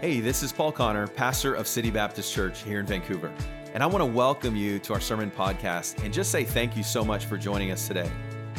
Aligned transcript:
Hey, 0.00 0.20
this 0.20 0.44
is 0.44 0.52
Paul 0.52 0.70
Connor, 0.70 1.08
pastor 1.08 1.54
of 1.54 1.66
City 1.66 1.90
Baptist 1.90 2.32
Church 2.32 2.62
here 2.62 2.78
in 2.78 2.86
Vancouver. 2.86 3.32
And 3.74 3.82
I 3.82 3.86
want 3.86 4.00
to 4.00 4.06
welcome 4.06 4.54
you 4.54 4.78
to 4.78 4.92
our 4.92 5.00
sermon 5.00 5.28
podcast 5.28 6.04
and 6.04 6.14
just 6.14 6.30
say 6.30 6.44
thank 6.44 6.76
you 6.76 6.84
so 6.84 7.04
much 7.04 7.24
for 7.24 7.36
joining 7.36 7.72
us 7.72 7.88
today. 7.88 8.08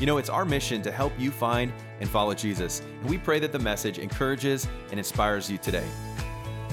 You 0.01 0.05
know, 0.05 0.17
it's 0.17 0.29
our 0.29 0.43
mission 0.43 0.81
to 0.81 0.91
help 0.91 1.13
you 1.17 1.31
find 1.31 1.71
and 2.01 2.09
follow 2.09 2.33
Jesus, 2.33 2.81
and 2.81 3.09
we 3.09 3.17
pray 3.17 3.39
that 3.39 3.53
the 3.53 3.59
message 3.59 3.99
encourages 3.99 4.67
and 4.89 4.99
inspires 4.99 5.49
you 5.49 5.57
today. 5.57 5.85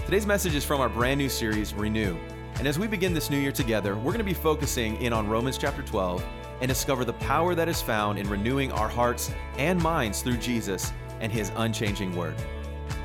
Today's 0.05 0.27
message 0.27 0.57
is 0.57 0.65
from 0.65 0.81
our 0.81 0.89
brand 0.89 1.19
new 1.19 1.29
series, 1.29 1.73
Renew. 1.73 2.17
And 2.57 2.67
as 2.67 2.77
we 2.77 2.89
begin 2.89 3.15
this 3.15 3.31
new 3.31 3.39
year 3.39 3.53
together, 3.53 3.95
we're 3.95 4.11
going 4.11 4.19
to 4.19 4.25
be 4.25 4.35
focusing 4.35 5.01
in 5.01 5.13
on 5.13 5.29
Romans 5.29 5.59
chapter 5.59 5.83
12 5.83 6.25
and 6.61 6.69
discover 6.69 7.05
the 7.05 7.13
power 7.13 7.55
that 7.55 7.69
is 7.69 7.81
found 7.81 8.19
in 8.19 8.29
renewing 8.29 8.73
our 8.73 8.89
hearts 8.89 9.31
and 9.59 9.81
minds 9.81 10.23
through 10.23 10.39
Jesus 10.39 10.93
and 11.21 11.31
his 11.31 11.53
unchanging 11.55 12.17
word. 12.17 12.35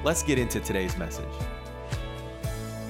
Let's 0.04 0.24
get 0.24 0.40
into 0.40 0.60
today's 0.60 0.98
message. 0.98 1.28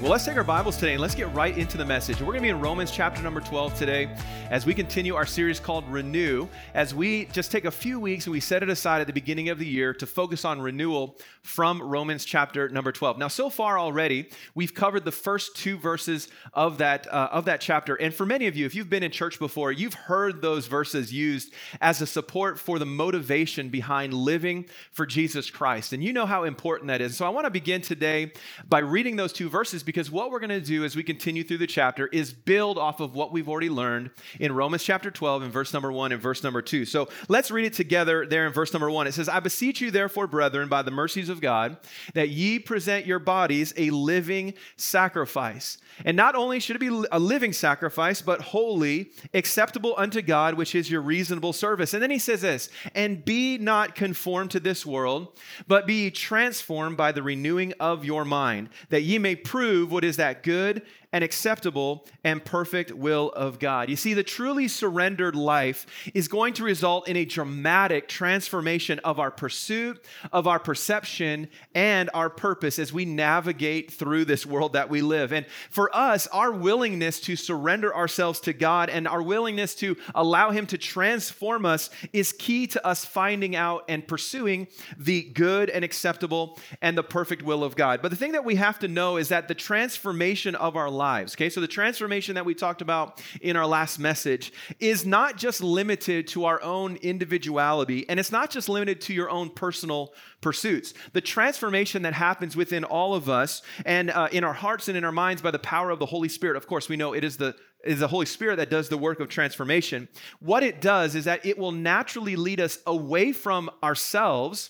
Well, 0.02 0.10
let's 0.10 0.26
take 0.26 0.36
our 0.36 0.44
Bibles 0.44 0.78
today 0.78 0.94
and 0.94 1.00
let's 1.00 1.14
get 1.14 1.32
right 1.32 1.56
into 1.56 1.78
the 1.78 1.86
message. 1.86 2.22
We're 2.22 2.34
going 2.34 2.40
to 2.40 2.42
be 2.42 2.50
in 2.50 2.60
Romans 2.60 2.90
chapter 2.90 3.22
number 3.22 3.40
12 3.40 3.76
today 3.76 4.10
as 4.50 4.66
we 4.66 4.74
continue 4.74 5.14
our 5.14 5.28
series 5.28 5.60
called 5.60 5.88
Renew, 5.88 6.48
as 6.74 6.96
we 6.96 7.26
just 7.26 7.52
take 7.52 7.66
a 7.66 7.72
few 7.72 8.00
weeks 8.00 8.26
and 8.26 8.32
we 8.32 8.40
set 8.40 8.64
it 8.64 8.70
aside 8.70 9.02
at 9.02 9.06
the 9.06 9.14
beginning 9.14 9.50
of 9.50 9.60
the 9.60 9.66
year 9.66 9.94
to 9.94 10.08
focus 10.08 10.44
on 10.44 10.60
renewal 10.60 11.20
from 11.44 11.80
Romans 11.84 12.26
chapter 12.26 12.68
number 12.70 12.92
12. 12.92 13.20
Now, 13.20 13.28
so 13.28 13.48
far 13.48 13.78
already, 13.78 14.28
we've 14.56 14.74
covered 14.74 15.06
the 15.06 15.12
first 15.12 15.56
two 15.56 15.78
verses 15.78 16.30
of 16.52 16.80
that, 16.80 17.06
uh, 17.14 17.30
of 17.32 17.46
that 17.46 17.62
chapter. 17.62 17.94
And 17.94 18.12
for 18.12 18.26
many 18.26 18.48
of 18.48 18.56
you, 18.56 18.66
if 18.66 18.74
you've 18.74 18.90
been 18.90 19.04
in 19.04 19.12
church 19.12 19.38
before, 19.38 19.72
you've 19.72 19.94
heard 19.94 20.42
those 20.42 20.66
verses 20.66 21.14
used 21.14 21.54
as 21.80 22.02
a 22.02 22.08
support 22.08 22.58
for 22.58 22.80
the 22.80 22.88
motivation 22.88 23.70
behind 23.70 24.16
living 24.16 24.66
for 24.94 25.06
Jesus 25.06 25.52
Christ. 25.52 25.94
And 25.94 26.04
you 26.04 26.12
know 26.12 26.26
how 26.26 26.44
important 26.46 26.88
that 26.88 27.02
is. 27.02 27.16
So 27.16 27.24
I 27.24 27.30
want 27.30 27.46
to 27.46 27.52
begin 27.52 27.82
today 27.82 28.32
by 28.68 28.80
reading 28.80 29.16
those 29.16 29.32
two 29.32 29.48
verses 29.48 29.84
because 29.92 30.10
what 30.10 30.32
we're 30.32 30.40
going 30.40 30.50
to 30.50 30.62
do 30.62 30.86
as 30.86 30.96
we 30.96 31.04
continue 31.04 31.44
through 31.44 31.58
the 31.58 31.68
chapter 31.68 32.08
is 32.08 32.32
build 32.32 32.78
off 32.78 33.02
of 33.02 33.14
what 33.14 33.34
we've 33.34 33.50
already 33.50 33.70
learned 33.70 34.10
in 34.40 34.54
Romans 34.54 34.86
chapter 34.86 35.12
12 35.12 35.44
and 35.44 35.52
verse 35.52 35.74
number 35.74 35.92
1 35.92 36.14
and 36.14 36.22
verse 36.22 36.44
number 36.44 36.62
2. 36.62 36.86
So 36.86 37.10
let's 37.28 37.52
read 37.52 37.66
it 37.66 37.74
together 37.74 38.26
there 38.26 38.48
in 38.48 38.54
verse 38.54 38.72
number 38.72 38.90
1. 38.90 39.08
It 39.08 39.12
says, 39.12 39.28
I 39.28 39.42
beseech 39.42 39.82
you, 39.82 39.92
therefore, 39.92 40.28
brethren, 40.28 40.70
by 40.70 40.82
the 40.82 40.92
mercies 40.92 41.28
of 41.28 41.42
God, 41.42 41.76
that 42.14 42.30
ye 42.30 42.58
present 42.58 43.06
your 43.06 43.20
bodies 43.20 43.74
a 43.76 43.90
living 43.90 44.54
sacrifice. 44.78 45.78
And 46.06 46.16
not 46.16 46.36
only 46.36 46.62
should 46.62 46.78
it 46.78 46.80
be 46.80 47.04
a 47.12 47.20
living 47.20 47.52
sacrifice, 47.52 48.22
but 48.22 48.40
holy, 48.40 49.12
acceptable 49.34 49.94
unto 49.98 50.22
God, 50.22 50.54
which 50.54 50.74
is 50.74 50.90
your 50.90 51.02
reasonable 51.02 51.52
service. 51.52 51.94
And 51.94 52.02
then 52.02 52.12
he 52.12 52.18
says 52.18 52.40
this, 52.40 52.70
and 52.96 53.26
be 53.26 53.58
not 53.58 53.96
conformed 53.96 54.52
to 54.52 54.62
this 54.62 54.86
world, 54.86 55.38
but 55.68 55.86
be 55.86 56.10
transformed 56.12 56.96
by 56.96 57.12
the 57.12 57.22
renewing 57.22 57.74
of 57.82 58.06
your 58.06 58.24
mind, 58.24 58.70
that 58.88 59.02
ye 59.02 59.18
may 59.18 59.36
prove 59.36 59.81
what 59.86 60.04
is 60.04 60.18
that 60.18 60.44
good 60.44 60.82
and 61.14 61.24
acceptable 61.24 62.06
and 62.24 62.44
perfect 62.44 62.92
will 62.92 63.30
of 63.32 63.60
God. 63.60 63.90
You 63.90 63.96
see, 63.96 64.14
the 64.14 64.24
truly 64.24 64.68
surrendered 64.68 65.36
life 65.36 65.86
is 66.14 66.28
going 66.28 66.54
to 66.56 66.64
result 66.64 67.08
in 67.08 67.18
a 67.18 67.26
dramatic 67.26 68.08
transformation 68.08 69.00
of 69.00 69.20
our 69.20 69.32
pursuit, 69.32 70.04
of 70.32 70.48
our 70.48 70.60
perception, 70.60 71.50
and 71.76 72.10
our 72.14 72.30
purpose 72.30 72.80
as 72.80 72.94
we 72.94 73.06
navigate 73.06 73.92
through 73.92 74.26
this 74.26 74.46
world 74.46 74.74
that 74.74 74.90
we 74.90 75.02
live. 75.02 75.34
And 75.34 75.46
for 75.70 75.94
us, 75.96 76.28
our 76.28 76.52
willingness 76.52 77.20
to 77.22 77.36
surrender 77.36 77.94
ourselves 77.96 78.40
to 78.42 78.54
God 78.54 78.90
and 78.90 79.08
our 79.08 79.22
willingness 79.22 79.76
to 79.76 79.98
allow 80.16 80.52
Him 80.52 80.66
to 80.68 80.78
transform 80.78 81.66
us 81.66 81.90
is 82.14 82.34
key 82.34 82.68
to 82.68 82.86
us 82.86 83.06
finding 83.06 83.56
out 83.56 83.84
and 83.90 84.08
pursuing 84.08 84.68
the 84.98 85.24
good 85.24 85.70
and 85.70 85.84
acceptable 85.84 86.60
and 86.82 86.98
the 86.98 87.04
perfect 87.04 87.42
will 87.44 87.64
of 87.64 87.76
God. 87.76 88.02
But 88.02 88.12
the 88.12 88.18
thing 88.18 88.32
that 88.34 88.46
we 88.46 88.56
have 88.56 88.80
to 88.80 88.88
know 88.88 89.18
is 89.18 89.30
that 89.30 89.48
the 89.48 89.56
transformation 89.56 90.56
of 90.56 90.76
our 90.76 90.90
lives. 91.02 91.34
Okay, 91.34 91.50
so 91.50 91.60
the 91.60 91.68
transformation 91.68 92.36
that 92.36 92.46
we 92.46 92.54
talked 92.54 92.84
about 92.84 93.20
in 93.42 93.56
our 93.56 93.66
last 93.66 93.98
message 93.98 94.54
is 94.80 95.04
not 95.04 95.36
just 95.36 95.64
limited 95.64 96.28
to 96.28 96.46
our 96.46 96.62
own 96.62 96.98
individuality, 96.98 98.08
and 98.08 98.20
it's 98.20 98.32
not 98.32 98.52
just 98.52 98.70
limited 98.70 99.02
to 99.02 99.14
your 99.14 99.28
own 99.32 99.50
personal 99.50 100.14
pursuits. 100.42 100.94
The 101.14 101.22
transformation 101.22 102.04
that 102.04 102.14
happens 102.14 102.56
within 102.56 102.84
all 102.84 103.16
of 103.16 103.30
us 103.30 103.64
and 103.84 104.12
uh, 104.12 104.28
in 104.32 104.44
our 104.44 104.54
hearts 104.54 104.90
and 104.90 104.96
in 104.96 105.04
our 105.04 105.12
minds 105.12 105.42
by 105.42 105.50
the 105.50 105.66
power 105.76 105.90
of 105.90 105.98
the 105.98 106.06
Holy 106.06 106.30
Spirit. 106.30 106.56
Of 106.56 106.68
course, 106.68 106.88
we 106.88 106.98
know 106.98 107.14
it 107.14 107.24
is 107.24 107.38
the 107.38 107.56
is 107.84 108.00
the 108.00 108.08
Holy 108.08 108.28
Spirit 108.28 108.58
that 108.58 108.70
does 108.70 108.90
the 108.90 108.98
work 108.98 109.20
of 109.20 109.28
transformation. 109.28 110.08
What 110.40 110.62
it 110.62 110.82
does 110.82 111.16
is 111.16 111.26
that 111.26 111.44
it 111.44 111.58
will 111.58 111.72
naturally 111.72 112.36
lead 112.36 112.60
us 112.60 112.78
away 112.86 113.32
from 113.32 113.72
ourselves 113.82 114.70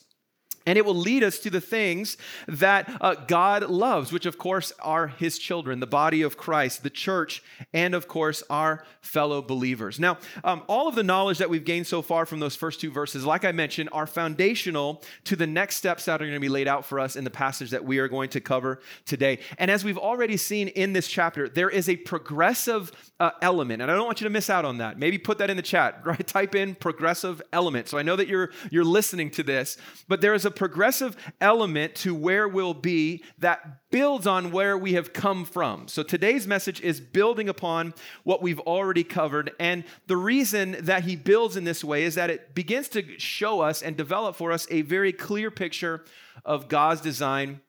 and 0.65 0.77
it 0.77 0.85
will 0.85 0.95
lead 0.95 1.23
us 1.23 1.39
to 1.39 1.49
the 1.49 1.61
things 1.61 2.17
that 2.47 2.89
uh, 3.01 3.15
God 3.15 3.69
loves, 3.69 4.11
which 4.11 4.25
of 4.25 4.37
course 4.37 4.71
are 4.79 5.07
His 5.07 5.37
children, 5.37 5.79
the 5.79 5.87
body 5.87 6.21
of 6.21 6.37
Christ, 6.37 6.83
the 6.83 6.89
church, 6.89 7.43
and 7.73 7.93
of 7.93 8.07
course 8.07 8.43
our 8.49 8.85
fellow 9.01 9.41
believers. 9.41 9.99
Now, 9.99 10.17
um, 10.43 10.63
all 10.67 10.87
of 10.87 10.95
the 10.95 11.03
knowledge 11.03 11.39
that 11.39 11.49
we've 11.49 11.65
gained 11.65 11.87
so 11.87 12.01
far 12.01 12.25
from 12.25 12.39
those 12.39 12.55
first 12.55 12.79
two 12.79 12.91
verses, 12.91 13.25
like 13.25 13.45
I 13.45 13.51
mentioned, 13.51 13.89
are 13.91 14.07
foundational 14.07 15.01
to 15.25 15.35
the 15.35 15.47
next 15.47 15.77
steps 15.77 16.05
that 16.05 16.21
are 16.21 16.25
going 16.25 16.33
to 16.33 16.39
be 16.39 16.49
laid 16.49 16.67
out 16.67 16.85
for 16.85 16.99
us 16.99 17.15
in 17.15 17.23
the 17.23 17.29
passage 17.29 17.71
that 17.71 17.83
we 17.83 17.99
are 17.99 18.07
going 18.07 18.29
to 18.29 18.41
cover 18.41 18.79
today. 19.05 19.39
And 19.57 19.71
as 19.71 19.83
we've 19.83 19.97
already 19.97 20.37
seen 20.37 20.67
in 20.69 20.93
this 20.93 21.07
chapter, 21.07 21.49
there 21.49 21.69
is 21.69 21.89
a 21.89 21.95
progressive 21.97 22.91
uh, 23.21 23.29
element, 23.43 23.83
and 23.83 23.91
I 23.91 23.95
don't 23.95 24.07
want 24.07 24.19
you 24.19 24.25
to 24.25 24.31
miss 24.31 24.49
out 24.49 24.65
on 24.65 24.79
that. 24.79 24.97
Maybe 24.97 25.19
put 25.19 25.37
that 25.37 25.51
in 25.51 25.55
the 25.55 25.61
chat, 25.61 26.01
right? 26.05 26.25
Type 26.25 26.55
in 26.55 26.73
progressive 26.73 27.39
element. 27.53 27.87
So 27.87 27.99
I 27.99 28.01
know 28.01 28.15
that 28.15 28.27
you're 28.27 28.49
you're 28.71 28.83
listening 28.83 29.29
to 29.31 29.43
this, 29.43 29.77
but 30.07 30.21
there 30.21 30.33
is 30.33 30.43
a 30.43 30.49
progressive 30.49 31.15
element 31.39 31.93
to 31.97 32.15
where 32.15 32.47
we'll 32.47 32.73
be 32.73 33.23
that 33.37 33.91
builds 33.91 34.25
on 34.25 34.51
where 34.51 34.75
we 34.75 34.93
have 34.93 35.13
come 35.13 35.45
from. 35.45 35.87
So 35.87 36.01
today's 36.01 36.47
message 36.47 36.81
is 36.81 36.99
building 36.99 37.47
upon 37.47 37.93
what 38.23 38.41
we've 38.41 38.59
already 38.61 39.03
covered. 39.03 39.51
And 39.59 39.83
the 40.07 40.17
reason 40.17 40.77
that 40.79 41.03
he 41.03 41.15
builds 41.15 41.55
in 41.55 41.63
this 41.63 41.83
way 41.83 42.03
is 42.03 42.15
that 42.15 42.31
it 42.31 42.55
begins 42.55 42.89
to 42.89 43.19
show 43.19 43.61
us 43.61 43.83
and 43.83 43.95
develop 43.95 44.35
for 44.35 44.51
us 44.51 44.65
a 44.71 44.81
very 44.81 45.13
clear 45.13 45.51
picture 45.51 46.03
of 46.43 46.69
God's 46.69 47.01
design 47.01 47.61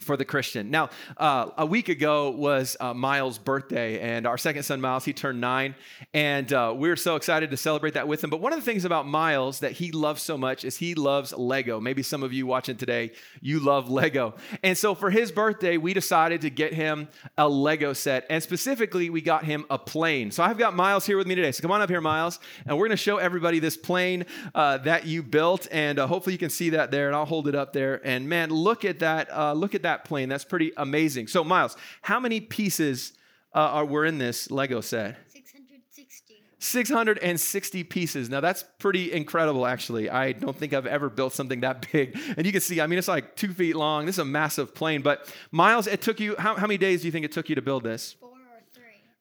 for 0.00 0.16
the 0.16 0.24
Christian. 0.24 0.70
Now, 0.70 0.90
uh, 1.16 1.50
a 1.56 1.64
week 1.64 1.88
ago 1.88 2.30
was 2.30 2.76
uh, 2.80 2.92
Miles' 2.94 3.38
birthday, 3.38 4.00
and 4.00 4.26
our 4.26 4.36
second 4.36 4.64
son, 4.64 4.80
Miles, 4.80 5.04
he 5.04 5.12
turned 5.12 5.40
nine, 5.40 5.74
and 6.12 6.52
uh, 6.52 6.74
we 6.76 6.90
are 6.90 6.96
so 6.96 7.16
excited 7.16 7.50
to 7.50 7.56
celebrate 7.56 7.94
that 7.94 8.08
with 8.08 8.22
him. 8.22 8.30
But 8.30 8.40
one 8.40 8.52
of 8.52 8.58
the 8.58 8.64
things 8.64 8.84
about 8.84 9.06
Miles 9.06 9.60
that 9.60 9.72
he 9.72 9.92
loves 9.92 10.20
so 10.22 10.36
much 10.36 10.64
is 10.64 10.76
he 10.76 10.94
loves 10.94 11.32
Lego. 11.32 11.80
Maybe 11.80 12.02
some 12.02 12.22
of 12.22 12.32
you 12.32 12.46
watching 12.46 12.76
today, 12.76 13.12
you 13.40 13.60
love 13.60 13.88
Lego. 13.88 14.34
And 14.62 14.76
so 14.76 14.94
for 14.94 15.10
his 15.10 15.30
birthday, 15.30 15.76
we 15.76 15.94
decided 15.94 16.40
to 16.42 16.50
get 16.50 16.74
him 16.74 17.08
a 17.38 17.48
Lego 17.48 17.92
set, 17.92 18.26
and 18.28 18.42
specifically, 18.42 19.10
we 19.10 19.20
got 19.20 19.44
him 19.44 19.64
a 19.70 19.78
plane. 19.78 20.30
So 20.30 20.42
I've 20.42 20.58
got 20.58 20.74
Miles 20.74 21.06
here 21.06 21.16
with 21.16 21.26
me 21.26 21.34
today. 21.34 21.52
So 21.52 21.62
come 21.62 21.70
on 21.70 21.80
up 21.80 21.88
here, 21.88 22.00
Miles, 22.00 22.40
and 22.66 22.76
we're 22.76 22.86
going 22.86 22.90
to 22.90 22.96
show 22.96 23.18
everybody 23.18 23.60
this 23.60 23.76
plane 23.76 24.26
uh, 24.54 24.78
that 24.78 25.06
you 25.06 25.22
built, 25.22 25.68
and 25.70 25.98
uh, 25.98 26.06
hopefully 26.06 26.32
you 26.32 26.38
can 26.38 26.50
see 26.50 26.70
that 26.70 26.90
there, 26.90 27.06
and 27.06 27.16
I'll 27.16 27.24
hold 27.24 27.48
it 27.48 27.54
up 27.54 27.72
there. 27.72 28.00
And 28.04 28.28
man, 28.28 28.50
look 28.50 28.84
at 28.84 28.98
that! 28.98 29.32
Uh, 29.32 29.52
look 29.52 29.74
at 29.74 29.83
that 29.84 30.04
plane. 30.04 30.28
That's 30.28 30.44
pretty 30.44 30.72
amazing. 30.76 31.28
So, 31.28 31.42
Miles, 31.44 31.76
how 32.02 32.20
many 32.20 32.40
pieces 32.40 33.14
uh, 33.54 33.58
are 33.58 33.84
were 33.84 34.04
in 34.04 34.18
this 34.18 34.50
Lego 34.50 34.80
set? 34.80 35.16
660. 35.28 36.34
660 36.58 37.84
pieces. 37.84 38.30
Now 38.30 38.40
that's 38.40 38.64
pretty 38.78 39.12
incredible, 39.12 39.66
actually. 39.66 40.08
I 40.08 40.32
don't 40.32 40.56
think 40.56 40.72
I've 40.72 40.86
ever 40.86 41.10
built 41.10 41.34
something 41.34 41.60
that 41.60 41.92
big. 41.92 42.18
And 42.36 42.46
you 42.46 42.52
can 42.52 42.62
see, 42.62 42.80
I 42.80 42.86
mean, 42.86 42.98
it's 42.98 43.08
like 43.08 43.36
two 43.36 43.52
feet 43.52 43.76
long. 43.76 44.06
This 44.06 44.14
is 44.16 44.20
a 44.20 44.24
massive 44.24 44.74
plane. 44.74 45.02
But 45.02 45.32
Miles, 45.50 45.86
it 45.86 46.00
took 46.00 46.20
you, 46.20 46.34
how, 46.38 46.54
how 46.54 46.66
many 46.66 46.78
days 46.78 47.02
do 47.02 47.06
you 47.06 47.12
think 47.12 47.26
it 47.26 47.32
took 47.32 47.48
you 47.50 47.54
to 47.54 47.62
build 47.62 47.84
this? 47.84 48.14
Four. 48.14 48.33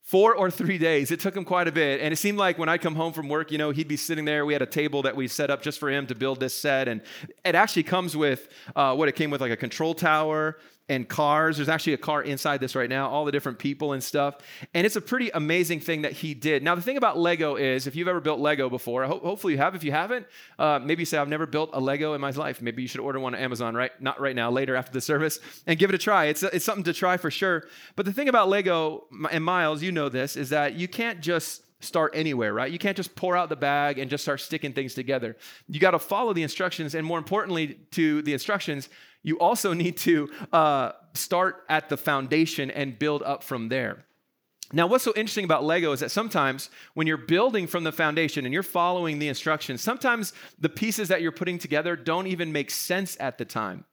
Four 0.03 0.35
or 0.35 0.51
three 0.51 0.77
days. 0.77 1.11
It 1.11 1.21
took 1.21 1.35
him 1.35 1.45
quite 1.45 1.67
a 1.69 1.71
bit. 1.71 2.01
And 2.01 2.11
it 2.11 2.17
seemed 2.17 2.37
like 2.37 2.57
when 2.57 2.67
I'd 2.67 2.81
come 2.81 2.93
home 2.93 3.13
from 3.13 3.29
work, 3.29 3.51
you 3.51 3.57
know, 3.57 3.71
he'd 3.71 3.87
be 3.87 3.95
sitting 3.95 4.25
there. 4.25 4.45
We 4.45 4.51
had 4.51 4.61
a 4.61 4.67
table 4.67 5.01
that 5.03 5.15
we 5.15 5.29
set 5.29 5.49
up 5.49 5.61
just 5.61 5.79
for 5.79 5.89
him 5.89 6.07
to 6.07 6.15
build 6.15 6.41
this 6.41 6.53
set. 6.53 6.89
And 6.89 7.01
it 7.45 7.55
actually 7.55 7.83
comes 7.83 8.15
with 8.15 8.49
uh, 8.75 8.95
what 8.95 9.07
it 9.07 9.13
came 9.13 9.31
with 9.31 9.39
like 9.39 9.51
a 9.51 9.57
control 9.57 9.93
tower, 9.93 10.57
and 10.89 11.07
cars. 11.07 11.57
There's 11.57 11.69
actually 11.69 11.93
a 11.93 11.97
car 11.97 12.21
inside 12.21 12.59
this 12.59 12.75
right 12.75 12.89
now, 12.89 13.09
all 13.09 13.23
the 13.23 13.31
different 13.31 13.57
people 13.57 13.93
and 13.93 14.03
stuff. 14.03 14.35
And 14.73 14.85
it's 14.85 14.97
a 14.97 15.01
pretty 15.01 15.29
amazing 15.29 15.79
thing 15.79 16.01
that 16.01 16.11
he 16.11 16.33
did. 16.33 16.61
Now, 16.61 16.75
the 16.75 16.81
thing 16.81 16.97
about 16.97 17.17
Lego 17.17 17.55
is, 17.55 17.87
if 17.87 17.95
you've 17.95 18.09
ever 18.09 18.19
built 18.19 18.39
Lego 18.39 18.69
before, 18.69 19.05
ho- 19.05 19.19
hopefully 19.19 19.53
you 19.53 19.59
have. 19.59 19.75
If 19.75 19.83
you 19.83 19.91
haven't, 19.91 20.25
uh, 20.59 20.79
maybe 20.83 21.01
you 21.01 21.05
say, 21.05 21.17
I've 21.17 21.29
never 21.29 21.45
built 21.45 21.69
a 21.73 21.79
Lego 21.79 22.13
in 22.13 22.21
my 22.21 22.31
life. 22.31 22.61
Maybe 22.61 22.81
you 22.81 22.87
should 22.87 22.99
order 22.99 23.19
one 23.19 23.33
on 23.33 23.41
Amazon, 23.41 23.75
right? 23.75 23.91
Not 24.01 24.19
right 24.19 24.35
now, 24.35 24.51
later 24.51 24.75
after 24.75 24.91
the 24.91 25.01
service, 25.01 25.39
and 25.67 25.79
give 25.79 25.89
it 25.89 25.95
a 25.95 25.99
try. 25.99 26.25
It's, 26.25 26.43
it's 26.43 26.65
something 26.65 26.83
to 26.83 26.93
try 26.93 27.15
for 27.17 27.31
sure. 27.31 27.65
But 27.95 28.05
the 28.05 28.13
thing 28.13 28.27
about 28.27 28.49
Lego, 28.49 29.05
and 29.31 29.43
Miles, 29.43 29.81
you 29.81 29.91
know 29.91 30.09
this, 30.09 30.35
is 30.35 30.49
that 30.49 30.73
you 30.73 30.87
can't 30.89 31.21
just 31.21 31.63
start 31.79 32.13
anywhere, 32.15 32.53
right? 32.53 32.71
You 32.71 32.79
can't 32.79 32.95
just 32.95 33.15
pour 33.15 33.35
out 33.35 33.49
the 33.49 33.55
bag 33.55 33.99
and 33.99 34.09
just 34.09 34.23
start 34.23 34.39
sticking 34.41 34.73
things 34.73 34.93
together. 34.93 35.35
You 35.67 35.79
got 35.79 35.91
to 35.91 35.99
follow 35.99 36.33
the 36.33 36.43
instructions, 36.43 36.95
and 36.95 37.05
more 37.05 37.17
importantly, 37.17 37.79
to 37.91 38.21
the 38.21 38.33
instructions, 38.33 38.89
you 39.23 39.39
also 39.39 39.73
need 39.73 39.97
to 39.97 40.29
uh, 40.51 40.91
start 41.13 41.63
at 41.69 41.89
the 41.89 41.97
foundation 41.97 42.69
and 42.69 42.99
build 42.99 43.23
up 43.23 43.43
from 43.43 43.69
there. 43.69 44.05
Now, 44.71 44.87
what's 44.87 45.03
so 45.03 45.13
interesting 45.15 45.45
about 45.45 45.63
Lego 45.63 45.91
is 45.91 45.99
that 45.99 46.09
sometimes 46.09 46.71
when 46.95 47.05
you're 47.05 47.17
building 47.17 47.67
from 47.67 47.83
the 47.83 47.91
foundation 47.91 48.45
and 48.45 48.53
you're 48.53 48.63
following 48.63 49.19
the 49.19 49.27
instructions, 49.27 49.81
sometimes 49.81 50.33
the 50.57 50.69
pieces 50.69 51.09
that 51.09 51.21
you're 51.21 51.31
putting 51.31 51.59
together 51.59 51.95
don't 51.95 52.25
even 52.27 52.51
make 52.51 52.71
sense 52.71 53.15
at 53.19 53.37
the 53.37 53.45
time. 53.45 53.85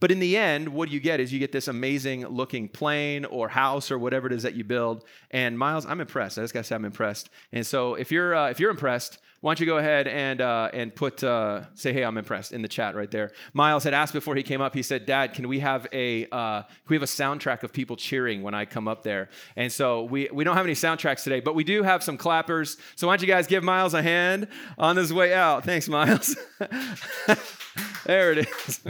But 0.00 0.12
in 0.12 0.20
the 0.20 0.36
end, 0.36 0.68
what 0.68 0.90
you 0.90 1.00
get 1.00 1.18
is 1.18 1.32
you 1.32 1.38
get 1.38 1.50
this 1.50 1.66
amazing 1.66 2.26
looking 2.26 2.68
plane 2.68 3.24
or 3.24 3.48
house 3.48 3.90
or 3.90 3.98
whatever 3.98 4.26
it 4.26 4.32
is 4.32 4.42
that 4.44 4.54
you 4.54 4.64
build. 4.64 5.04
And 5.30 5.58
Miles, 5.58 5.86
I'm 5.86 6.00
impressed. 6.00 6.38
I 6.38 6.42
just 6.42 6.54
got 6.54 6.60
to 6.60 6.64
say 6.64 6.74
I'm 6.74 6.84
impressed. 6.84 7.30
And 7.52 7.66
so 7.66 7.94
if 7.94 8.12
you're 8.12 8.34
uh, 8.34 8.50
if 8.50 8.60
you're 8.60 8.70
impressed, 8.70 9.18
why 9.40 9.50
don't 9.50 9.60
you 9.60 9.66
go 9.66 9.78
ahead 9.78 10.08
and 10.08 10.40
uh, 10.40 10.70
and 10.72 10.94
put 10.94 11.22
uh, 11.22 11.62
say 11.74 11.92
hey 11.92 12.02
I'm 12.04 12.18
impressed 12.18 12.52
in 12.52 12.62
the 12.62 12.68
chat 12.68 12.96
right 12.96 13.10
there. 13.10 13.32
Miles 13.52 13.84
had 13.84 13.94
asked 13.94 14.12
before 14.12 14.34
he 14.34 14.42
came 14.42 14.60
up. 14.60 14.74
He 14.74 14.82
said, 14.82 15.06
Dad, 15.06 15.32
can 15.34 15.46
we 15.46 15.60
have 15.60 15.86
a 15.92 16.26
uh, 16.32 16.62
we 16.88 16.96
have 16.96 17.02
a 17.02 17.06
soundtrack 17.06 17.62
of 17.62 17.72
people 17.72 17.96
cheering 17.96 18.42
when 18.42 18.54
I 18.54 18.64
come 18.64 18.88
up 18.88 19.02
there? 19.04 19.28
And 19.56 19.70
so 19.70 20.02
we 20.04 20.28
we 20.32 20.42
don't 20.42 20.56
have 20.56 20.66
any 20.66 20.74
soundtracks 20.74 21.22
today, 21.22 21.40
but 21.40 21.54
we 21.54 21.64
do 21.64 21.82
have 21.82 22.02
some 22.02 22.18
clappers. 22.18 22.78
So 22.96 23.06
why 23.06 23.16
don't 23.16 23.22
you 23.22 23.32
guys 23.32 23.46
give 23.46 23.62
Miles 23.62 23.94
a 23.94 24.02
hand 24.02 24.48
on 24.76 24.96
his 24.96 25.12
way 25.12 25.32
out? 25.34 25.64
Thanks, 25.64 25.88
Miles. 25.88 26.36
there 28.04 28.32
it 28.32 28.48
is. 28.48 28.80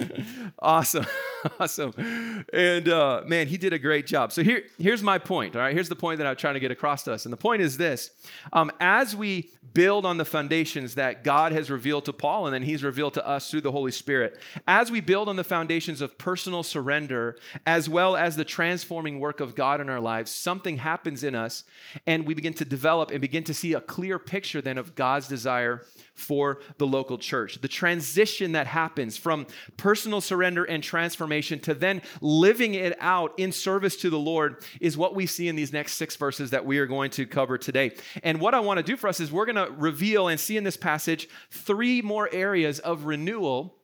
awesome. 0.58 1.06
awesome. 1.60 2.44
And 2.52 2.88
uh, 2.88 3.22
man, 3.26 3.46
he 3.46 3.56
did 3.56 3.72
a 3.72 3.78
great 3.78 4.06
job. 4.06 4.32
So 4.32 4.42
here, 4.42 4.64
here's 4.78 5.02
my 5.02 5.18
point. 5.18 5.56
All 5.56 5.62
right. 5.62 5.74
Here's 5.74 5.88
the 5.88 5.96
point 5.96 6.18
that 6.18 6.26
I'm 6.26 6.36
trying 6.36 6.54
to 6.54 6.60
get 6.60 6.70
across 6.70 7.02
to 7.04 7.12
us. 7.12 7.26
And 7.26 7.32
the 7.32 7.38
point 7.38 7.62
is 7.62 7.76
this 7.76 8.10
um, 8.52 8.70
as 8.80 9.14
we 9.14 9.50
build 9.72 9.93
on 10.02 10.16
the 10.16 10.24
foundations 10.24 10.96
that 10.96 11.22
God 11.22 11.52
has 11.52 11.70
revealed 11.70 12.06
to 12.06 12.12
Paul 12.12 12.46
and 12.46 12.54
then 12.54 12.62
he's 12.62 12.82
revealed 12.82 13.14
to 13.14 13.26
us 13.26 13.50
through 13.50 13.60
the 13.60 13.70
Holy 13.70 13.92
Spirit, 13.92 14.40
as 14.66 14.90
we 14.90 15.00
build 15.00 15.28
on 15.28 15.36
the 15.36 15.44
foundations 15.44 16.00
of 16.00 16.18
personal 16.18 16.62
surrender 16.62 17.36
as 17.66 17.88
well 17.88 18.16
as 18.16 18.34
the 18.34 18.44
transforming 18.44 19.20
work 19.20 19.38
of 19.38 19.54
God 19.54 19.80
in 19.80 19.88
our 19.88 20.00
lives, 20.00 20.30
something 20.30 20.78
happens 20.78 21.22
in 21.22 21.36
us 21.36 21.62
and 22.06 22.26
we 22.26 22.34
begin 22.34 22.54
to 22.54 22.64
develop 22.64 23.12
and 23.12 23.20
begin 23.20 23.44
to 23.44 23.54
see 23.54 23.74
a 23.74 23.80
clear 23.80 24.18
picture 24.18 24.60
then 24.60 24.76
of 24.76 24.96
God's 24.96 25.28
desire 25.28 25.82
for 26.14 26.60
the 26.78 26.86
local 26.86 27.18
church. 27.18 27.60
The 27.60 27.68
transition 27.68 28.52
that 28.52 28.66
happens 28.66 29.16
from 29.16 29.46
personal 29.76 30.20
surrender 30.20 30.64
and 30.64 30.82
transformation 30.82 31.58
to 31.60 31.74
then 31.74 32.02
living 32.20 32.74
it 32.74 32.96
out 33.00 33.38
in 33.38 33.52
service 33.52 33.96
to 33.96 34.10
the 34.10 34.18
Lord 34.18 34.64
is 34.80 34.96
what 34.96 35.14
we 35.14 35.26
see 35.26 35.48
in 35.48 35.56
these 35.56 35.72
next 35.72 35.94
six 35.94 36.16
verses 36.16 36.50
that 36.50 36.64
we 36.64 36.78
are 36.78 36.86
going 36.86 37.10
to 37.12 37.26
cover 37.26 37.58
today. 37.58 37.92
And 38.22 38.40
what 38.40 38.54
I 38.54 38.60
want 38.60 38.78
to 38.78 38.82
do 38.82 38.96
for 38.96 39.08
us 39.08 39.20
is 39.20 39.32
we're 39.32 39.46
going 39.46 39.56
to 39.56 39.72
reveal 39.84 40.26
and 40.28 40.40
see 40.40 40.56
in 40.56 40.64
this 40.64 40.76
passage 40.76 41.28
three 41.50 42.02
more 42.02 42.28
areas 42.32 42.78
of 42.80 43.04
renewal 43.04 43.76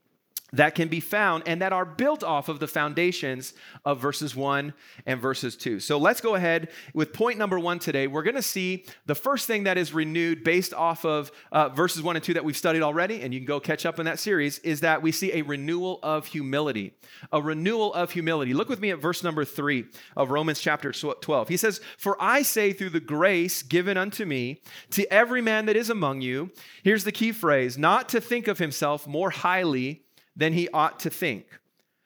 that 0.52 0.74
can 0.74 0.88
be 0.88 1.00
found 1.00 1.44
and 1.46 1.62
that 1.62 1.72
are 1.72 1.84
built 1.84 2.22
off 2.22 2.48
of 2.48 2.60
the 2.60 2.66
foundations 2.66 3.54
of 3.84 4.00
verses 4.00 4.34
1 4.34 4.72
and 5.06 5.20
verses 5.20 5.56
2. 5.56 5.80
So 5.80 5.98
let's 5.98 6.20
go 6.20 6.34
ahead 6.34 6.68
with 6.94 7.12
point 7.12 7.38
number 7.38 7.58
1 7.58 7.78
today. 7.78 8.06
We're 8.06 8.22
going 8.22 8.36
to 8.36 8.42
see 8.42 8.84
the 9.06 9.14
first 9.14 9.46
thing 9.46 9.64
that 9.64 9.78
is 9.78 9.92
renewed 9.92 10.44
based 10.44 10.74
off 10.74 11.04
of 11.04 11.30
uh, 11.52 11.68
verses 11.68 12.02
1 12.02 12.16
and 12.16 12.24
2 12.24 12.34
that 12.34 12.44
we've 12.44 12.56
studied 12.56 12.82
already, 12.82 13.22
and 13.22 13.32
you 13.32 13.40
can 13.40 13.46
go 13.46 13.60
catch 13.60 13.86
up 13.86 13.98
in 13.98 14.06
that 14.06 14.18
series, 14.18 14.58
is 14.60 14.80
that 14.80 15.02
we 15.02 15.12
see 15.12 15.32
a 15.32 15.42
renewal 15.42 15.98
of 16.02 16.26
humility. 16.26 16.94
A 17.32 17.40
renewal 17.40 17.92
of 17.94 18.12
humility. 18.12 18.54
Look 18.54 18.68
with 18.68 18.80
me 18.80 18.90
at 18.90 18.98
verse 18.98 19.22
number 19.22 19.44
3 19.44 19.84
of 20.16 20.30
Romans 20.30 20.60
chapter 20.60 20.92
12. 20.92 21.48
He 21.48 21.56
says, 21.56 21.80
For 21.98 22.16
I 22.20 22.42
say 22.42 22.72
through 22.72 22.90
the 22.90 23.00
grace 23.00 23.62
given 23.62 23.96
unto 23.96 24.24
me, 24.24 24.62
to 24.90 25.10
every 25.12 25.42
man 25.42 25.66
that 25.66 25.76
is 25.76 25.90
among 25.90 26.20
you, 26.20 26.50
here's 26.82 27.04
the 27.04 27.12
key 27.12 27.32
phrase, 27.32 27.78
not 27.78 28.08
to 28.10 28.20
think 28.20 28.48
of 28.48 28.58
himself 28.58 29.06
more 29.06 29.30
highly 29.30 30.02
than 30.36 30.52
he 30.52 30.68
ought 30.70 31.00
to 31.00 31.10
think. 31.10 31.46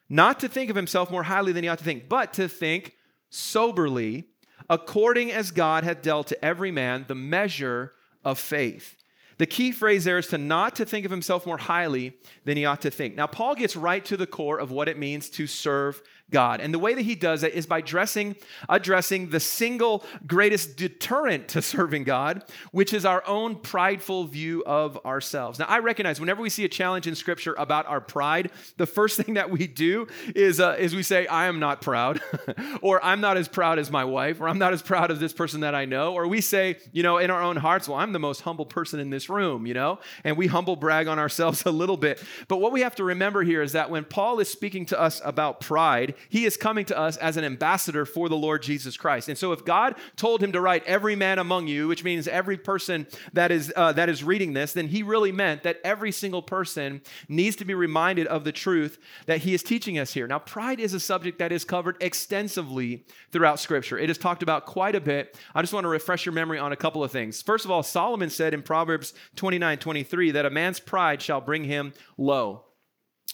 Not 0.08 0.40
to 0.40 0.48
think 0.48 0.70
of 0.70 0.76
himself 0.76 1.10
more 1.10 1.22
highly 1.22 1.52
than 1.52 1.64
he 1.64 1.68
ought 1.68 1.78
to 1.78 1.84
think, 1.84 2.08
but 2.08 2.32
to 2.34 2.48
think 2.48 2.94
soberly, 3.30 4.24
according 4.68 5.32
as 5.32 5.50
God 5.50 5.84
hath 5.84 6.02
dealt 6.02 6.28
to 6.28 6.44
every 6.44 6.70
man 6.70 7.04
the 7.08 7.14
measure 7.14 7.92
of 8.24 8.38
faith. 8.38 8.96
The 9.38 9.46
key 9.46 9.72
phrase 9.72 10.04
there 10.04 10.18
is 10.18 10.28
to 10.28 10.38
not 10.38 10.76
to 10.76 10.84
think 10.84 11.04
of 11.04 11.10
himself 11.10 11.46
more 11.46 11.58
highly 11.58 12.14
than 12.44 12.56
he 12.56 12.64
ought 12.64 12.82
to 12.82 12.90
think. 12.90 13.16
Now, 13.16 13.26
Paul 13.26 13.54
gets 13.56 13.74
right 13.74 14.04
to 14.04 14.16
the 14.16 14.26
core 14.26 14.58
of 14.58 14.70
what 14.70 14.88
it 14.88 14.98
means 14.98 15.28
to 15.30 15.46
serve 15.46 16.00
God. 16.34 16.60
And 16.60 16.74
the 16.74 16.80
way 16.80 16.94
that 16.94 17.02
he 17.02 17.14
does 17.14 17.44
it 17.44 17.54
is 17.54 17.64
by 17.64 17.80
dressing, 17.80 18.34
addressing 18.68 19.30
the 19.30 19.38
single 19.38 20.04
greatest 20.26 20.76
deterrent 20.76 21.46
to 21.50 21.62
serving 21.62 22.02
God, 22.02 22.42
which 22.72 22.92
is 22.92 23.06
our 23.06 23.22
own 23.24 23.54
prideful 23.54 24.24
view 24.24 24.64
of 24.66 24.98
ourselves. 25.06 25.60
Now, 25.60 25.66
I 25.66 25.78
recognize 25.78 26.18
whenever 26.18 26.42
we 26.42 26.50
see 26.50 26.64
a 26.64 26.68
challenge 26.68 27.06
in 27.06 27.14
Scripture 27.14 27.54
about 27.56 27.86
our 27.86 28.00
pride, 28.00 28.50
the 28.78 28.86
first 28.86 29.16
thing 29.20 29.34
that 29.34 29.48
we 29.48 29.68
do 29.68 30.08
is, 30.34 30.58
uh, 30.58 30.74
is 30.76 30.92
we 30.92 31.04
say, 31.04 31.28
I 31.28 31.46
am 31.46 31.60
not 31.60 31.80
proud, 31.80 32.20
or 32.82 33.02
I'm 33.04 33.20
not 33.20 33.36
as 33.36 33.46
proud 33.46 33.78
as 33.78 33.88
my 33.92 34.04
wife, 34.04 34.40
or 34.40 34.48
I'm 34.48 34.58
not 34.58 34.72
as 34.72 34.82
proud 34.82 35.12
as 35.12 35.20
this 35.20 35.32
person 35.32 35.60
that 35.60 35.76
I 35.76 35.84
know, 35.84 36.14
or 36.14 36.26
we 36.26 36.40
say, 36.40 36.78
you 36.90 37.04
know, 37.04 37.18
in 37.18 37.30
our 37.30 37.42
own 37.42 37.56
hearts, 37.56 37.88
well, 37.88 37.98
I'm 37.98 38.12
the 38.12 38.18
most 38.18 38.40
humble 38.40 38.66
person 38.66 38.98
in 38.98 39.10
this 39.10 39.28
room, 39.28 39.68
you 39.68 39.74
know, 39.74 40.00
and 40.24 40.36
we 40.36 40.48
humble 40.48 40.74
brag 40.74 41.06
on 41.06 41.20
ourselves 41.20 41.62
a 41.66 41.70
little 41.70 41.96
bit. 41.96 42.20
But 42.48 42.56
what 42.56 42.72
we 42.72 42.80
have 42.80 42.96
to 42.96 43.04
remember 43.04 43.44
here 43.44 43.62
is 43.62 43.70
that 43.72 43.88
when 43.88 44.04
Paul 44.04 44.40
is 44.40 44.48
speaking 44.48 44.84
to 44.86 45.00
us 45.00 45.22
about 45.24 45.60
pride, 45.60 46.16
he 46.28 46.44
is 46.44 46.56
coming 46.56 46.84
to 46.86 46.98
us 46.98 47.16
as 47.16 47.36
an 47.36 47.44
ambassador 47.44 48.04
for 48.04 48.28
the 48.28 48.36
Lord 48.36 48.62
Jesus 48.62 48.96
Christ. 48.96 49.28
And 49.28 49.38
so 49.38 49.52
if 49.52 49.64
God 49.64 49.94
told 50.16 50.42
him 50.42 50.52
to 50.52 50.60
write 50.60 50.84
every 50.84 51.16
man 51.16 51.38
among 51.38 51.68
you, 51.68 51.88
which 51.88 52.04
means 52.04 52.28
every 52.28 52.56
person 52.56 53.06
that 53.32 53.50
is 53.50 53.72
uh, 53.76 53.92
that 53.92 54.08
is 54.08 54.24
reading 54.24 54.52
this, 54.52 54.72
then 54.72 54.88
he 54.88 55.02
really 55.02 55.32
meant 55.32 55.62
that 55.62 55.80
every 55.84 56.12
single 56.12 56.42
person 56.42 57.02
needs 57.28 57.56
to 57.56 57.64
be 57.64 57.74
reminded 57.74 58.26
of 58.26 58.44
the 58.44 58.52
truth 58.52 58.98
that 59.26 59.38
he 59.38 59.54
is 59.54 59.62
teaching 59.62 59.98
us 59.98 60.12
here. 60.12 60.26
Now, 60.26 60.38
pride 60.38 60.80
is 60.80 60.94
a 60.94 61.00
subject 61.00 61.38
that 61.38 61.52
is 61.52 61.64
covered 61.64 61.96
extensively 62.00 63.04
throughout 63.32 63.60
scripture. 63.60 63.98
It 63.98 64.10
is 64.10 64.18
talked 64.18 64.42
about 64.42 64.66
quite 64.66 64.94
a 64.94 65.00
bit. 65.00 65.38
I 65.54 65.60
just 65.60 65.72
want 65.72 65.84
to 65.84 65.88
refresh 65.88 66.26
your 66.26 66.32
memory 66.32 66.58
on 66.58 66.72
a 66.72 66.76
couple 66.76 67.04
of 67.04 67.10
things. 67.10 67.42
First 67.42 67.64
of 67.64 67.70
all, 67.70 67.82
Solomon 67.82 68.30
said 68.30 68.54
in 68.54 68.62
Proverbs 68.62 69.14
29, 69.36 69.78
23 69.78 70.30
that 70.32 70.46
a 70.46 70.50
man's 70.50 70.80
pride 70.80 71.22
shall 71.22 71.40
bring 71.40 71.64
him 71.64 71.92
low. 72.16 72.64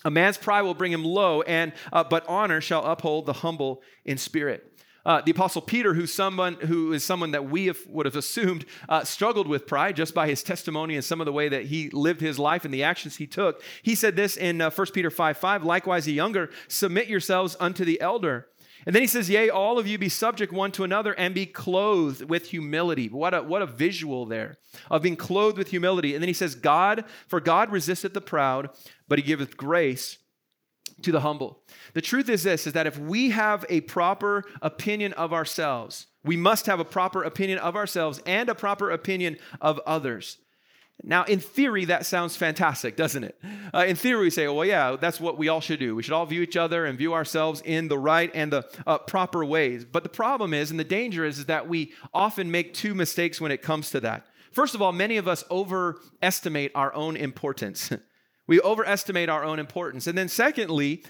A 0.04 0.10
man's 0.10 0.38
pride 0.38 0.62
will 0.62 0.74
bring 0.74 0.92
him 0.92 1.04
low, 1.04 1.42
and 1.42 1.72
uh, 1.92 2.04
but 2.04 2.26
honor 2.26 2.60
shall 2.60 2.84
uphold 2.84 3.26
the 3.26 3.34
humble 3.34 3.82
in 4.04 4.16
spirit. 4.16 4.66
Uh, 5.04 5.20
the 5.22 5.30
apostle 5.30 5.62
Peter, 5.62 5.94
who's 5.94 6.12
someone 6.12 6.54
who 6.54 6.92
is 6.92 7.04
someone 7.04 7.30
that 7.30 7.48
we 7.48 7.66
have, 7.66 7.78
would 7.88 8.06
have 8.06 8.16
assumed 8.16 8.66
uh, 8.88 9.02
struggled 9.02 9.46
with 9.46 9.66
pride 9.66 9.96
just 9.96 10.14
by 10.14 10.28
his 10.28 10.42
testimony 10.42 10.94
and 10.94 11.04
some 11.04 11.20
of 11.20 11.24
the 11.24 11.32
way 11.32 11.48
that 11.48 11.66
he 11.66 11.88
lived 11.90 12.20
his 12.20 12.38
life 12.38 12.64
and 12.64 12.74
the 12.74 12.82
actions 12.82 13.16
he 13.16 13.26
took. 13.26 13.62
He 13.82 13.94
said 13.94 14.14
this 14.14 14.36
in 14.36 14.60
uh, 14.60 14.70
1 14.70 14.86
Peter 14.92 15.10
5 15.10 15.38
5, 15.38 15.64
likewise, 15.64 16.04
the 16.04 16.12
younger, 16.12 16.50
submit 16.68 17.08
yourselves 17.08 17.56
unto 17.58 17.84
the 17.84 18.00
elder. 18.00 18.46
And 18.86 18.94
then 18.94 19.02
he 19.02 19.06
says, 19.06 19.28
Yea, 19.28 19.50
all 19.50 19.78
of 19.78 19.86
you 19.86 19.98
be 19.98 20.08
subject 20.08 20.52
one 20.52 20.72
to 20.72 20.84
another 20.84 21.12
and 21.14 21.34
be 21.34 21.46
clothed 21.46 22.22
with 22.22 22.48
humility. 22.48 23.08
What 23.08 23.34
a, 23.34 23.42
what 23.42 23.62
a 23.62 23.66
visual 23.66 24.26
there 24.26 24.58
of 24.90 25.02
being 25.02 25.16
clothed 25.16 25.58
with 25.58 25.68
humility. 25.68 26.14
And 26.14 26.22
then 26.22 26.28
he 26.28 26.34
says, 26.34 26.54
God, 26.54 27.04
for 27.28 27.40
God 27.40 27.70
resisteth 27.70 28.14
the 28.14 28.20
proud, 28.20 28.70
but 29.08 29.18
he 29.18 29.24
giveth 29.24 29.56
grace 29.56 30.18
to 31.02 31.12
the 31.12 31.20
humble. 31.20 31.62
The 31.94 32.00
truth 32.00 32.28
is 32.28 32.42
this 32.42 32.66
is 32.66 32.72
that 32.74 32.86
if 32.86 32.98
we 32.98 33.30
have 33.30 33.64
a 33.68 33.82
proper 33.82 34.44
opinion 34.62 35.12
of 35.14 35.32
ourselves, 35.32 36.06
we 36.24 36.36
must 36.36 36.66
have 36.66 36.80
a 36.80 36.84
proper 36.84 37.22
opinion 37.22 37.58
of 37.58 37.76
ourselves 37.76 38.20
and 38.26 38.48
a 38.48 38.54
proper 38.54 38.90
opinion 38.90 39.36
of 39.60 39.80
others. 39.86 40.38
Now, 41.02 41.24
in 41.24 41.40
theory, 41.40 41.86
that 41.86 42.04
sounds 42.04 42.36
fantastic, 42.36 42.96
doesn't 42.96 43.24
it? 43.24 43.40
Uh, 43.72 43.84
in 43.86 43.96
theory, 43.96 44.22
we 44.22 44.30
say, 44.30 44.46
well, 44.48 44.64
yeah, 44.64 44.96
that's 45.00 45.20
what 45.20 45.38
we 45.38 45.48
all 45.48 45.60
should 45.60 45.78
do. 45.78 45.94
We 45.94 46.02
should 46.02 46.12
all 46.12 46.26
view 46.26 46.42
each 46.42 46.56
other 46.56 46.84
and 46.84 46.98
view 46.98 47.14
ourselves 47.14 47.62
in 47.64 47.88
the 47.88 47.98
right 47.98 48.30
and 48.34 48.52
the 48.52 48.68
uh, 48.86 48.98
proper 48.98 49.44
ways. 49.44 49.84
But 49.84 50.02
the 50.02 50.08
problem 50.08 50.52
is, 50.52 50.70
and 50.70 50.78
the 50.78 50.84
danger 50.84 51.24
is, 51.24 51.38
is 51.38 51.46
that 51.46 51.68
we 51.68 51.92
often 52.12 52.50
make 52.50 52.74
two 52.74 52.94
mistakes 52.94 53.40
when 53.40 53.50
it 53.50 53.62
comes 53.62 53.90
to 53.90 54.00
that. 54.00 54.26
First 54.52 54.74
of 54.74 54.82
all, 54.82 54.92
many 54.92 55.16
of 55.16 55.28
us 55.28 55.44
overestimate 55.50 56.72
our 56.74 56.92
own 56.94 57.16
importance. 57.16 57.90
we 58.46 58.60
overestimate 58.60 59.28
our 59.28 59.44
own 59.44 59.58
importance. 59.58 60.06
And 60.06 60.18
then, 60.18 60.28
secondly, 60.28 61.04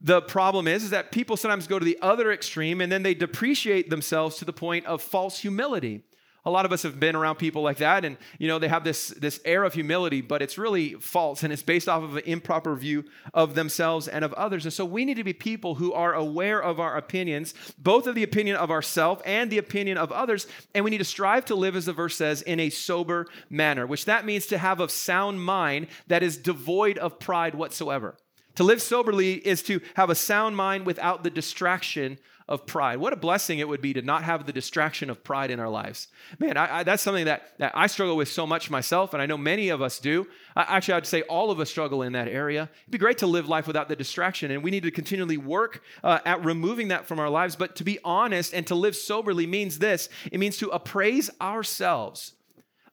the 0.00 0.22
problem 0.22 0.66
is, 0.66 0.84
is 0.84 0.90
that 0.90 1.12
people 1.12 1.36
sometimes 1.36 1.66
go 1.66 1.78
to 1.78 1.84
the 1.84 1.98
other 2.02 2.32
extreme 2.32 2.80
and 2.80 2.90
then 2.90 3.02
they 3.02 3.14
depreciate 3.14 3.90
themselves 3.90 4.36
to 4.36 4.44
the 4.44 4.52
point 4.52 4.86
of 4.86 5.02
false 5.02 5.38
humility 5.38 6.02
a 6.46 6.50
lot 6.50 6.64
of 6.64 6.72
us 6.72 6.84
have 6.84 6.98
been 6.98 7.16
around 7.16 7.36
people 7.36 7.60
like 7.60 7.78
that 7.78 8.04
and 8.04 8.16
you 8.38 8.48
know 8.48 8.58
they 8.58 8.68
have 8.68 8.84
this 8.84 9.08
this 9.08 9.40
air 9.44 9.64
of 9.64 9.74
humility 9.74 10.20
but 10.20 10.40
it's 10.40 10.56
really 10.56 10.94
false 10.94 11.42
and 11.42 11.52
it's 11.52 11.62
based 11.62 11.88
off 11.88 12.02
of 12.02 12.16
an 12.16 12.22
improper 12.24 12.74
view 12.76 13.04
of 13.34 13.54
themselves 13.54 14.08
and 14.08 14.24
of 14.24 14.32
others. 14.34 14.64
And 14.64 14.72
so 14.72 14.84
we 14.84 15.04
need 15.04 15.16
to 15.16 15.24
be 15.24 15.32
people 15.32 15.74
who 15.74 15.92
are 15.92 16.14
aware 16.14 16.62
of 16.62 16.80
our 16.80 16.96
opinions 16.96 17.52
both 17.76 18.06
of 18.06 18.14
the 18.14 18.22
opinion 18.22 18.56
of 18.56 18.70
ourselves 18.70 19.20
and 19.26 19.50
the 19.50 19.58
opinion 19.58 19.98
of 19.98 20.12
others 20.12 20.46
and 20.74 20.84
we 20.84 20.90
need 20.90 20.98
to 20.98 21.04
strive 21.04 21.44
to 21.46 21.54
live 21.54 21.76
as 21.76 21.86
the 21.86 21.92
verse 21.92 22.16
says 22.16 22.42
in 22.42 22.60
a 22.60 22.70
sober 22.70 23.26
manner 23.50 23.86
which 23.86 24.04
that 24.04 24.24
means 24.24 24.46
to 24.46 24.58
have 24.58 24.80
a 24.80 24.88
sound 24.88 25.42
mind 25.42 25.88
that 26.06 26.22
is 26.22 26.36
devoid 26.36 26.96
of 26.98 27.18
pride 27.18 27.54
whatsoever. 27.54 28.16
To 28.54 28.64
live 28.64 28.80
soberly 28.80 29.34
is 29.34 29.62
to 29.64 29.80
have 29.94 30.08
a 30.08 30.14
sound 30.14 30.56
mind 30.56 30.86
without 30.86 31.24
the 31.24 31.30
distraction 31.30 32.18
of 32.48 32.64
pride. 32.64 32.98
What 32.98 33.12
a 33.12 33.16
blessing 33.16 33.58
it 33.58 33.68
would 33.68 33.80
be 33.80 33.92
to 33.94 34.02
not 34.02 34.22
have 34.22 34.46
the 34.46 34.52
distraction 34.52 35.10
of 35.10 35.24
pride 35.24 35.50
in 35.50 35.58
our 35.58 35.68
lives. 35.68 36.08
Man, 36.38 36.56
I, 36.56 36.78
I, 36.78 36.82
that's 36.84 37.02
something 37.02 37.24
that, 37.24 37.58
that 37.58 37.72
I 37.74 37.88
struggle 37.88 38.16
with 38.16 38.28
so 38.28 38.46
much 38.46 38.70
myself, 38.70 39.12
and 39.14 39.22
I 39.22 39.26
know 39.26 39.36
many 39.36 39.68
of 39.70 39.82
us 39.82 39.98
do. 39.98 40.28
I, 40.54 40.76
actually, 40.76 40.94
I'd 40.94 41.06
say 41.06 41.22
all 41.22 41.50
of 41.50 41.58
us 41.58 41.68
struggle 41.68 42.02
in 42.02 42.12
that 42.12 42.28
area. 42.28 42.70
It'd 42.82 42.92
be 42.92 42.98
great 42.98 43.18
to 43.18 43.26
live 43.26 43.48
life 43.48 43.66
without 43.66 43.88
the 43.88 43.96
distraction, 43.96 44.52
and 44.52 44.62
we 44.62 44.70
need 44.70 44.84
to 44.84 44.92
continually 44.92 45.38
work 45.38 45.82
uh, 46.04 46.20
at 46.24 46.44
removing 46.44 46.88
that 46.88 47.06
from 47.06 47.18
our 47.18 47.30
lives. 47.30 47.56
But 47.56 47.74
to 47.76 47.84
be 47.84 47.98
honest 48.04 48.54
and 48.54 48.64
to 48.68 48.76
live 48.76 48.94
soberly 48.94 49.46
means 49.46 49.78
this 49.78 50.08
it 50.30 50.38
means 50.38 50.56
to 50.58 50.68
appraise 50.68 51.30
ourselves, 51.40 52.34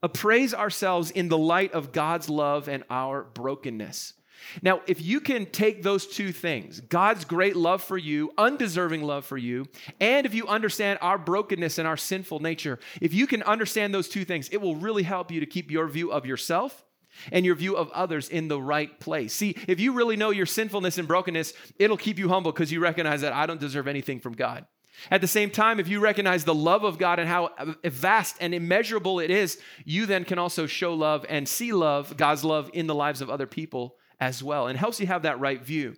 appraise 0.02 0.56
ourselves 0.56 1.12
in 1.12 1.30
the 1.30 1.38
light 1.38 1.74
of 1.74 1.92
God's 1.92 2.28
love 2.28 2.68
and 2.68 2.84
our 2.90 3.24
brokenness. 3.24 4.14
Now, 4.62 4.82
if 4.88 5.02
you 5.02 5.20
can 5.20 5.46
take 5.46 5.84
those 5.84 6.08
two 6.08 6.32
things, 6.32 6.80
God's 6.82 7.26
great 7.26 7.56
love 7.56 7.84
for 7.84 7.98
you, 7.98 8.32
undeserving 8.38 9.04
love 9.04 9.26
for 9.26 9.38
you, 9.38 9.68
and 10.00 10.26
if 10.26 10.34
you 10.34 10.48
understand 10.48 11.00
our 11.02 11.18
brokenness 11.18 11.78
and 11.78 11.88
our 11.88 11.98
sinful 11.98 12.40
nature, 12.40 12.80
if 13.02 13.14
you 13.14 13.28
can 13.28 13.44
understand 13.44 13.94
those 13.94 14.10
two 14.10 14.26
things, 14.26 14.50
it 14.50 14.62
will 14.62 14.76
really 14.76 15.04
help 15.04 15.32
you 15.32 15.40
to 15.40 15.46
keep 15.46 15.72
your 15.72 15.88
view 15.88 16.12
of 16.12 16.26
yourself 16.26 16.84
and 17.32 17.46
your 17.46 17.56
view 17.56 17.76
of 17.76 17.92
others 17.92 18.30
in 18.30 18.48
the 18.48 18.60
right 18.60 19.00
place. 19.00 19.34
See, 19.34 19.56
if 19.68 19.80
you 19.80 19.94
really 19.94 20.16
know 20.16 20.32
your 20.32 20.46
sinfulness 20.46 20.98
and 20.98 21.08
brokenness, 21.08 21.54
it'll 21.78 21.98
keep 21.98 22.18
you 22.18 22.30
humble 22.30 22.52
because 22.52 22.72
you 22.72 22.80
recognize 22.80 23.22
that 23.22 23.34
I 23.34 23.46
don't 23.46 23.60
deserve 23.60 23.88
anything 23.88 24.20
from 24.20 24.34
God. 24.34 24.66
At 25.10 25.22
the 25.22 25.28
same 25.28 25.50
time, 25.50 25.80
if 25.80 25.88
you 25.88 26.00
recognize 26.00 26.46
the 26.46 26.54
love 26.54 26.84
of 26.84 26.98
God 26.98 27.20
and 27.20 27.28
how 27.28 27.50
vast 27.84 28.38
and 28.40 28.54
immeasurable 28.54 29.20
it 29.20 29.32
is, 29.32 29.60
you 29.86 30.06
then 30.06 30.24
can 30.24 30.38
also 30.38 30.66
show 30.66 30.94
love 30.94 31.26
and 31.28 31.48
see 31.48 31.74
love, 31.74 32.16
God's 32.16 32.44
love, 32.44 32.70
in 32.74 32.88
the 32.88 32.96
lives 32.96 33.22
of 33.22 33.30
other 33.30 33.48
people 33.48 33.98
as 34.20 34.44
well. 34.44 34.68
And 34.68 34.78
helps 34.78 35.00
you 35.00 35.08
have 35.08 35.24
that 35.24 35.40
right 35.40 35.62
view. 35.62 35.96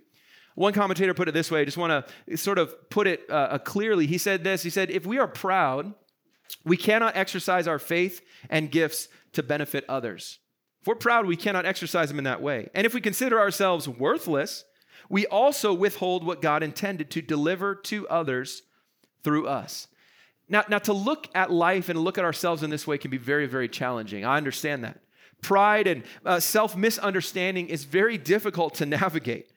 One 0.56 0.74
commentator 0.74 1.14
put 1.14 1.28
it 1.28 1.34
this 1.34 1.52
way 1.52 1.62
I 1.62 1.66
just 1.66 1.78
want 1.78 2.08
to 2.28 2.38
sort 2.38 2.58
of 2.58 2.90
put 2.90 3.08
it 3.08 3.22
uh, 3.30 3.34
uh, 3.34 3.58
clearly. 3.58 4.08
He 4.08 4.18
said 4.18 4.44
this 4.44 4.64
He 4.64 4.70
said, 4.70 4.90
If 4.90 5.06
we 5.06 5.20
are 5.20 5.28
proud, 5.28 5.94
we 6.64 6.78
cannot 6.78 7.16
exercise 7.16 7.68
our 7.68 7.80
faith 7.80 8.22
and 8.50 8.72
gifts 8.72 9.08
to 9.34 9.44
benefit 9.44 9.86
others. 9.90 10.40
If 10.82 10.88
we're 10.88 10.96
proud, 10.96 11.26
we 11.26 11.36
cannot 11.36 11.66
exercise 11.66 12.10
them 12.10 12.20
in 12.20 12.24
that 12.26 12.42
way. 12.42 12.70
And 12.74 12.86
if 12.86 12.94
we 12.94 13.02
consider 13.02 13.40
ourselves 13.40 13.90
worthless, 13.90 14.64
we 15.10 15.26
also 15.28 15.74
withhold 15.74 16.26
what 16.26 16.42
God 16.42 16.64
intended 16.64 17.12
to 17.12 17.22
deliver 17.22 17.76
to 17.76 18.08
others 18.08 18.64
through 19.24 19.48
us. 19.48 19.88
Now, 20.48 20.64
now, 20.70 20.78
to 20.80 20.94
look 20.94 21.28
at 21.34 21.52
life 21.52 21.90
and 21.90 22.00
look 22.00 22.20
at 22.20 22.24
ourselves 22.24 22.62
in 22.62 22.70
this 22.70 22.86
way 22.86 23.00
can 23.00 23.10
be 23.10 23.18
very, 23.18 23.48
very 23.48 23.68
challenging. 23.68 24.26
I 24.26 24.38
understand 24.38 24.84
that. 24.84 25.00
Pride 25.42 25.88
and 25.88 26.04
uh, 26.26 26.40
self 26.40 26.76
misunderstanding 26.76 27.68
is 27.70 27.84
very 27.84 28.18
difficult 28.18 28.76
to 28.76 28.86
navigate. 28.86 29.50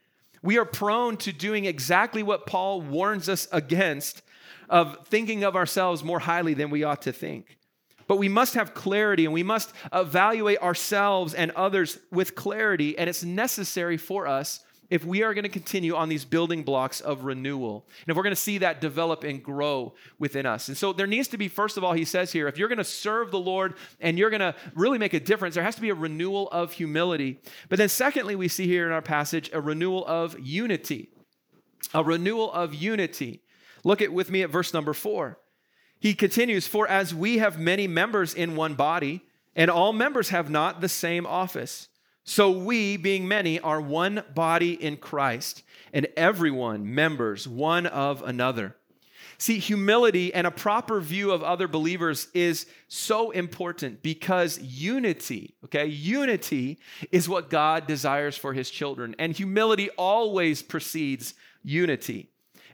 We 0.43 0.59
are 0.59 0.65
prone 0.65 1.17
to 1.19 1.33
doing 1.33 1.65
exactly 1.65 2.23
what 2.23 2.47
Paul 2.47 2.81
warns 2.81 3.29
us 3.29 3.49
against 3.53 4.23
of 4.69 5.07
thinking 5.07 5.45
of 5.45 5.57
ourselves 5.57 6.05
more 6.05 6.19
highly 6.19 6.55
than 6.55 6.71
we 6.71 6.85
ought 6.85 7.03
to 7.03 7.13
think. 7.13 7.59
But 8.07 8.17
we 8.17 8.29
must 8.29 8.55
have 8.55 8.75
clarity 8.75 9.25
and 9.25 9.35
we 9.35 9.43
must 9.43 9.73
evaluate 9.93 10.59
ourselves 10.61 11.35
and 11.35 11.51
others 11.53 11.99
with 12.11 12.35
clarity, 12.35 12.97
and 12.99 13.09
it's 13.09 13.25
necessary 13.25 13.97
for 13.97 14.27
us 14.27 14.61
if 14.91 15.05
we 15.05 15.23
are 15.23 15.35
going 15.35 15.45
to 15.45 15.51
continue 15.51 15.95
on 15.95 16.09
these 16.09 16.25
building 16.25 16.63
blocks 16.63 17.01
of 17.01 17.25
renewal, 17.25 17.87
and 18.01 18.11
if 18.11 18.17
we're 18.17 18.23
going 18.23 18.35
to 18.35 18.41
see 18.41 18.59
that 18.59 18.81
develop 18.81 19.23
and 19.23 19.43
grow 19.43 19.95
within 20.19 20.47
us. 20.47 20.69
And 20.69 20.77
so 20.77 20.93
there 20.93 21.07
needs 21.07 21.29
to 21.29 21.39
be, 21.39 21.49
first 21.49 21.77
of 21.77 21.85
all, 21.85 21.93
he 21.93 22.05
says 22.05 22.33
here, 22.33 22.49
if 22.49 22.57
you're 22.57 22.69
going 22.69 22.79
to 22.79 22.85
serve 22.85 23.31
the 23.31 23.39
Lord 23.39 23.75
and 24.01 24.19
you're 24.19 24.31
going 24.31 24.41
to 24.41 24.55
really 24.75 24.99
make 24.99 25.13
a 25.13 25.21
difference, 25.21 25.55
there 25.55 25.65
has 25.65 25.75
to 25.75 25.83
be 25.83 25.91
a 25.91 25.95
renewal 25.95 26.49
of 26.51 26.73
humility. 26.73 27.41
But 27.69 27.79
then, 27.79 27.89
secondly, 27.89 28.35
we 28.35 28.49
see 28.49 28.67
here 28.67 28.87
in 28.87 28.93
our 28.93 29.03
passage 29.03 29.51
a 29.53 29.61
renewal 29.61 30.07
of 30.07 30.39
unity. 30.39 31.11
A 31.93 32.03
renewal 32.03 32.51
of 32.53 32.75
unity. 32.75 33.43
Look 33.85 34.01
at 34.01 34.13
with 34.13 34.31
me 34.31 34.43
at 34.43 34.51
verse 34.51 34.73
number 34.73 34.95
four. 34.95 35.39
He 36.01 36.15
continues, 36.15 36.67
For 36.67 36.89
as 36.89 37.15
we 37.15 37.39
have 37.39 37.59
many 37.59 37.87
members 37.87 38.35
in 38.35 38.57
one 38.57 38.75
body, 38.75 39.23
and 39.55 39.71
all 39.71 39.93
members 39.93 40.29
have 40.29 40.49
not 40.49 40.81
the 40.81 40.89
same 40.89 41.27
office. 41.27 41.89
So 42.29 42.51
we, 42.51 42.99
being 42.99 43.27
many, 43.27 43.59
are 43.59 43.81
one 43.81 44.23
body 44.35 44.75
in 44.75 44.99
Christ, 44.99 45.63
and 45.95 46.07
everyone 46.15 46.95
members 46.95 47.49
one 47.49 47.87
of 47.87 48.23
another. 48.23 48.77
See, 49.39 49.59
humility 49.59 50.35
and 50.35 50.47
a 50.47 50.51
proper 50.51 51.01
view 51.01 51.31
of 51.31 51.43
other 51.43 51.67
believers 51.67 52.29
is 52.35 52.67
so 52.87 53.31
important 53.31 54.03
because 54.03 54.59
unity, 54.61 55.55
okay, 55.65 55.87
unity 55.87 56.79
is 57.11 57.31
what 57.31 57.49
God 57.49 57.87
desires 57.87 58.37
for 58.37 58.53
his 58.53 58.69
children. 58.69 59.17
And 59.19 59.35
humility 59.35 59.89
always 59.97 60.61
precedes 60.61 61.33
unity. 61.65 62.29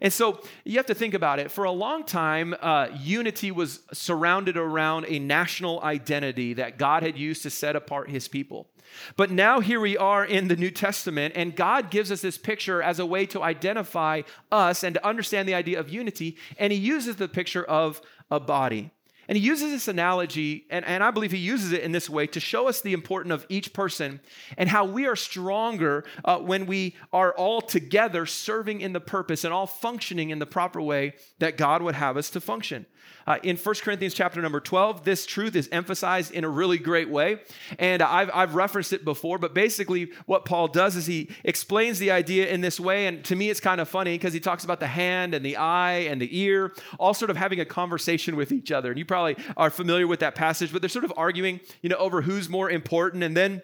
And 0.04 0.12
so 0.12 0.42
you 0.64 0.76
have 0.76 0.84
to 0.86 0.94
think 0.94 1.14
about 1.14 1.38
it. 1.38 1.50
For 1.50 1.64
a 1.64 1.70
long 1.70 2.04
time, 2.04 2.54
uh, 2.60 2.88
unity 2.94 3.50
was 3.50 3.80
surrounded 3.90 4.58
around 4.58 5.06
a 5.08 5.18
national 5.18 5.82
identity 5.82 6.52
that 6.52 6.76
God 6.76 7.02
had 7.02 7.16
used 7.16 7.42
to 7.44 7.50
set 7.50 7.74
apart 7.74 8.10
his 8.10 8.28
people. 8.28 8.68
But 9.16 9.30
now 9.30 9.60
here 9.60 9.80
we 9.80 9.96
are 9.96 10.22
in 10.22 10.48
the 10.48 10.56
New 10.56 10.70
Testament, 10.70 11.32
and 11.34 11.56
God 11.56 11.90
gives 11.90 12.12
us 12.12 12.20
this 12.20 12.36
picture 12.36 12.82
as 12.82 12.98
a 12.98 13.06
way 13.06 13.24
to 13.24 13.42
identify 13.42 14.20
us 14.52 14.84
and 14.84 14.94
to 14.94 15.06
understand 15.06 15.48
the 15.48 15.54
idea 15.54 15.80
of 15.80 15.88
unity. 15.88 16.36
And 16.58 16.70
He 16.70 16.78
uses 16.78 17.16
the 17.16 17.26
picture 17.26 17.64
of 17.64 18.02
a 18.30 18.38
body. 18.38 18.90
And 19.28 19.38
he 19.38 19.44
uses 19.44 19.70
this 19.70 19.88
analogy, 19.88 20.66
and, 20.70 20.84
and 20.84 21.02
I 21.02 21.10
believe 21.10 21.32
he 21.32 21.38
uses 21.38 21.72
it 21.72 21.82
in 21.82 21.92
this 21.92 22.10
way 22.10 22.26
to 22.28 22.40
show 22.40 22.68
us 22.68 22.80
the 22.80 22.92
importance 22.92 23.32
of 23.32 23.46
each 23.48 23.72
person 23.72 24.20
and 24.58 24.68
how 24.68 24.84
we 24.84 25.06
are 25.06 25.16
stronger 25.16 26.04
uh, 26.24 26.38
when 26.38 26.66
we 26.66 26.96
are 27.12 27.32
all 27.32 27.60
together 27.60 28.26
serving 28.26 28.80
in 28.80 28.92
the 28.92 29.00
purpose 29.00 29.44
and 29.44 29.54
all 29.54 29.66
functioning 29.66 30.30
in 30.30 30.38
the 30.38 30.46
proper 30.46 30.80
way 30.80 31.14
that 31.38 31.56
God 31.56 31.82
would 31.82 31.94
have 31.94 32.16
us 32.16 32.30
to 32.30 32.40
function. 32.40 32.86
Uh, 33.26 33.38
in 33.42 33.56
1 33.56 33.74
Corinthians 33.76 34.14
chapter 34.14 34.40
number 34.42 34.60
12, 34.60 35.04
this 35.04 35.26
truth 35.26 35.56
is 35.56 35.68
emphasized 35.72 36.32
in 36.32 36.44
a 36.44 36.48
really 36.48 36.78
great 36.78 37.08
way. 37.08 37.38
And 37.78 38.02
I've, 38.02 38.30
I've 38.34 38.54
referenced 38.54 38.92
it 38.92 39.04
before, 39.04 39.38
but 39.38 39.54
basically, 39.54 40.10
what 40.26 40.44
Paul 40.44 40.68
does 40.68 40.96
is 40.96 41.06
he 41.06 41.30
explains 41.44 41.98
the 41.98 42.10
idea 42.10 42.48
in 42.48 42.60
this 42.60 42.78
way. 42.78 43.06
And 43.06 43.24
to 43.24 43.36
me, 43.36 43.50
it's 43.50 43.60
kind 43.60 43.80
of 43.80 43.88
funny 43.88 44.14
because 44.14 44.32
he 44.32 44.40
talks 44.40 44.64
about 44.64 44.80
the 44.80 44.86
hand 44.86 45.34
and 45.34 45.44
the 45.44 45.56
eye 45.56 46.06
and 46.10 46.20
the 46.20 46.38
ear, 46.38 46.74
all 46.98 47.14
sort 47.14 47.30
of 47.30 47.36
having 47.36 47.60
a 47.60 47.64
conversation 47.64 48.36
with 48.36 48.52
each 48.52 48.70
other. 48.70 48.90
And 48.90 48.98
you 48.98 49.04
probably 49.04 49.36
are 49.56 49.70
familiar 49.70 50.06
with 50.06 50.20
that 50.20 50.34
passage, 50.34 50.72
but 50.72 50.82
they're 50.82 50.88
sort 50.88 51.04
of 51.04 51.12
arguing, 51.16 51.60
you 51.82 51.88
know, 51.88 51.96
over 51.96 52.22
who's 52.22 52.48
more 52.48 52.70
important. 52.70 53.22
And 53.22 53.36
then 53.36 53.62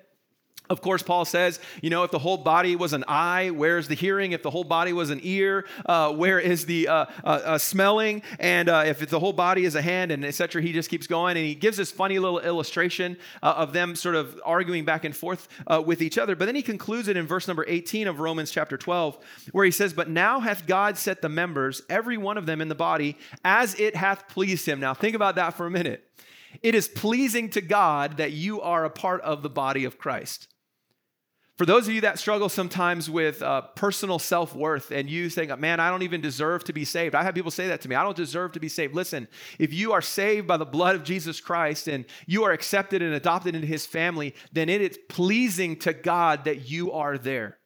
of 0.71 0.81
course, 0.81 1.03
Paul 1.03 1.25
says, 1.25 1.59
you 1.83 1.91
know, 1.91 2.05
if 2.05 2.13
the 2.13 2.19
whole 2.21 2.37
body 2.37 2.77
was 2.77 2.93
an 2.93 3.05
eye, 3.09 3.51
where's 3.51 3.89
the 3.89 3.97
hearing? 3.97 4.31
If 4.31 4.45
the 4.45 4.51
whole 4.51 4.63
body 4.63 4.93
was 4.93 5.11
an 5.11 5.19
ear, 5.25 5.67
uh, 5.85 6.13
where 6.13 6.39
is 6.39 6.65
the 6.65 6.87
uh, 6.87 7.07
uh, 7.25 7.27
uh 7.27 7.59
smelling? 7.59 8.23
And 8.39 8.69
uh, 8.69 8.85
if 8.87 9.05
the 9.11 9.19
whole 9.19 9.33
body 9.33 9.65
is 9.65 9.75
a 9.75 9.83
hand, 9.83 10.13
and 10.13 10.25
etc., 10.25 10.63
he 10.63 10.73
just 10.73 10.89
keeps 10.89 11.09
going. 11.09 11.37
And 11.37 11.45
he 11.45 11.57
gives 11.57 11.77
this 11.77 11.91
funny 11.91 12.21
little 12.21 12.39
illustration 12.39 13.17
uh, 13.43 13.55
of 13.57 13.73
them 13.73 13.97
sort 13.97 14.15
of 14.15 14.41
arguing 14.45 14.85
back 14.85 15.05
and 15.05 15.15
forth 15.15 15.49
with 15.85 16.03
each 16.03 16.19
other. 16.19 16.37
But 16.37 16.47
then 16.47 16.55
he 16.55 16.63
concludes 16.63 17.09
it 17.09 17.17
in 17.17 17.27
verse 17.27 17.49
number 17.49 17.65
18 17.67 18.07
of 18.07 18.21
Romans 18.21 18.53
chapter 18.53 18.77
12, 18.77 19.19
where 19.51 19.65
he 19.65 19.73
says, 19.73 19.93
But 19.93 20.09
now 20.09 20.39
hath 20.39 20.67
God 20.67 20.97
set 20.97 21.21
the 21.21 21.29
members, 21.29 21.83
every 21.91 22.17
one 22.17 22.39
of 22.39 22.47
them 22.47 22.61
in 22.61 22.69
the 22.69 22.75
body, 22.77 23.19
as 23.45 23.79
it 23.81 23.97
hath 23.97 24.29
pleased 24.29 24.67
him. 24.67 24.79
Now, 24.79 24.95
think 24.95 25.17
about 25.17 25.35
that 25.35 25.55
for 25.55 25.67
a 25.67 25.71
minute. 25.71 26.07
It 26.63 26.75
is 26.75 26.89
pleasing 26.89 27.51
to 27.51 27.61
God 27.61 28.17
that 28.19 28.33
you 28.33 28.61
are 28.61 28.85
a 28.85 28.91
part 28.91 29.21
of 29.23 29.43
the 29.43 29.51
body 29.51 29.85
of 29.85 29.99
Christ. 29.99 30.49
For 31.61 31.67
those 31.67 31.87
of 31.87 31.93
you 31.93 32.01
that 32.01 32.19
struggle 32.19 32.49
sometimes 32.49 33.11
with 33.11 33.43
uh, 33.43 33.61
personal 33.75 34.19
self 34.19 34.57
worth 34.57 34.91
and 34.91 35.11
you 35.11 35.29
think, 35.29 35.59
man, 35.59 35.79
I 35.79 35.91
don't 35.91 36.01
even 36.01 36.23
deserve 36.23 36.65
to 36.65 36.73
be 36.73 36.87
saved. 36.87 37.15
I 37.15 37.23
have 37.23 37.35
people 37.35 37.51
say 37.51 37.69
that 37.69 37.83
to 37.83 37.89
me. 37.91 37.97
I 37.97 38.03
don't 38.03 38.17
deserve 38.17 38.53
to 38.53 38.61
be 38.61 38.71
saved. 38.71 38.95
Listen, 38.95 39.29
if 39.59 39.71
you 39.71 39.93
are 39.93 40.01
saved 40.01 40.47
by 40.47 40.57
the 40.57 40.65
blood 40.65 40.97
of 40.97 41.05
Jesus 41.05 41.39
Christ 41.39 41.87
and 41.87 42.07
you 42.25 42.45
are 42.45 42.53
accepted 42.53 43.03
and 43.03 43.13
adopted 43.13 43.55
into 43.55 43.67
his 43.67 43.85
family, 43.85 44.35
then 44.55 44.71
it 44.71 44.81
is 44.81 44.99
pleasing 45.11 45.77
to 45.81 45.93
God 45.93 46.47
that 46.47 46.71
you 46.71 46.93
are 46.93 47.19
there. 47.19 47.59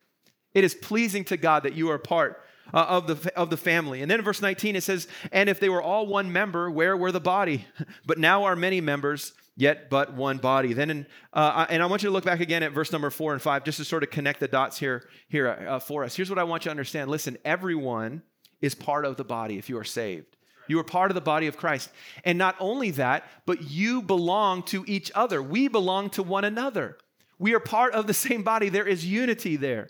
It 0.55 0.65
is 0.65 0.75
pleasing 0.75 1.25
to 1.27 1.37
God 1.37 1.63
that 1.63 1.75
you 1.75 1.89
are 1.93 1.99
part 1.99 2.43
uh, 2.73 2.79
of, 2.89 3.07
the, 3.07 3.33
of 3.39 3.49
the 3.49 3.57
family. 3.57 4.03
And 4.03 4.11
then 4.11 4.19
in 4.19 4.25
verse 4.25 4.43
19 4.43 4.75
it 4.75 4.83
says, 4.83 5.07
And 5.31 5.49
if 5.49 5.61
they 5.61 5.69
were 5.69 5.81
all 5.81 6.09
one 6.09 6.33
member, 6.33 6.69
where 6.69 6.97
were 6.97 7.13
the 7.13 7.21
body? 7.21 7.65
but 8.05 8.19
now 8.19 8.43
are 8.43 8.57
many 8.57 8.81
members 8.81 9.35
yet 9.57 9.91
but 9.91 10.15
one 10.15 10.39
body. 10.39 10.73
Then, 10.73 10.91
in, 10.91 11.07
uh, 11.33 11.67
and 11.69 11.83
I 11.83 11.87
want 11.87 12.03
you 12.03 12.09
to 12.09 12.13
look 12.13 12.25
back 12.25 12.41
again 12.41 12.63
at 12.63 12.73
verse 12.73 12.93
number 12.93 13.11
four 13.11 13.33
and 13.33 13.41
five, 13.41 13.65
just 13.65 13.79
to 13.79 13.85
sort 13.85 14.03
of 14.03 14.11
connect 14.11 14.41
the 14.41 14.49
dots 14.49 14.79
here, 14.79 15.09
here 15.29 15.49
uh, 15.49 15.79
for 15.79 16.05
us. 16.05 16.15
Here's 16.15 16.31
what 16.31 16.39
I 16.39 16.45
want 16.45 16.65
you 16.65 16.69
to 16.69 16.71
understand. 16.71 17.11
Listen, 17.11 17.39
everyone 17.45 18.23
is 18.61 18.75
part 18.75 19.05
of 19.05 19.17
the 19.17 19.25
body 19.25 19.59
if 19.59 19.69
you 19.69 19.79
are 19.79 19.85
saved. 19.85 20.37
You 20.67 20.79
are 20.79 20.85
part 20.85 21.11
of 21.11 21.15
the 21.15 21.21
body 21.21 21.47
of 21.47 21.57
Christ. 21.57 21.91
And 22.25 22.39
not 22.39 22.57
only 22.59 22.91
that, 22.93 23.25
but 23.45 23.71
you 23.71 24.01
belong 24.01 24.63
to 24.65 24.85
each 24.87 25.13
other. 25.15 25.43
We 25.43 25.69
belong 25.69 26.11
to 26.11 26.23
one 26.23 26.45
another. 26.45 26.97
We 27.39 27.55
are 27.55 27.61
part 27.61 27.93
of 27.95 28.07
the 28.07 28.15
same 28.15 28.43
body. 28.43 28.69
There 28.71 28.87
is 28.87 29.05
unity 29.05 29.57
there. 29.57 29.89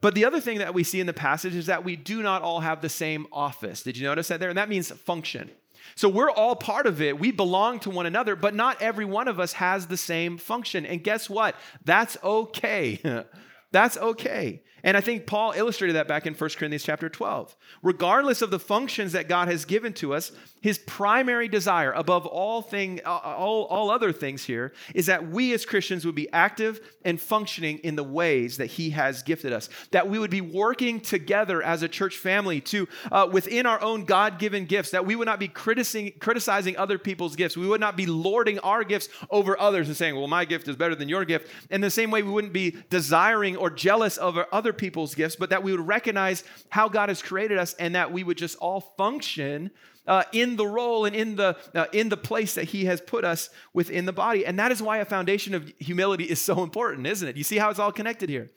But 0.00 0.14
the 0.14 0.24
other 0.24 0.40
thing 0.40 0.58
that 0.58 0.74
we 0.74 0.84
see 0.84 1.00
in 1.00 1.06
the 1.06 1.12
passage 1.12 1.54
is 1.54 1.66
that 1.66 1.84
we 1.84 1.96
do 1.96 2.22
not 2.22 2.42
all 2.42 2.60
have 2.60 2.80
the 2.80 2.88
same 2.88 3.26
office. 3.32 3.82
Did 3.82 3.96
you 3.96 4.06
notice 4.06 4.28
that 4.28 4.38
there? 4.38 4.50
And 4.50 4.58
that 4.58 4.68
means 4.68 4.90
function. 4.90 5.50
So 5.94 6.08
we're 6.08 6.30
all 6.30 6.56
part 6.56 6.86
of 6.86 7.00
it. 7.00 7.18
We 7.18 7.30
belong 7.30 7.80
to 7.80 7.90
one 7.90 8.06
another, 8.06 8.36
but 8.36 8.54
not 8.54 8.82
every 8.82 9.04
one 9.04 9.28
of 9.28 9.38
us 9.38 9.52
has 9.54 9.86
the 9.86 9.96
same 9.96 10.38
function. 10.38 10.84
And 10.86 11.02
guess 11.02 11.30
what? 11.30 11.54
That's 11.84 12.16
okay. 12.22 13.24
That's 13.72 13.96
okay. 13.96 14.62
And 14.84 14.98
I 14.98 15.00
think 15.00 15.26
Paul 15.26 15.52
illustrated 15.56 15.94
that 15.94 16.06
back 16.06 16.26
in 16.26 16.34
1 16.34 16.50
Corinthians 16.50 16.84
chapter 16.84 17.08
12. 17.08 17.56
Regardless 17.82 18.42
of 18.42 18.50
the 18.50 18.58
functions 18.58 19.12
that 19.12 19.28
God 19.30 19.48
has 19.48 19.64
given 19.64 19.94
to 19.94 20.12
us, 20.12 20.30
his 20.60 20.78
primary 20.78 21.48
desire 21.48 21.92
above 21.92 22.26
all 22.26 22.60
thing 22.60 23.00
all, 23.04 23.64
all 23.64 23.90
other 23.90 24.12
things 24.12 24.44
here 24.44 24.74
is 24.94 25.06
that 25.06 25.26
we 25.28 25.54
as 25.54 25.64
Christians 25.64 26.04
would 26.04 26.14
be 26.14 26.30
active 26.32 26.80
and 27.02 27.18
functioning 27.18 27.78
in 27.78 27.96
the 27.96 28.04
ways 28.04 28.58
that 28.58 28.66
he 28.66 28.90
has 28.90 29.22
gifted 29.22 29.54
us. 29.54 29.70
That 29.90 30.08
we 30.08 30.18
would 30.18 30.30
be 30.30 30.42
working 30.42 31.00
together 31.00 31.62
as 31.62 31.82
a 31.82 31.88
church 31.88 32.18
family 32.18 32.60
to 32.62 32.86
uh, 33.10 33.26
within 33.32 33.64
our 33.64 33.80
own 33.80 34.04
God-given 34.04 34.66
gifts, 34.66 34.90
that 34.90 35.06
we 35.06 35.16
would 35.16 35.26
not 35.26 35.38
be 35.38 35.48
criticizing, 35.48 36.12
criticizing 36.20 36.76
other 36.76 36.98
people's 36.98 37.36
gifts. 37.36 37.56
We 37.56 37.66
would 37.66 37.80
not 37.80 37.96
be 37.96 38.04
lording 38.04 38.58
our 38.58 38.84
gifts 38.84 39.08
over 39.30 39.58
others 39.58 39.88
and 39.88 39.96
saying, 39.96 40.14
"Well, 40.14 40.28
my 40.28 40.44
gift 40.44 40.68
is 40.68 40.76
better 40.76 40.94
than 40.94 41.08
your 41.08 41.24
gift." 41.24 41.50
In 41.70 41.80
the 41.80 41.90
same 41.90 42.10
way 42.10 42.22
we 42.22 42.30
wouldn't 42.30 42.52
be 42.52 42.76
desiring 42.90 43.56
or 43.56 43.70
jealous 43.70 44.18
of 44.18 44.36
other 44.52 44.73
people's 44.74 45.14
gifts, 45.14 45.36
but 45.36 45.50
that 45.50 45.62
we 45.62 45.72
would 45.72 45.86
recognize 45.86 46.44
how 46.68 46.88
God 46.88 47.08
has 47.08 47.22
created 47.22 47.58
us 47.58 47.74
and 47.74 47.94
that 47.94 48.12
we 48.12 48.24
would 48.24 48.38
just 48.38 48.56
all 48.58 48.80
function 48.96 49.70
uh, 50.06 50.24
in 50.32 50.56
the 50.56 50.66
role 50.66 51.04
and 51.04 51.16
in 51.16 51.36
the, 51.36 51.56
uh, 51.74 51.86
in 51.92 52.08
the 52.08 52.16
place 52.16 52.54
that 52.54 52.64
He 52.64 52.84
has 52.84 53.00
put 53.00 53.24
us 53.24 53.48
within 53.72 54.04
the 54.04 54.12
body. 54.12 54.44
And 54.44 54.58
that 54.58 54.70
is 54.70 54.82
why 54.82 54.98
a 54.98 55.04
foundation 55.04 55.54
of 55.54 55.72
humility 55.78 56.24
is 56.24 56.40
so 56.40 56.62
important, 56.62 57.06
isn't 57.06 57.26
it? 57.26 57.36
You 57.36 57.44
see 57.44 57.56
how 57.56 57.70
it's 57.70 57.78
all 57.78 57.92
connected 57.92 58.28
here? 58.28 58.50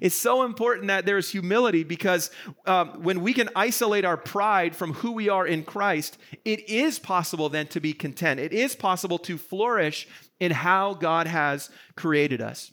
It's 0.00 0.14
so 0.14 0.44
important 0.44 0.88
that 0.88 1.06
there's 1.06 1.30
humility 1.30 1.84
because 1.84 2.30
um, 2.66 3.02
when 3.02 3.20
we 3.20 3.32
can 3.32 3.48
isolate 3.54 4.04
our 4.04 4.16
pride 4.16 4.74
from 4.74 4.94
who 4.94 5.12
we 5.12 5.28
are 5.28 5.46
in 5.46 5.62
Christ, 5.62 6.18
it 6.44 6.68
is 6.68 6.98
possible 6.98 7.48
then 7.48 7.66
to 7.68 7.80
be 7.80 7.92
content. 7.92 8.40
It 8.40 8.52
is 8.52 8.74
possible 8.74 9.18
to 9.20 9.38
flourish 9.38 10.08
in 10.40 10.52
how 10.52 10.94
God 10.94 11.26
has 11.26 11.70
created 11.96 12.40
us. 12.40 12.72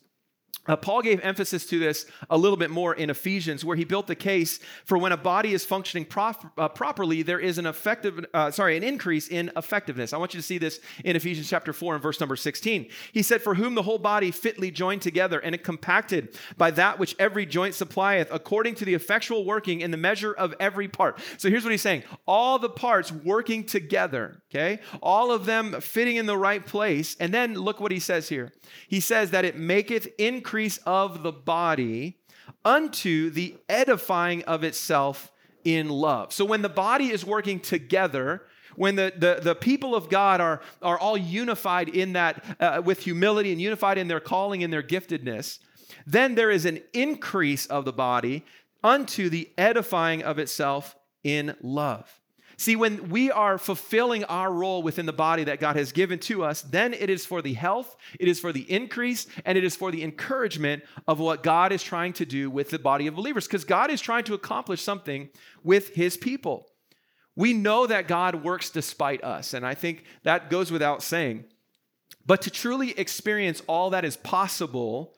Uh, 0.68 0.76
Paul 0.76 1.02
gave 1.02 1.20
emphasis 1.24 1.66
to 1.68 1.80
this 1.80 2.06
a 2.30 2.38
little 2.38 2.58
bit 2.58 2.70
more 2.70 2.94
in 2.94 3.10
Ephesians, 3.10 3.66
where 3.66 3.76
he 3.76 3.84
built 3.84 4.06
the 4.06 4.16
case 4.16 4.60
for 4.86 4.98
when 4.98 5.12
a 5.12 5.18
body 5.18 5.54
is 5.54 5.66
functioning 5.66 6.06
prof- 6.06 6.46
uh, 6.58 6.68
properly, 6.68 7.24
there 7.24 7.40
is 7.40 7.58
an 7.58 7.66
effective, 7.66 8.24
uh, 8.34 8.52
sorry, 8.52 8.78
an 8.78 8.84
increase 8.84 9.28
in 9.28 9.52
effectiveness. 9.58 10.14
I 10.14 10.18
want 10.18 10.36
you 10.36 10.40
to 10.40 10.46
see 10.46 10.60
this 10.60 10.80
in 11.04 11.16
Ephesians 11.16 11.50
chapter 11.50 11.74
4 11.74 11.96
and 11.96 12.04
verse 12.04 12.20
number 12.20 12.36
16. 12.36 12.90
He 13.12 13.24
said, 13.24 13.42
For 13.42 13.56
whom 13.56 13.74
the 13.74 13.82
whole 13.82 13.98
body 13.98 14.30
fitly 14.30 14.70
joined 14.70 15.02
together 15.02 15.40
and 15.40 15.62
compacted 15.64 16.38
by 16.58 16.70
that 16.72 17.00
which 17.00 17.16
every 17.18 17.48
joint 17.48 17.74
supplieth, 17.74 18.28
according 18.32 18.76
to 18.76 18.86
the 18.86 18.94
effectual 18.94 19.46
working 19.46 19.82
in 19.82 19.90
the 19.90 19.98
measure 19.98 20.34
of 20.34 20.54
every 20.60 20.88
part. 20.88 21.20
So 21.38 21.50
here's 21.50 21.64
what 21.64 21.72
he's 21.72 21.82
saying 21.82 22.04
all 22.28 22.60
the 22.60 22.70
parts 22.70 23.12
working 23.12 23.64
together, 23.64 24.44
okay? 24.52 24.80
All 25.02 25.32
of 25.32 25.46
them 25.46 25.82
fitting 25.82 26.18
in 26.18 26.28
the 26.28 26.38
right 26.38 26.64
place. 26.64 27.16
And 27.20 27.34
then 27.34 27.56
look 27.56 27.80
what 27.80 27.92
he 27.92 28.00
says 28.00 28.30
here. 28.30 28.54
He 28.88 29.00
says 29.00 29.32
that 29.32 29.44
it 29.44 29.58
maketh 29.58 30.08
increase 30.18 30.52
increase 30.62 30.80
of 30.86 31.24
the 31.24 31.32
body 31.32 32.20
unto 32.64 33.32
the 33.32 33.56
edifying 33.68 34.44
of 34.44 34.64
itself 34.64 35.32
in 35.64 35.90
love. 35.90 36.32
So 36.32 36.46
when 36.46 36.62
the 36.62 36.70
body 36.70 37.10
is 37.10 37.26
working 37.26 37.60
together, 37.60 38.44
when 38.76 38.96
the, 38.96 39.12
the, 39.18 39.40
the 39.42 39.56
people 39.56 39.96
of 39.96 40.08
God 40.08 40.40
are, 40.40 40.62
are 40.84 41.00
all 41.00 41.18
unified 41.18 41.90
in 41.90 42.14
that, 42.14 42.44
uh, 42.60 42.82
with 42.86 43.00
humility 43.00 43.52
and 43.52 43.60
unified 43.60 43.98
in 43.98 44.08
their 44.08 44.20
calling 44.20 44.64
and 44.64 44.72
their 44.72 44.84
giftedness, 44.84 45.58
then 46.06 46.36
there 46.36 46.52
is 46.52 46.66
an 46.66 46.80
increase 46.94 47.66
of 47.66 47.84
the 47.86 47.94
body 47.94 48.46
unto 48.84 49.30
the 49.30 49.50
edifying 49.58 50.22
of 50.22 50.38
itself 50.38 50.96
in 51.24 51.56
love. 51.62 52.21
See, 52.62 52.76
when 52.76 53.10
we 53.10 53.32
are 53.32 53.58
fulfilling 53.58 54.24
our 54.26 54.54
role 54.54 54.84
within 54.84 55.08
the 55.08 55.14
body 55.14 55.46
that 55.46 55.60
God 55.60 55.76
has 55.78 55.92
given 55.92 56.20
to 56.20 56.44
us, 56.44 56.62
then 56.62 56.94
it 56.94 57.10
is 57.10 57.26
for 57.26 57.42
the 57.42 57.56
health, 57.56 57.96
it 58.20 58.28
is 58.28 58.40
for 58.40 58.54
the 58.54 58.72
increase, 58.72 59.26
and 59.46 59.58
it 59.58 59.64
is 59.64 59.76
for 59.76 59.92
the 59.92 60.04
encouragement 60.04 60.84
of 61.08 61.20
what 61.20 61.42
God 61.42 61.72
is 61.72 61.82
trying 61.82 62.14
to 62.14 62.24
do 62.24 62.52
with 62.52 62.70
the 62.70 62.78
body 62.78 63.08
of 63.08 63.16
believers. 63.16 63.48
Because 63.48 63.64
God 63.66 63.90
is 63.90 64.00
trying 64.00 64.26
to 64.26 64.36
accomplish 64.36 64.80
something 64.84 65.30
with 65.64 65.96
his 65.96 66.18
people. 66.18 66.68
We 67.36 67.54
know 67.54 67.88
that 67.88 68.08
God 68.08 68.44
works 68.44 68.70
despite 68.70 69.24
us, 69.24 69.56
and 69.56 69.66
I 69.66 69.74
think 69.74 70.04
that 70.22 70.52
goes 70.52 70.72
without 70.72 71.02
saying. 71.02 71.46
But 72.28 72.44
to 72.44 72.52
truly 72.52 72.92
experience 72.92 73.64
all 73.66 73.90
that 73.90 74.06
is 74.06 74.18
possible 74.18 75.16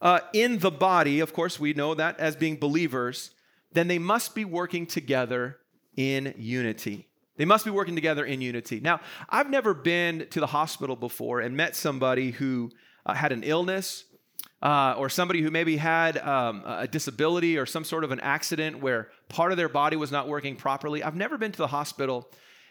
uh, 0.00 0.20
in 0.32 0.60
the 0.60 0.70
body, 0.70 1.20
of 1.20 1.34
course, 1.34 1.60
we 1.60 1.74
know 1.74 1.94
that 1.94 2.18
as 2.18 2.36
being 2.36 2.56
believers, 2.56 3.32
then 3.70 3.86
they 3.86 3.98
must 3.98 4.34
be 4.34 4.46
working 4.46 4.86
together 4.86 5.58
in 5.96 6.34
unity. 6.36 7.06
They 7.36 7.44
must 7.44 7.64
be 7.64 7.70
working 7.70 7.94
together 7.94 8.24
in 8.24 8.40
unity. 8.40 8.80
Now, 8.80 9.00
I've 9.28 9.50
never 9.50 9.74
been 9.74 10.26
to 10.30 10.40
the 10.40 10.46
hospital 10.46 10.96
before 10.96 11.40
and 11.40 11.56
met 11.56 11.76
somebody 11.76 12.30
who 12.30 12.70
uh, 13.04 13.14
had 13.14 13.32
an 13.32 13.42
illness 13.42 14.04
uh, 14.62 14.94
or 14.96 15.08
somebody 15.08 15.42
who 15.42 15.50
maybe 15.50 15.76
had 15.76 16.16
um, 16.18 16.62
a 16.66 16.88
disability 16.88 17.58
or 17.58 17.66
some 17.66 17.84
sort 17.84 18.04
of 18.04 18.10
an 18.10 18.20
accident 18.20 18.80
where 18.80 19.10
part 19.28 19.52
of 19.52 19.58
their 19.58 19.68
body 19.68 19.96
was 19.96 20.10
not 20.10 20.28
working 20.28 20.56
properly. 20.56 21.02
I've 21.02 21.16
never 21.16 21.36
been 21.36 21.52
to 21.52 21.58
the 21.58 21.66
hospital. 21.66 22.28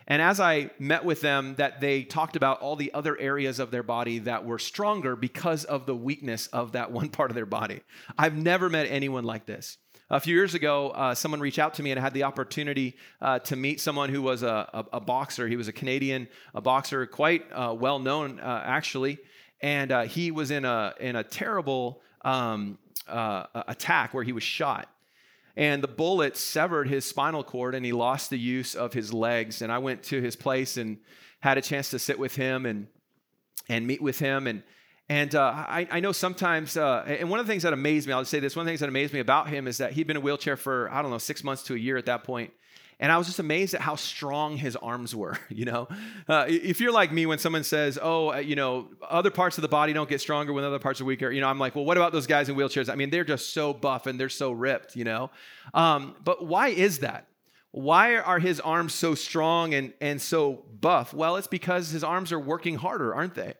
And 0.07 0.21
as 0.21 0.39
I 0.39 0.71
met 0.77 1.03
with 1.03 1.21
them, 1.21 1.55
that 1.55 1.81
they 1.81 2.03
talked 2.03 2.35
about 2.35 2.61
all 2.61 2.75
the 2.75 2.93
other 2.93 3.19
areas 3.19 3.59
of 3.59 3.71
their 3.71 3.83
body 3.83 4.19
that 4.19 4.45
were 4.45 4.59
stronger 4.59 5.15
because 5.15 5.63
of 5.63 5.85
the 5.85 5.95
weakness 5.95 6.47
of 6.47 6.73
that 6.73 6.91
one 6.91 7.09
part 7.09 7.31
of 7.31 7.35
their 7.35 7.45
body. 7.45 7.81
I've 8.17 8.35
never 8.35 8.69
met 8.69 8.87
anyone 8.89 9.23
like 9.23 9.45
this. 9.45 9.77
A 10.11 10.19
few 10.19 10.35
years 10.35 10.53
ago, 10.53 10.91
uh, 10.91 11.15
someone 11.15 11.39
reached 11.39 11.57
out 11.57 11.73
to 11.75 11.83
me 11.83 11.89
and 11.89 11.99
I 11.99 12.03
had 12.03 12.13
the 12.13 12.23
opportunity 12.23 12.95
uh, 13.21 13.39
to 13.39 13.55
meet 13.55 13.81
someone 13.81 14.09
who 14.09 14.21
was 14.21 14.43
a, 14.43 14.69
a, 14.71 14.85
a, 14.97 14.99
boxer. 14.99 15.47
He 15.47 15.55
was 15.55 15.67
a 15.67 15.73
Canadian 15.73 16.27
a 16.53 16.61
boxer, 16.61 17.07
quite 17.07 17.51
uh, 17.51 17.75
well 17.75 17.97
known, 17.97 18.39
uh, 18.39 18.61
actually. 18.63 19.17
And 19.61 19.91
uh, 19.91 20.03
he 20.03 20.29
was 20.29 20.51
in 20.51 20.63
a, 20.63 20.93
in 20.99 21.15
a 21.15 21.23
terrible 21.23 22.03
um, 22.23 22.77
uh, 23.07 23.45
attack 23.67 24.13
where 24.13 24.23
he 24.23 24.31
was 24.31 24.43
shot. 24.43 24.89
And 25.57 25.81
the 25.81 25.87
bullet 25.87 26.37
severed 26.37 26.87
his 26.87 27.03
spinal 27.03 27.43
cord 27.43 27.73
and 27.73 27.83
he 27.83 27.91
lost 27.91 28.29
the 28.29 28.37
use 28.37 28.75
of 28.75 28.93
his 28.93 29.11
legs. 29.11 29.63
And 29.63 29.71
I 29.71 29.79
went 29.79 30.03
to 30.03 30.21
his 30.21 30.35
place 30.35 30.77
and 30.77 30.99
had 31.39 31.57
a 31.57 31.61
chance 31.63 31.89
to 31.89 31.97
sit 31.97 32.19
with 32.19 32.35
him 32.35 32.67
and, 32.67 32.85
and 33.69 33.87
meet 33.87 34.03
with 34.03 34.19
him. 34.19 34.45
And 34.45 34.61
and 35.07 35.35
uh, 35.35 35.43
I, 35.43 35.87
I, 35.91 35.99
know 35.99 36.11
sometimes, 36.11 36.77
uh, 36.77 37.03
and 37.05 37.29
one 37.29 37.39
of 37.39 37.45
the 37.45 37.51
things 37.51 37.61
that 37.63 37.73
amazed 37.73 38.07
me, 38.07 38.13
I'll 38.13 38.25
say 38.25 38.39
this 38.39 38.55
one 38.55 38.63
of 38.63 38.65
the 38.65 38.71
things 38.71 38.79
that 38.79 38.89
amazed 38.89 39.13
me 39.13 39.19
about 39.19 39.47
him 39.47 39.67
is 39.67 39.77
that 39.77 39.91
he'd 39.91 40.07
been 40.07 40.17
in 40.17 40.23
a 40.23 40.25
wheelchair 40.25 40.57
for, 40.57 40.89
I 40.91 41.03
don't 41.03 41.11
know, 41.11 41.19
six 41.19 41.43
months 41.43 41.61
to 41.63 41.75
a 41.75 41.77
year 41.77 41.97
at 41.97 42.07
that 42.07 42.23
point. 42.23 42.51
And 42.99 43.11
I 43.11 43.17
was 43.17 43.27
just 43.27 43.39
amazed 43.39 43.75
at 43.75 43.81
how 43.81 43.97
strong 43.97 44.57
his 44.57 44.75
arms 44.75 45.15
were. 45.15 45.37
You 45.49 45.65
know, 45.65 45.87
uh, 46.27 46.45
if 46.47 46.81
you're 46.81 46.91
like 46.91 47.13
me, 47.13 47.25
when 47.25 47.39
someone 47.39 47.63
says, 47.63 47.97
"Oh, 48.01 48.33
uh, 48.33 48.37
you 48.37 48.55
know, 48.55 48.89
other 49.07 49.31
parts 49.31 49.57
of 49.57 49.61
the 49.61 49.69
body 49.69 49.93
don't 49.93 50.09
get 50.09 50.19
stronger 50.19 50.51
when 50.51 50.65
other 50.65 50.79
parts 50.79 50.99
are 50.99 51.05
weaker," 51.05 51.31
you 51.31 51.39
know, 51.39 51.47
I'm 51.47 51.59
like, 51.59 51.75
"Well, 51.75 51.85
what 51.85 51.95
about 51.95 52.11
those 52.11 52.27
guys 52.27 52.49
in 52.49 52.55
wheelchairs? 52.55 52.89
I 52.89 52.95
mean, 52.95 53.09
they're 53.09 53.23
just 53.23 53.53
so 53.53 53.73
buff 53.73 54.05
and 54.05 54.19
they're 54.19 54.27
so 54.27 54.51
ripped." 54.51 54.97
You 54.97 55.05
know, 55.05 55.31
um, 55.73 56.15
but 56.23 56.45
why 56.45 56.69
is 56.69 56.99
that? 56.99 57.27
Why 57.71 58.17
are 58.17 58.39
his 58.39 58.59
arms 58.59 58.93
so 58.93 59.15
strong 59.15 59.73
and 59.73 59.93
and 60.01 60.21
so 60.21 60.65
buff? 60.81 61.13
Well, 61.13 61.37
it's 61.37 61.47
because 61.47 61.89
his 61.89 62.03
arms 62.03 62.33
are 62.33 62.39
working 62.39 62.75
harder, 62.75 63.15
aren't 63.15 63.35
they? 63.35 63.53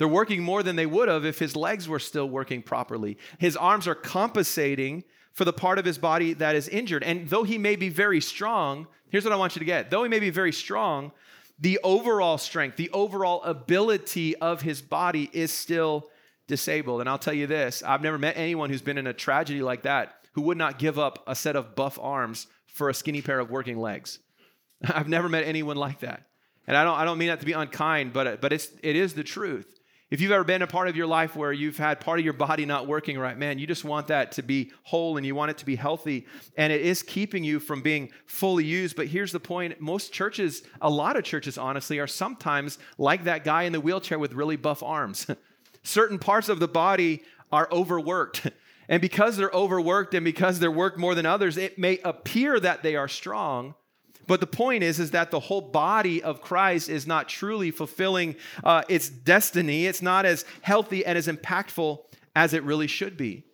They're 0.00 0.08
working 0.08 0.42
more 0.42 0.62
than 0.62 0.76
they 0.76 0.86
would 0.86 1.08
have 1.08 1.26
if 1.26 1.38
his 1.38 1.54
legs 1.54 1.86
were 1.86 1.98
still 1.98 2.26
working 2.26 2.62
properly. 2.62 3.18
His 3.36 3.54
arms 3.54 3.86
are 3.86 3.94
compensating 3.94 5.04
for 5.34 5.44
the 5.44 5.52
part 5.52 5.78
of 5.78 5.84
his 5.84 5.98
body 5.98 6.32
that 6.32 6.56
is 6.56 6.68
injured. 6.68 7.04
And 7.04 7.28
though 7.28 7.42
he 7.42 7.58
may 7.58 7.76
be 7.76 7.90
very 7.90 8.22
strong, 8.22 8.86
here's 9.10 9.24
what 9.24 9.34
I 9.34 9.36
want 9.36 9.56
you 9.56 9.58
to 9.58 9.66
get 9.66 9.90
though 9.90 10.02
he 10.02 10.08
may 10.08 10.18
be 10.18 10.30
very 10.30 10.52
strong, 10.52 11.12
the 11.58 11.78
overall 11.84 12.38
strength, 12.38 12.78
the 12.78 12.88
overall 12.92 13.42
ability 13.42 14.36
of 14.36 14.62
his 14.62 14.80
body 14.80 15.28
is 15.34 15.52
still 15.52 16.08
disabled. 16.46 17.00
And 17.00 17.08
I'll 17.10 17.18
tell 17.18 17.34
you 17.34 17.46
this 17.46 17.82
I've 17.82 18.00
never 18.00 18.16
met 18.16 18.38
anyone 18.38 18.70
who's 18.70 18.80
been 18.80 18.96
in 18.96 19.06
a 19.06 19.12
tragedy 19.12 19.60
like 19.60 19.82
that 19.82 20.14
who 20.32 20.40
would 20.40 20.56
not 20.56 20.78
give 20.78 20.98
up 20.98 21.22
a 21.26 21.34
set 21.34 21.56
of 21.56 21.76
buff 21.76 21.98
arms 22.00 22.46
for 22.68 22.88
a 22.88 22.94
skinny 22.94 23.20
pair 23.20 23.38
of 23.38 23.50
working 23.50 23.76
legs. 23.76 24.18
I've 24.82 25.08
never 25.08 25.28
met 25.28 25.44
anyone 25.44 25.76
like 25.76 26.00
that. 26.00 26.22
And 26.66 26.74
I 26.74 26.84
don't, 26.84 26.96
I 26.96 27.04
don't 27.04 27.18
mean 27.18 27.28
that 27.28 27.40
to 27.40 27.46
be 27.46 27.52
unkind, 27.52 28.14
but, 28.14 28.40
but 28.40 28.54
it's, 28.54 28.70
it 28.82 28.96
is 28.96 29.12
the 29.12 29.24
truth. 29.24 29.76
If 30.10 30.20
you've 30.20 30.32
ever 30.32 30.42
been 30.42 30.62
a 30.62 30.66
part 30.66 30.88
of 30.88 30.96
your 30.96 31.06
life 31.06 31.36
where 31.36 31.52
you've 31.52 31.76
had 31.76 32.00
part 32.00 32.18
of 32.18 32.24
your 32.24 32.34
body 32.34 32.66
not 32.66 32.88
working 32.88 33.16
right, 33.16 33.38
man, 33.38 33.60
you 33.60 33.66
just 33.68 33.84
want 33.84 34.08
that 34.08 34.32
to 34.32 34.42
be 34.42 34.72
whole 34.82 35.16
and 35.16 35.24
you 35.24 35.36
want 35.36 35.52
it 35.52 35.58
to 35.58 35.64
be 35.64 35.76
healthy. 35.76 36.26
And 36.56 36.72
it 36.72 36.80
is 36.80 37.04
keeping 37.04 37.44
you 37.44 37.60
from 37.60 37.80
being 37.80 38.10
fully 38.26 38.64
used. 38.64 38.96
But 38.96 39.06
here's 39.06 39.30
the 39.30 39.38
point 39.38 39.80
most 39.80 40.12
churches, 40.12 40.64
a 40.80 40.90
lot 40.90 41.16
of 41.16 41.22
churches, 41.22 41.56
honestly, 41.56 42.00
are 42.00 42.08
sometimes 42.08 42.78
like 42.98 43.22
that 43.24 43.44
guy 43.44 43.62
in 43.62 43.72
the 43.72 43.80
wheelchair 43.80 44.18
with 44.18 44.32
really 44.32 44.56
buff 44.56 44.82
arms. 44.82 45.28
Certain 45.84 46.18
parts 46.18 46.48
of 46.48 46.58
the 46.58 46.68
body 46.68 47.22
are 47.52 47.68
overworked. 47.70 48.50
And 48.88 49.00
because 49.00 49.36
they're 49.36 49.52
overworked 49.52 50.14
and 50.14 50.24
because 50.24 50.58
they're 50.58 50.68
worked 50.68 50.98
more 50.98 51.14
than 51.14 51.24
others, 51.24 51.56
it 51.56 51.78
may 51.78 52.00
appear 52.02 52.58
that 52.58 52.82
they 52.82 52.96
are 52.96 53.06
strong, 53.06 53.76
but 54.26 54.40
the 54.40 54.46
point 54.46 54.82
is, 54.82 55.00
is 55.00 55.10
that 55.10 55.30
the 55.30 55.40
whole 55.40 55.60
body 55.60 56.22
of 56.22 56.40
Christ 56.40 56.88
is 56.88 57.06
not 57.06 57.28
truly 57.28 57.70
fulfilling 57.70 58.36
uh, 58.62 58.82
its 58.88 59.08
destiny. 59.08 59.86
It's 59.86 60.02
not 60.02 60.24
as 60.24 60.44
healthy 60.62 61.04
and 61.04 61.18
as 61.18 61.26
impactful 61.26 62.00
as 62.36 62.54
it 62.54 62.62
really 62.62 62.86
should 62.86 63.16
be. 63.16 63.44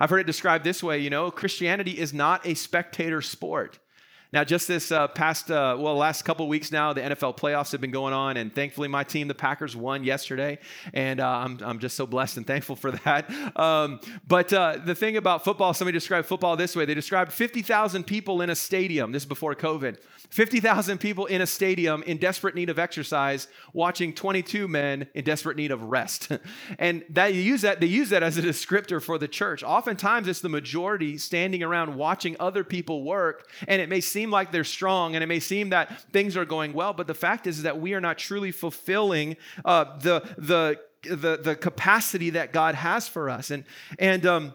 I've 0.00 0.10
heard 0.10 0.20
it 0.20 0.26
described 0.26 0.64
this 0.64 0.82
way 0.82 0.98
you 0.98 1.10
know, 1.10 1.30
Christianity 1.30 1.98
is 1.98 2.12
not 2.12 2.46
a 2.46 2.54
spectator 2.54 3.20
sport. 3.20 3.78
Now, 4.34 4.42
just 4.42 4.66
this 4.66 4.90
uh, 4.90 5.06
past, 5.06 5.48
uh, 5.48 5.76
well, 5.78 5.94
last 5.94 6.22
couple 6.22 6.48
weeks 6.48 6.72
now, 6.72 6.92
the 6.92 7.02
NFL 7.02 7.38
playoffs 7.38 7.70
have 7.70 7.80
been 7.80 7.92
going 7.92 8.12
on, 8.12 8.36
and 8.36 8.52
thankfully, 8.52 8.88
my 8.88 9.04
team, 9.04 9.28
the 9.28 9.34
Packers, 9.34 9.76
won 9.76 10.02
yesterday, 10.02 10.58
and 10.92 11.20
uh, 11.20 11.28
I'm, 11.28 11.60
I'm 11.62 11.78
just 11.78 11.96
so 11.96 12.04
blessed 12.04 12.38
and 12.38 12.44
thankful 12.44 12.74
for 12.74 12.90
that. 13.04 13.30
Um, 13.54 14.00
but 14.26 14.52
uh, 14.52 14.78
the 14.84 14.96
thing 14.96 15.16
about 15.18 15.44
football, 15.44 15.72
somebody 15.72 15.94
described 15.94 16.26
football 16.26 16.56
this 16.56 16.74
way: 16.74 16.84
they 16.84 16.94
described 16.94 17.32
50,000 17.32 18.02
people 18.02 18.42
in 18.42 18.50
a 18.50 18.56
stadium. 18.56 19.12
This 19.12 19.22
is 19.22 19.28
before 19.28 19.54
COVID. 19.54 19.98
50,000 20.34 20.98
people 20.98 21.26
in 21.26 21.42
a 21.42 21.46
stadium 21.46 22.02
in 22.02 22.16
desperate 22.16 22.56
need 22.56 22.68
of 22.68 22.76
exercise, 22.76 23.46
watching 23.72 24.12
22 24.12 24.66
men 24.66 25.06
in 25.14 25.22
desperate 25.22 25.56
need 25.56 25.70
of 25.70 25.84
rest. 25.84 26.28
and 26.80 27.04
that 27.10 27.34
use 27.34 27.62
that, 27.62 27.78
they 27.78 27.86
use 27.86 28.10
that 28.10 28.24
as 28.24 28.36
a 28.36 28.42
descriptor 28.42 29.00
for 29.00 29.16
the 29.16 29.28
church. 29.28 29.62
Oftentimes 29.62 30.26
it's 30.26 30.40
the 30.40 30.48
majority 30.48 31.18
standing 31.18 31.62
around 31.62 31.94
watching 31.94 32.34
other 32.40 32.64
people 32.64 33.04
work, 33.04 33.48
and 33.68 33.80
it 33.80 33.88
may 33.88 34.00
seem 34.00 34.32
like 34.32 34.50
they're 34.50 34.64
strong 34.64 35.14
and 35.14 35.22
it 35.22 35.28
may 35.28 35.38
seem 35.38 35.70
that 35.70 36.00
things 36.10 36.36
are 36.36 36.44
going 36.44 36.72
well, 36.72 36.92
but 36.92 37.06
the 37.06 37.14
fact 37.14 37.46
is 37.46 37.62
that 37.62 37.80
we 37.80 37.94
are 37.94 38.00
not 38.00 38.18
truly 38.18 38.50
fulfilling 38.50 39.36
uh, 39.64 39.96
the, 40.00 40.20
the, 40.36 40.80
the, 41.04 41.36
the 41.40 41.54
capacity 41.54 42.30
that 42.30 42.52
God 42.52 42.74
has 42.74 43.06
for 43.06 43.30
us. 43.30 43.52
And, 43.52 43.62
and, 44.00 44.26
um, 44.26 44.54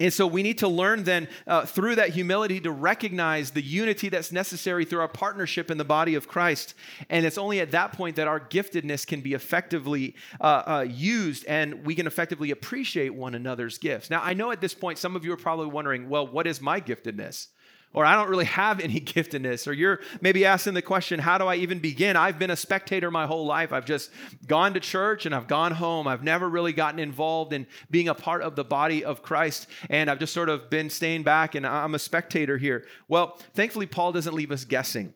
And 0.00 0.12
so 0.12 0.26
we 0.26 0.42
need 0.42 0.58
to 0.58 0.68
learn 0.68 1.04
then 1.04 1.28
uh, 1.46 1.66
through 1.66 1.94
that 1.96 2.10
humility 2.10 2.60
to 2.60 2.72
recognize 2.72 3.52
the 3.52 3.62
unity 3.62 4.08
that's 4.08 4.32
necessary 4.32 4.84
through 4.84 5.00
our 5.00 5.08
partnership 5.08 5.70
in 5.70 5.78
the 5.78 5.84
body 5.84 6.16
of 6.16 6.26
Christ. 6.26 6.74
And 7.08 7.24
it's 7.24 7.38
only 7.38 7.60
at 7.60 7.70
that 7.70 7.92
point 7.92 8.16
that 8.16 8.26
our 8.26 8.40
giftedness 8.40 9.06
can 9.06 9.20
be 9.20 9.34
effectively 9.34 10.16
uh, 10.40 10.62
uh, 10.66 10.86
used 10.88 11.44
and 11.46 11.86
we 11.86 11.94
can 11.94 12.08
effectively 12.08 12.50
appreciate 12.50 13.14
one 13.14 13.36
another's 13.36 13.78
gifts. 13.78 14.10
Now, 14.10 14.20
I 14.22 14.34
know 14.34 14.50
at 14.50 14.60
this 14.60 14.74
point 14.74 14.98
some 14.98 15.14
of 15.14 15.24
you 15.24 15.32
are 15.32 15.36
probably 15.36 15.66
wondering, 15.66 16.08
well, 16.08 16.26
what 16.26 16.48
is 16.48 16.60
my 16.60 16.80
giftedness? 16.80 17.48
Or 17.94 18.04
I 18.04 18.16
don't 18.16 18.28
really 18.28 18.44
have 18.44 18.80
any 18.80 19.00
giftedness, 19.00 19.66
or 19.66 19.72
you're 19.72 20.00
maybe 20.20 20.44
asking 20.44 20.74
the 20.74 20.82
question, 20.82 21.20
how 21.20 21.38
do 21.38 21.46
I 21.46 21.56
even 21.56 21.78
begin? 21.78 22.16
I've 22.16 22.38
been 22.38 22.50
a 22.50 22.56
spectator 22.56 23.10
my 23.10 23.26
whole 23.26 23.46
life. 23.46 23.72
I've 23.72 23.86
just 23.86 24.10
gone 24.46 24.74
to 24.74 24.80
church 24.80 25.24
and 25.24 25.34
I've 25.34 25.46
gone 25.46 25.72
home. 25.72 26.06
I've 26.06 26.24
never 26.24 26.48
really 26.48 26.72
gotten 26.72 26.98
involved 26.98 27.52
in 27.52 27.66
being 27.90 28.08
a 28.08 28.14
part 28.14 28.42
of 28.42 28.56
the 28.56 28.64
body 28.64 29.04
of 29.04 29.22
Christ, 29.22 29.68
and 29.88 30.10
I've 30.10 30.18
just 30.18 30.34
sort 30.34 30.48
of 30.48 30.68
been 30.68 30.90
staying 30.90 31.22
back 31.22 31.54
and 31.54 31.66
I'm 31.66 31.94
a 31.94 31.98
spectator 31.98 32.58
here. 32.58 32.84
Well, 33.08 33.38
thankfully, 33.54 33.86
Paul 33.86 34.12
doesn't 34.12 34.34
leave 34.34 34.50
us 34.50 34.64
guessing. 34.64 35.14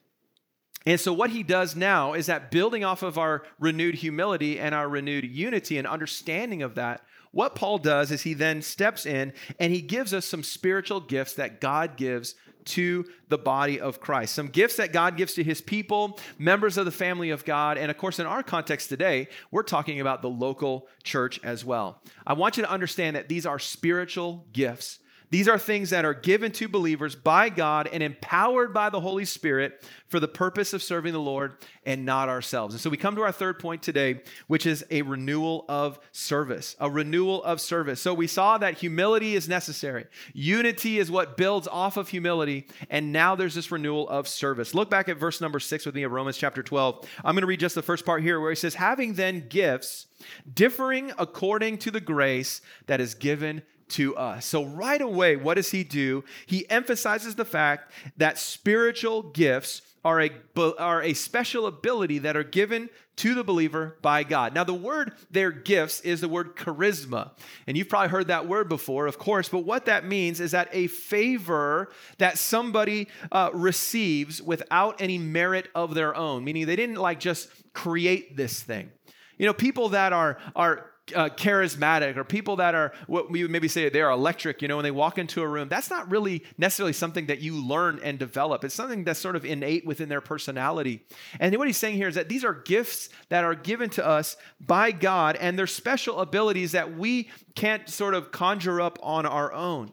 And 0.87 0.99
so, 0.99 1.13
what 1.13 1.31
he 1.31 1.43
does 1.43 1.77
now 1.77 2.15
is 2.15 2.27
that 2.27 2.51
building 2.51 2.85
off 2.85 3.03
of 3.03 3.19
our 3.19 3.43
renewed 3.59 3.97
humility 3.97 4.59
and 4.59 4.75
our 4.75 4.89
renewed 4.89 5.25
unity 5.25 5.77
and 5.77 5.87
understanding 5.87 6.63
of 6.63 6.77
that, 6.77 7.03
what 7.31 7.55
Paul 7.55 7.79
does 7.79 8.11
is 8.11 8.23
he 8.23 8.35
then 8.35 8.63
steps 8.63 9.05
in 9.05 9.33
and 9.59 9.73
he 9.73 9.83
gives 9.83 10.15
us 10.15 10.25
some 10.25 10.43
spiritual 10.43 11.01
gifts 11.01 11.35
that 11.35 11.61
God 11.61 11.97
gives 11.97 12.35
to 12.69 13.05
the 13.29 13.39
body 13.39 13.81
of 13.81 14.01
Christ. 14.01 14.35
Some 14.35 14.49
gifts 14.49 14.77
that 14.77 14.93
God 14.93 15.17
gives 15.17 15.35
to 15.35 15.45
his 15.45 15.61
people, 15.61 16.19
members 16.39 16.77
of 16.77 16.85
the 16.85 16.91
family 16.91 17.31
of 17.31 17.45
God. 17.45 17.79
And 17.79 17.91
of 17.91 17.99
course, 17.99 18.19
in 18.19 18.27
our 18.27 18.43
context 18.43 18.89
today, 18.89 19.29
we're 19.51 19.63
talking 19.63 20.01
about 20.01 20.23
the 20.23 20.31
local 20.31 20.89
church 21.03 21.41
as 21.43 21.65
well. 21.65 22.01
I 22.27 22.33
want 22.35 22.57
you 22.57 22.63
to 22.63 22.71
understand 22.71 23.17
that 23.17 23.29
these 23.29 23.47
are 23.47 23.59
spiritual 23.59 24.47
gifts 24.53 24.99
these 25.31 25.49
are 25.49 25.59
things 25.59 25.91
that 25.91 26.05
are 26.05 26.15
given 26.15 26.53
to 26.53 26.69
believers 26.69 27.15
by 27.15 27.49
God 27.51 27.89
and 27.93 28.03
empowered 28.03 28.73
by 28.73 28.89
the 28.89 29.01
Holy 29.01 29.25
Spirit 29.25 29.85
for 30.09 30.21
the 30.21 30.29
purpose 30.29 30.73
of 30.73 30.83
serving 30.83 31.13
the 31.13 31.21
Lord 31.21 31.57
and 31.85 32.07
not 32.07 32.29
ourselves. 32.29 32.75
And 32.75 32.81
so 32.81 32.89
we 32.89 32.97
come 32.97 33.15
to 33.17 33.23
our 33.23 33.33
third 33.33 33.59
point 33.59 33.83
today, 33.83 34.23
which 34.47 34.65
is 34.65 34.85
a 34.91 35.03
renewal 35.03 35.67
of 35.69 35.99
service. 36.13 36.77
A 36.81 36.91
renewal 36.91 37.45
of 37.45 37.61
service. 37.61 38.01
So 38.01 38.15
we 38.15 38.27
saw 38.27 38.57
that 38.59 38.79
humility 38.79 39.35
is 39.35 39.49
necessary, 39.49 40.07
unity 40.33 40.99
is 40.99 41.11
what 41.11 41.37
builds 41.37 41.69
off 41.69 41.97
of 41.97 42.09
humility. 42.09 42.67
And 42.89 43.13
now 43.13 43.35
there's 43.35 43.55
this 43.55 43.71
renewal 43.71 44.09
of 44.09 44.29
service. 44.29 44.75
Look 44.75 44.89
back 44.89 45.09
at 45.09 45.19
verse 45.19 45.41
number 45.41 45.61
six 45.61 45.85
with 45.85 45.95
me 45.95 46.05
of 46.05 46.13
Romans 46.13 46.39
chapter 46.39 46.63
12. 46.63 47.07
I'm 47.25 47.35
going 47.35 47.43
to 47.43 47.47
read 47.47 47.61
just 47.61 47.75
the 47.75 47.83
first 47.83 48.07
part 48.07 48.23
here 48.23 48.41
where 48.41 48.51
he 48.51 48.57
says, 48.57 48.75
Having 48.75 49.15
then 49.15 49.47
gifts 49.49 50.07
differing 50.53 51.13
according 51.19 51.79
to 51.79 51.91
the 51.91 52.01
grace 52.01 52.61
that 52.87 53.01
is 53.01 53.15
given 53.15 53.63
to 53.91 54.17
us. 54.17 54.47
So, 54.47 54.65
right 54.65 55.01
away, 55.01 55.37
what 55.37 55.55
does 55.55 55.71
he 55.71 55.85
do? 55.85 56.25
He 56.47 56.69
emphasizes 56.71 57.35
the 57.35 57.45
fact 57.45 57.93
that 58.17 58.39
spiritual 58.39 59.23
gifts 59.23 59.83
are 60.05 60.23
a, 60.23 60.31
are 60.79 61.03
a 61.03 61.15
special 61.15 61.67
ability 61.67 62.19
that 62.21 62.37
are 62.37 62.45
given 62.45 62.89
to 63.17 63.35
the 63.35 63.43
believer 63.43 63.99
by 64.01 64.23
God. 64.23 64.55
Now, 64.55 64.65
the 64.65 64.73
word 64.73 65.13
their 65.31 65.51
gifts 65.51 66.01
is 66.01 66.21
the 66.21 66.29
word 66.29 66.57
charisma. 66.57 67.33
And 67.67 67.77
you've 67.77 67.89
probably 67.89 68.11
heard 68.11 68.29
that 68.29 68.47
word 68.47 68.69
before, 68.69 69.07
of 69.07 69.19
course, 69.19 69.49
but 69.49 69.65
what 69.65 69.87
that 69.87 70.07
means 70.07 70.41
is 70.41 70.53
that 70.53 70.69
a 70.73 70.87
favor 70.87 71.91
that 72.19 72.39
somebody 72.39 73.09
uh, 73.33 73.51
receives 73.53 74.41
without 74.41 75.01
any 75.01 75.19
merit 75.19 75.69
of 75.75 75.95
their 75.95 76.15
own, 76.15 76.45
meaning 76.45 76.67
they 76.67 76.77
didn't 76.77 76.97
like 76.97 77.19
just 77.19 77.49
create 77.73 78.37
this 78.37 78.63
thing. 78.63 78.91
You 79.37 79.47
know, 79.47 79.53
people 79.53 79.91
that 79.91 80.13
are, 80.13 80.39
are 80.55 80.91
uh, 81.15 81.29
charismatic 81.31 82.17
or 82.17 82.25
people 82.25 82.57
that 82.57 82.75
are 82.75 82.93
what 83.07 83.31
we 83.31 83.43
would 83.43 83.51
maybe 83.51 83.69
say 83.69 83.89
they're 83.89 84.11
electric, 84.11 84.63
you 84.63 84.69
know, 84.69 84.77
when 84.77 84.83
they 84.83 84.91
walk 84.91 85.19
into 85.19 85.43
a 85.43 85.49
room, 85.49 85.69
that's 85.69 85.91
not 85.91 86.11
really 86.11 86.45
necessarily 86.57 86.93
something 86.93 87.27
that 87.27 87.41
you 87.41 87.55
learn 87.55 88.01
and 88.03 88.19
develop. 88.19 88.65
It's 88.65 88.75
something 88.75 89.05
that's 89.05 89.21
sort 89.21 89.37
of 89.37 89.45
innate 89.45 89.87
within 89.87 90.09
their 90.09 90.21
personality. 90.21 91.05
And 91.41 91.57
what 91.57 91.67
he's 91.67 91.77
saying 91.77 91.97
here 91.97 92.09
is 92.09 92.15
that 92.15 92.29
these 92.29 92.45
are 92.45 92.55
gifts 92.55 93.09
that 93.29 93.45
are 93.45 93.55
given 93.55 93.91
to 93.91 94.07
us 94.07 94.37
by 94.61 94.91
God 94.91 95.37
and 95.37 95.59
they're 95.59 95.67
special 95.67 96.21
abilities 96.21 96.73
that 96.73 96.97
we 96.97 97.31
can't 97.55 97.89
sort 97.89 98.15
of 98.15 98.33
conjure 98.33 98.81
up 98.81 98.99
on 99.03 99.27
our 99.27 99.53
own. 99.53 99.93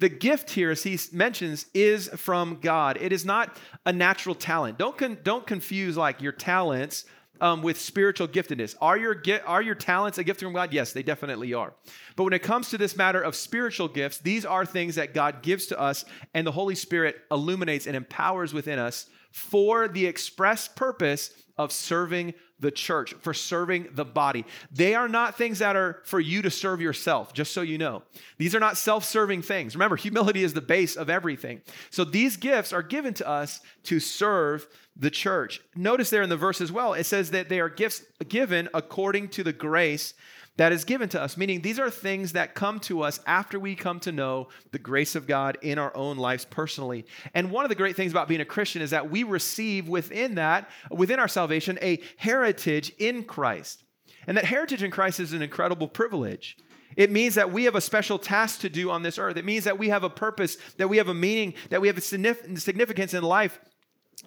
The 0.00 0.08
gift 0.08 0.50
here, 0.50 0.70
as 0.70 0.82
he 0.82 0.98
mentions, 1.12 1.66
is 1.74 2.08
from 2.08 2.58
God. 2.62 2.96
It 2.98 3.12
is 3.12 3.26
not 3.26 3.58
a 3.84 3.92
natural 3.92 4.34
talent. 4.34 4.78
Don't, 4.78 4.96
con- 4.96 5.18
don't 5.22 5.46
confuse 5.46 5.94
like 5.94 6.22
your 6.22 6.32
talents 6.32 7.04
um, 7.40 7.62
with 7.62 7.80
spiritual 7.80 8.28
giftedness. 8.28 8.74
Are 8.80 8.96
your, 8.96 9.22
are 9.46 9.62
your 9.62 9.74
talents 9.74 10.18
a 10.18 10.24
gift 10.24 10.40
from 10.40 10.52
God? 10.52 10.72
Yes, 10.72 10.92
they 10.92 11.02
definitely 11.02 11.54
are. 11.54 11.72
But 12.16 12.24
when 12.24 12.32
it 12.32 12.42
comes 12.42 12.70
to 12.70 12.78
this 12.78 12.96
matter 12.96 13.20
of 13.20 13.34
spiritual 13.34 13.88
gifts, 13.88 14.18
these 14.18 14.44
are 14.44 14.66
things 14.66 14.96
that 14.96 15.14
God 15.14 15.42
gives 15.42 15.66
to 15.66 15.80
us, 15.80 16.04
and 16.34 16.46
the 16.46 16.52
Holy 16.52 16.74
Spirit 16.74 17.16
illuminates 17.30 17.86
and 17.86 17.96
empowers 17.96 18.52
within 18.52 18.78
us 18.78 19.06
for 19.30 19.88
the 19.88 20.06
express 20.06 20.68
purpose 20.68 21.30
of 21.56 21.72
serving 21.72 22.34
the 22.60 22.70
church, 22.70 23.14
for 23.20 23.34
serving 23.34 23.88
the 23.92 24.04
body. 24.04 24.44
They 24.70 24.94
are 24.94 25.08
not 25.08 25.36
things 25.36 25.58
that 25.60 25.76
are 25.76 26.00
for 26.04 26.20
you 26.20 26.42
to 26.42 26.50
serve 26.50 26.80
yourself, 26.80 27.32
just 27.32 27.52
so 27.52 27.62
you 27.62 27.78
know. 27.78 28.02
These 28.38 28.54
are 28.54 28.60
not 28.60 28.76
self 28.76 29.04
serving 29.04 29.42
things. 29.42 29.74
Remember, 29.74 29.96
humility 29.96 30.44
is 30.44 30.52
the 30.52 30.60
base 30.60 30.96
of 30.96 31.10
everything. 31.10 31.62
So 31.90 32.04
these 32.04 32.36
gifts 32.36 32.72
are 32.72 32.82
given 32.82 33.14
to 33.14 33.28
us 33.28 33.60
to 33.84 34.00
serve 34.00 34.68
the 34.96 35.10
church. 35.10 35.60
Notice 35.74 36.10
there 36.10 36.22
in 36.22 36.28
the 36.28 36.36
verse 36.36 36.60
as 36.60 36.70
well, 36.70 36.94
it 36.94 37.04
says 37.04 37.30
that 37.30 37.48
they 37.48 37.60
are 37.60 37.68
gifts 37.68 38.02
given 38.28 38.68
according 38.74 39.28
to 39.28 39.42
the 39.42 39.52
grace 39.52 40.14
that 40.56 40.72
is 40.72 40.84
given 40.84 41.08
to 41.08 41.20
us, 41.20 41.36
meaning 41.36 41.62
these 41.62 41.78
are 41.78 41.90
things 41.90 42.32
that 42.32 42.54
come 42.54 42.80
to 42.80 43.02
us 43.02 43.20
after 43.26 43.58
we 43.58 43.74
come 43.74 43.98
to 44.00 44.12
know 44.12 44.48
the 44.72 44.78
grace 44.78 45.14
of 45.14 45.26
God 45.26 45.56
in 45.62 45.78
our 45.78 45.96
own 45.96 46.18
lives 46.18 46.44
personally. 46.44 47.06
And 47.32 47.50
one 47.50 47.64
of 47.64 47.70
the 47.70 47.74
great 47.74 47.96
things 47.96 48.12
about 48.12 48.28
being 48.28 48.42
a 48.42 48.44
Christian 48.46 48.82
is 48.82 48.90
that 48.90 49.10
we 49.10 49.22
receive 49.22 49.88
within 49.88 50.34
that, 50.34 50.68
within 50.90 51.18
our 51.18 51.28
salvation, 51.28 51.78
a 51.80 52.00
heritage 52.16 52.92
in 52.98 53.24
Christ. 53.24 53.84
And 54.26 54.36
that 54.36 54.44
heritage 54.44 54.82
in 54.82 54.90
Christ 54.90 55.18
is 55.18 55.32
an 55.32 55.40
incredible 55.40 55.88
privilege. 55.88 56.56
It 56.96 57.10
means 57.10 57.36
that 57.36 57.52
we 57.52 57.64
have 57.64 57.76
a 57.76 57.80
special 57.80 58.18
task 58.18 58.60
to 58.60 58.68
do 58.68 58.90
on 58.90 59.02
this 59.02 59.18
earth. 59.18 59.36
It 59.36 59.44
means 59.44 59.64
that 59.64 59.78
we 59.78 59.88
have 59.88 60.04
a 60.04 60.10
purpose, 60.10 60.58
that 60.76 60.88
we 60.88 60.98
have 60.98 61.08
a 61.08 61.14
meaning, 61.14 61.54
that 61.70 61.80
we 61.80 61.86
have 61.86 61.96
a 61.96 62.00
significance 62.02 63.14
in 63.14 63.22
life 63.22 63.60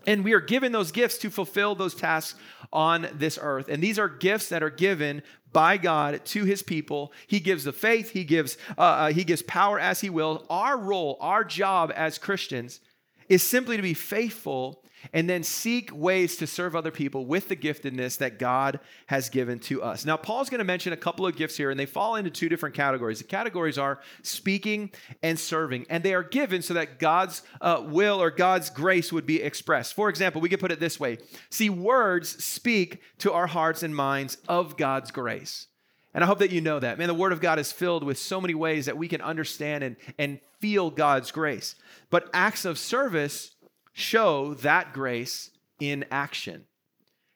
and 0.08 0.24
we 0.24 0.34
are 0.34 0.42
given 0.42 0.72
those 0.72 0.92
gifts 0.92 1.18
to 1.20 1.30
fulfill 1.30 1.76
those 1.76 1.96
tasks 1.96 2.40
on 2.72 3.08
this 3.14 3.38
earth. 3.42 3.68
And 3.70 3.82
these 3.82 4.00
are 4.00 4.10
gifts 4.10 4.50
that 4.50 4.64
are 4.64 4.70
given 4.70 5.22
by 5.54 5.78
God 5.78 6.26
to 6.26 6.44
his 6.44 6.64
people. 6.64 7.14
He 7.28 7.40
gives 7.40 7.64
the 7.64 7.72
faith, 7.72 8.10
he 8.10 8.24
gives, 8.24 8.58
uh, 8.78 8.82
uh, 8.82 9.14
he 9.14 9.24
gives 9.24 9.42
power 9.44 9.80
as 9.80 10.02
he 10.02 10.10
will. 10.10 10.46
Our 10.50 10.78
role, 10.78 11.18
our 11.22 11.44
job 11.44 11.94
as 11.96 12.18
Christians 12.18 12.82
is 13.30 13.44
simply 13.44 13.78
to 13.78 13.84
be 13.84 13.94
faithful 13.94 14.83
and 15.12 15.30
then 15.30 15.44
seek 15.44 15.94
ways 15.94 16.38
to 16.38 16.48
serve 16.48 16.76
other 16.76 16.92
people 16.92 17.26
with 17.26 17.50
the 17.50 17.56
giftedness 17.56 18.18
that 18.18 18.40
God 18.40 18.80
has 19.08 19.30
given 19.30 19.60
to 19.60 19.84
us. 19.84 20.06
Now, 20.06 20.18
Paul's 20.18 20.50
going 20.50 20.60
to 20.60 20.66
mention 20.66 20.94
a 20.94 20.98
couple 20.98 21.26
of 21.26 21.36
gifts 21.36 21.58
here, 21.58 21.72
and 21.72 21.80
they 21.80 21.86
fall 21.86 22.16
into 22.16 22.30
two 22.30 22.50
different 22.50 22.76
categories. 22.76 23.18
The 23.18 23.26
categories 23.26 23.78
are 23.78 24.00
speaking 24.22 24.92
and 25.22 25.38
serving, 25.38 25.86
and 25.90 26.04
they 26.04 26.14
are 26.14 26.24
given 26.24 26.62
so 26.62 26.76
that 26.76 27.00
God's 27.00 27.42
uh, 27.60 27.84
will 27.86 28.22
or 28.22 28.32
God's 28.32 28.70
grace 28.70 29.12
would 29.12 29.26
be 29.26 29.42
expressed. 29.42 29.94
For 29.94 30.10
example, 30.10 30.42
we 30.42 30.50
could 30.50 30.60
put 30.60 30.72
it 30.72 30.80
this 30.80 31.00
way 31.00 31.18
See, 31.50 31.70
words 31.70 32.44
speak 32.44 33.02
to 33.20 33.34
our 33.34 33.48
hearts 33.48 33.84
and 33.84 33.96
minds 33.96 34.38
of 34.48 34.78
God's 34.78 35.12
grace. 35.12 35.68
And 36.14 36.24
I 36.24 36.28
hope 36.28 36.40
that 36.40 36.52
you 36.52 36.62
know 36.62 36.80
that. 36.80 37.00
Man, 37.00 37.08
the 37.08 37.14
Word 37.14 37.32
of 37.32 37.42
God 37.42 37.58
is 37.58 37.72
filled 37.72 38.04
with 38.04 38.20
so 38.20 38.40
many 38.40 38.54
ways 38.54 38.86
that 38.86 38.98
we 38.98 39.08
can 39.08 39.22
understand 39.22 39.84
and, 39.84 39.96
and 40.20 40.40
feel 40.60 40.92
God's 40.92 41.32
grace. 41.32 41.76
But 42.12 42.30
acts 42.34 42.66
of 42.66 42.78
service 42.78 43.53
show 43.94 44.54
that 44.56 44.94
grace 44.94 45.52
in 45.80 46.06
action. 46.12 46.66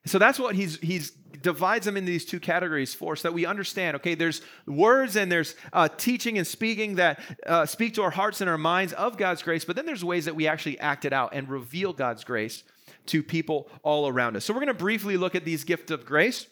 So 0.06 0.20
that's 0.20 0.39
what 0.39 0.56
he's 0.56 0.80
he's 0.80 1.12
divides 1.41 1.86
them 1.86 1.98
into 1.98 2.10
these 2.10 2.26
two 2.26 2.39
categories 2.39 2.93
for, 2.93 3.15
so 3.15 3.28
that 3.28 3.34
we 3.34 3.46
understand. 3.46 3.96
Okay, 3.98 4.15
there's 4.15 4.41
words 4.65 5.15
and 5.15 5.32
there's 5.32 5.56
uh, 5.74 5.88
teaching 5.88 6.38
and 6.38 6.48
speaking 6.48 6.96
that 6.96 7.20
uh, 7.46 7.65
speak 7.65 7.93
to 7.96 8.04
our 8.04 8.10
hearts 8.10 8.41
and 8.41 8.50
our 8.50 8.58
minds 8.58 8.93
of 8.93 9.17
God's 9.17 9.41
grace, 9.43 9.65
but 9.65 9.76
then 9.76 9.86
there's 9.86 10.04
ways 10.04 10.26
that 10.26 10.36
we 10.36 10.48
actually 10.48 10.80
act 10.80 11.06
it 11.06 11.13
out 11.13 11.32
and 11.34 11.50
reveal 11.50 11.93
God's 11.93 12.24
grace 12.24 12.63
to 13.08 13.22
people 13.22 13.70
all 13.84 14.08
around 14.08 14.36
us. 14.36 14.46
So 14.46 14.54
we're 14.54 14.62
going 14.62 14.67
to 14.67 14.74
briefly 14.74 15.17
look 15.17 15.36
at 15.36 15.46
these 15.46 15.63
gifts 15.63 15.91
of 15.91 16.06
grace. 16.06 16.48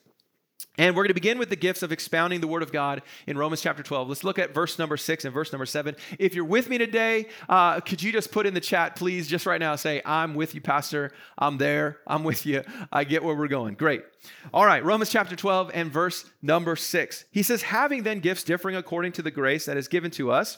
And 0.77 0.93
we're 0.93 1.03
going 1.03 1.09
to 1.09 1.13
begin 1.13 1.39
with 1.39 1.49
the 1.49 1.55
gifts 1.55 1.83
of 1.83 1.93
expounding 1.93 2.41
the 2.41 2.47
Word 2.47 2.61
of 2.61 2.71
God 2.71 3.01
in 3.27 3.37
Romans 3.37 3.61
chapter 3.61 3.81
12. 3.81 4.09
Let's 4.09 4.23
look 4.25 4.37
at 4.37 4.53
verse 4.53 4.77
number 4.77 4.97
six 4.97 5.23
and 5.23 5.33
verse 5.33 5.53
number 5.53 5.65
seven. 5.65 5.95
If 6.19 6.35
you're 6.35 6.43
with 6.43 6.69
me 6.69 6.77
today, 6.77 7.27
uh, 7.47 7.79
could 7.79 8.03
you 8.03 8.11
just 8.11 8.29
put 8.31 8.45
in 8.45 8.53
the 8.53 8.59
chat, 8.59 8.97
please, 8.97 9.27
just 9.27 9.45
right 9.45 9.59
now, 9.59 9.77
say, 9.77 10.01
I'm 10.03 10.35
with 10.35 10.53
you, 10.53 10.59
Pastor. 10.59 11.13
I'm 11.37 11.57
there. 11.57 11.99
I'm 12.05 12.25
with 12.25 12.45
you. 12.45 12.63
I 12.91 13.05
get 13.05 13.23
where 13.23 13.35
we're 13.35 13.47
going. 13.47 13.75
Great. 13.75 14.03
All 14.53 14.65
right, 14.65 14.83
Romans 14.83 15.11
chapter 15.11 15.35
12 15.35 15.71
and 15.73 15.91
verse 15.91 16.25
number 16.41 16.75
six. 16.75 17.23
He 17.31 17.41
says, 17.41 17.61
Having 17.61 18.03
then 18.03 18.19
gifts 18.19 18.43
differing 18.43 18.75
according 18.75 19.13
to 19.13 19.21
the 19.21 19.31
grace 19.31 19.65
that 19.67 19.77
is 19.77 19.87
given 19.87 20.11
to 20.11 20.31
us, 20.31 20.57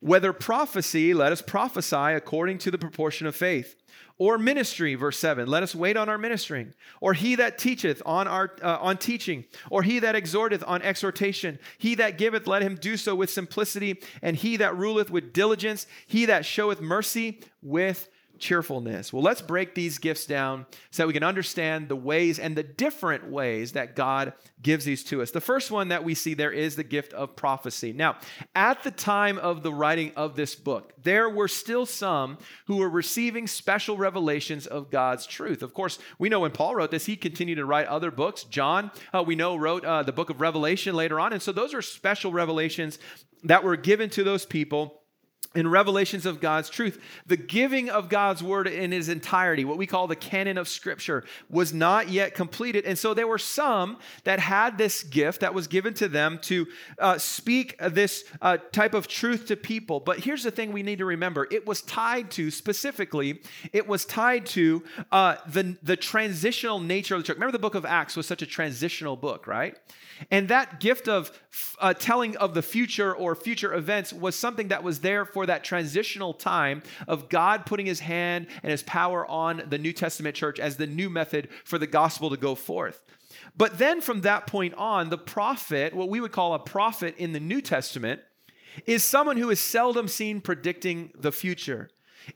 Whether 0.00 0.32
prophecy, 0.32 1.14
let 1.14 1.32
us 1.32 1.42
prophesy 1.42 1.96
according 1.96 2.58
to 2.58 2.70
the 2.70 2.78
proportion 2.78 3.26
of 3.26 3.34
faith. 3.34 3.74
Or 4.18 4.36
ministry, 4.36 4.96
verse 4.96 5.16
7, 5.18 5.46
let 5.46 5.62
us 5.62 5.76
wait 5.76 5.96
on 5.96 6.08
our 6.08 6.18
ministering. 6.18 6.74
Or 7.00 7.14
he 7.14 7.36
that 7.36 7.56
teacheth 7.56 8.02
on, 8.04 8.26
our, 8.26 8.52
uh, 8.62 8.78
on 8.80 8.96
teaching. 8.96 9.44
Or 9.70 9.84
he 9.84 10.00
that 10.00 10.16
exhorteth 10.16 10.64
on 10.66 10.82
exhortation. 10.82 11.60
He 11.78 11.94
that 11.96 12.18
giveth, 12.18 12.48
let 12.48 12.62
him 12.62 12.74
do 12.74 12.96
so 12.96 13.14
with 13.14 13.30
simplicity. 13.30 14.02
And 14.20 14.36
he 14.36 14.56
that 14.56 14.76
ruleth 14.76 15.08
with 15.08 15.32
diligence. 15.32 15.86
He 16.06 16.26
that 16.26 16.44
showeth 16.44 16.80
mercy 16.80 17.42
with 17.62 18.08
cheerfulness. 18.38 19.12
Well, 19.12 19.22
let's 19.22 19.42
break 19.42 19.74
these 19.74 19.98
gifts 19.98 20.26
down 20.26 20.66
so 20.90 21.02
that 21.02 21.06
we 21.06 21.12
can 21.12 21.22
understand 21.22 21.88
the 21.88 21.96
ways 21.96 22.38
and 22.38 22.56
the 22.56 22.62
different 22.62 23.30
ways 23.30 23.72
that 23.72 23.96
God 23.96 24.32
gives 24.62 24.84
these 24.84 25.04
to 25.04 25.22
us. 25.22 25.30
The 25.30 25.40
first 25.40 25.70
one 25.70 25.88
that 25.88 26.04
we 26.04 26.14
see 26.14 26.34
there 26.34 26.50
is 26.50 26.76
the 26.76 26.84
gift 26.84 27.12
of 27.12 27.36
prophecy. 27.36 27.92
Now, 27.92 28.16
at 28.54 28.82
the 28.82 28.90
time 28.90 29.38
of 29.38 29.62
the 29.62 29.72
writing 29.72 30.12
of 30.16 30.36
this 30.36 30.54
book, 30.54 30.92
there 31.02 31.28
were 31.28 31.48
still 31.48 31.86
some 31.86 32.38
who 32.66 32.76
were 32.76 32.88
receiving 32.88 33.46
special 33.46 33.96
revelations 33.96 34.66
of 34.66 34.90
God's 34.90 35.26
truth. 35.26 35.62
Of 35.62 35.74
course, 35.74 35.98
we 36.18 36.28
know 36.28 36.40
when 36.40 36.50
Paul 36.50 36.74
wrote 36.74 36.90
this, 36.90 37.06
he 37.06 37.16
continued 37.16 37.56
to 37.56 37.64
write 37.64 37.86
other 37.86 38.10
books. 38.10 38.44
John, 38.44 38.90
uh, 39.12 39.22
we 39.22 39.36
know, 39.36 39.56
wrote 39.56 39.84
uh, 39.84 40.02
the 40.02 40.12
book 40.12 40.30
of 40.30 40.40
Revelation 40.40 40.94
later 40.94 41.20
on. 41.20 41.32
And 41.32 41.42
so 41.42 41.52
those 41.52 41.74
are 41.74 41.82
special 41.82 42.32
revelations 42.32 42.98
that 43.44 43.62
were 43.62 43.76
given 43.76 44.10
to 44.10 44.24
those 44.24 44.44
people 44.44 45.02
in 45.54 45.66
revelations 45.66 46.26
of 46.26 46.40
God's 46.40 46.68
truth. 46.68 47.00
The 47.26 47.36
giving 47.36 47.88
of 47.88 48.08
God's 48.08 48.42
word 48.42 48.66
in 48.66 48.92
its 48.92 49.08
entirety, 49.08 49.64
what 49.64 49.78
we 49.78 49.86
call 49.86 50.06
the 50.06 50.16
canon 50.16 50.58
of 50.58 50.68
scripture, 50.68 51.24
was 51.48 51.72
not 51.72 52.10
yet 52.10 52.34
completed. 52.34 52.84
And 52.84 52.98
so 52.98 53.14
there 53.14 53.26
were 53.26 53.38
some 53.38 53.98
that 54.24 54.40
had 54.40 54.76
this 54.76 55.02
gift 55.02 55.40
that 55.40 55.54
was 55.54 55.66
given 55.66 55.94
to 55.94 56.08
them 56.08 56.38
to 56.42 56.66
uh, 56.98 57.18
speak 57.18 57.76
this 57.78 58.24
uh, 58.42 58.58
type 58.72 58.92
of 58.92 59.08
truth 59.08 59.46
to 59.46 59.56
people. 59.56 60.00
But 60.00 60.20
here's 60.20 60.42
the 60.42 60.50
thing 60.50 60.70
we 60.72 60.82
need 60.82 60.98
to 60.98 61.06
remember 61.06 61.48
it 61.50 61.66
was 61.66 61.80
tied 61.82 62.30
to, 62.32 62.50
specifically, 62.50 63.40
it 63.72 63.88
was 63.88 64.04
tied 64.04 64.44
to 64.46 64.84
uh, 65.10 65.36
the, 65.46 65.76
the 65.82 65.96
transitional 65.96 66.78
nature 66.78 67.14
of 67.14 67.22
the 67.22 67.26
church. 67.26 67.36
Remember, 67.36 67.52
the 67.52 67.58
book 67.58 67.74
of 67.74 67.86
Acts 67.86 68.16
was 68.16 68.26
such 68.26 68.42
a 68.42 68.46
transitional 68.46 69.16
book, 69.16 69.46
right? 69.46 69.76
And 70.30 70.48
that 70.48 70.80
gift 70.80 71.08
of 71.08 71.30
uh, 71.80 71.94
telling 71.94 72.36
of 72.36 72.54
the 72.54 72.62
future 72.62 73.14
or 73.14 73.34
future 73.34 73.74
events 73.74 74.12
was 74.12 74.36
something 74.36 74.68
that 74.68 74.82
was 74.82 75.00
there 75.00 75.24
for 75.24 75.37
that 75.46 75.64
transitional 75.64 76.34
time 76.34 76.82
of 77.06 77.28
God 77.28 77.66
putting 77.66 77.86
his 77.86 78.00
hand 78.00 78.46
and 78.62 78.70
his 78.70 78.82
power 78.82 79.26
on 79.26 79.62
the 79.68 79.78
New 79.78 79.92
Testament 79.92 80.34
church 80.34 80.58
as 80.58 80.76
the 80.76 80.86
new 80.86 81.10
method 81.10 81.48
for 81.64 81.78
the 81.78 81.86
gospel 81.86 82.30
to 82.30 82.36
go 82.36 82.54
forth. 82.54 83.02
But 83.56 83.78
then 83.78 84.00
from 84.00 84.22
that 84.22 84.46
point 84.46 84.74
on, 84.74 85.10
the 85.10 85.18
prophet, 85.18 85.94
what 85.94 86.08
we 86.08 86.20
would 86.20 86.32
call 86.32 86.54
a 86.54 86.58
prophet 86.58 87.14
in 87.18 87.32
the 87.32 87.40
New 87.40 87.60
Testament, 87.60 88.20
is 88.86 89.02
someone 89.02 89.36
who 89.36 89.50
is 89.50 89.60
seldom 89.60 90.08
seen 90.08 90.40
predicting 90.40 91.12
the 91.18 91.32
future. 91.32 91.90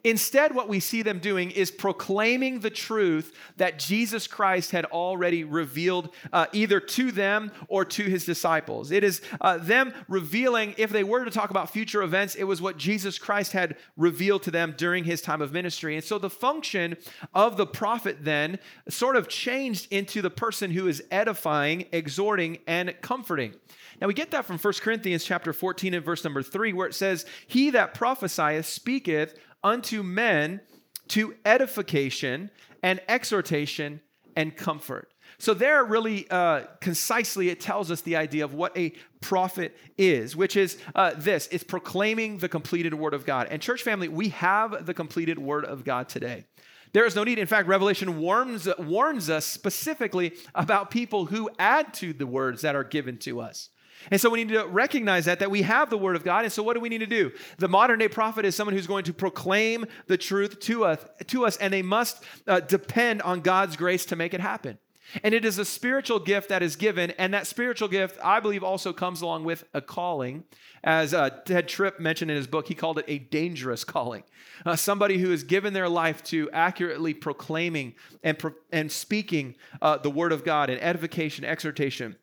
Instead, 0.04 0.54
what 0.54 0.68
we 0.68 0.80
see 0.80 1.02
them 1.02 1.18
doing 1.18 1.50
is 1.50 1.70
proclaiming 1.70 2.60
the 2.60 2.70
truth 2.70 3.32
that 3.56 3.78
Jesus 3.78 4.26
Christ 4.26 4.70
had 4.70 4.84
already 4.86 5.44
revealed 5.44 6.10
uh, 6.32 6.46
either 6.52 6.80
to 6.80 7.12
them 7.12 7.52
or 7.68 7.84
to 7.84 8.04
his 8.04 8.24
disciples. 8.24 8.90
It 8.90 9.04
is 9.04 9.20
uh, 9.40 9.58
them 9.58 9.92
revealing, 10.08 10.74
if 10.78 10.90
they 10.90 11.04
were 11.04 11.24
to 11.24 11.30
talk 11.30 11.50
about 11.50 11.70
future 11.70 12.02
events, 12.02 12.34
it 12.34 12.44
was 12.44 12.62
what 12.62 12.76
Jesus 12.76 13.18
Christ 13.18 13.52
had 13.52 13.76
revealed 13.96 14.42
to 14.44 14.50
them 14.50 14.74
during 14.76 15.04
his 15.04 15.20
time 15.20 15.42
of 15.42 15.52
ministry. 15.52 15.94
And 15.94 16.04
so 16.04 16.18
the 16.18 16.30
function 16.30 16.96
of 17.34 17.56
the 17.56 17.66
prophet 17.66 18.18
then 18.20 18.58
sort 18.88 19.16
of 19.16 19.28
changed 19.28 19.92
into 19.92 20.22
the 20.22 20.30
person 20.30 20.70
who 20.70 20.88
is 20.88 21.02
edifying, 21.10 21.86
exhorting, 21.92 22.58
and 22.66 22.94
comforting. 23.02 23.54
Now 24.00 24.08
we 24.08 24.14
get 24.14 24.32
that 24.32 24.44
from 24.44 24.58
1 24.58 24.72
Corinthians 24.80 25.24
chapter 25.24 25.52
14 25.52 25.94
and 25.94 26.04
verse 26.04 26.24
number 26.24 26.42
3 26.42 26.72
where 26.72 26.88
it 26.88 26.94
says, 26.94 27.24
"He 27.46 27.70
that 27.70 27.94
prophesieth 27.94 28.66
speaketh 28.66 29.38
unto 29.64 30.02
men 30.02 30.60
to 31.08 31.34
edification 31.44 32.50
and 32.82 33.00
exhortation 33.08 34.00
and 34.36 34.56
comfort. 34.56 35.12
So, 35.38 35.54
there 35.54 35.84
really 35.84 36.28
uh, 36.30 36.62
concisely, 36.80 37.48
it 37.48 37.60
tells 37.60 37.90
us 37.90 38.00
the 38.02 38.16
idea 38.16 38.44
of 38.44 38.54
what 38.54 38.76
a 38.76 38.92
prophet 39.20 39.76
is, 39.98 40.36
which 40.36 40.56
is 40.56 40.78
uh, 40.94 41.12
this 41.16 41.48
it's 41.50 41.64
proclaiming 41.64 42.38
the 42.38 42.48
completed 42.48 42.94
word 42.94 43.14
of 43.14 43.26
God. 43.26 43.48
And, 43.50 43.60
church 43.60 43.82
family, 43.82 44.08
we 44.08 44.28
have 44.30 44.86
the 44.86 44.94
completed 44.94 45.38
word 45.38 45.64
of 45.64 45.84
God 45.84 46.08
today. 46.08 46.44
There 46.92 47.06
is 47.06 47.16
no 47.16 47.24
need. 47.24 47.38
In 47.38 47.46
fact, 47.46 47.68
Revelation 47.68 48.20
warns, 48.20 48.68
warns 48.78 49.30
us 49.30 49.46
specifically 49.46 50.34
about 50.54 50.90
people 50.90 51.26
who 51.26 51.50
add 51.58 51.94
to 51.94 52.12
the 52.12 52.26
words 52.26 52.62
that 52.62 52.76
are 52.76 52.84
given 52.84 53.16
to 53.18 53.40
us. 53.40 53.70
And 54.10 54.20
so 54.20 54.30
we 54.30 54.44
need 54.44 54.54
to 54.54 54.66
recognize 54.66 55.26
that, 55.26 55.38
that 55.38 55.50
we 55.50 55.62
have 55.62 55.90
the 55.90 55.98
word 55.98 56.16
of 56.16 56.24
God. 56.24 56.44
And 56.44 56.52
so 56.52 56.62
what 56.62 56.74
do 56.74 56.80
we 56.80 56.88
need 56.88 56.98
to 56.98 57.06
do? 57.06 57.32
The 57.58 57.68
modern 57.68 57.98
day 57.98 58.08
prophet 58.08 58.44
is 58.44 58.56
someone 58.56 58.74
who's 58.74 58.86
going 58.86 59.04
to 59.04 59.12
proclaim 59.12 59.86
the 60.06 60.16
truth 60.16 60.60
to 60.60 60.84
us, 60.84 61.04
to 61.28 61.46
us 61.46 61.56
and 61.56 61.72
they 61.72 61.82
must 61.82 62.22
uh, 62.46 62.60
depend 62.60 63.22
on 63.22 63.40
God's 63.40 63.76
grace 63.76 64.04
to 64.06 64.16
make 64.16 64.34
it 64.34 64.40
happen. 64.40 64.78
And 65.22 65.34
it 65.34 65.44
is 65.44 65.58
a 65.58 65.64
spiritual 65.64 66.18
gift 66.18 66.48
that 66.48 66.62
is 66.62 66.76
given, 66.76 67.10
and 67.12 67.34
that 67.34 67.46
spiritual 67.46 67.88
gift, 67.88 68.18
I 68.22 68.40
believe, 68.40 68.64
also 68.64 68.92
comes 68.92 69.20
along 69.20 69.44
with 69.44 69.64
a 69.74 69.80
calling. 69.80 70.44
As 70.84 71.12
uh, 71.12 71.30
Tedd 71.44 71.68
Tripp 71.68 72.00
mentioned 72.00 72.30
in 72.30 72.36
his 72.36 72.46
book, 72.46 72.68
he 72.68 72.74
called 72.74 72.98
it 72.98 73.04
a 73.08 73.18
dangerous 73.18 73.84
calling. 73.84 74.22
Uh, 74.64 74.74
somebody 74.74 75.18
who 75.18 75.30
has 75.30 75.42
given 75.42 75.74
their 75.74 75.88
life 75.88 76.22
to 76.24 76.50
accurately 76.52 77.14
proclaiming 77.14 77.94
and, 78.22 78.38
pro- 78.38 78.54
and 78.72 78.90
speaking 78.90 79.54
uh, 79.82 79.98
the 79.98 80.10
word 80.10 80.32
of 80.32 80.44
God 80.44 80.70
in 80.70 80.78
edification, 80.78 81.44
exhortation 81.44 82.16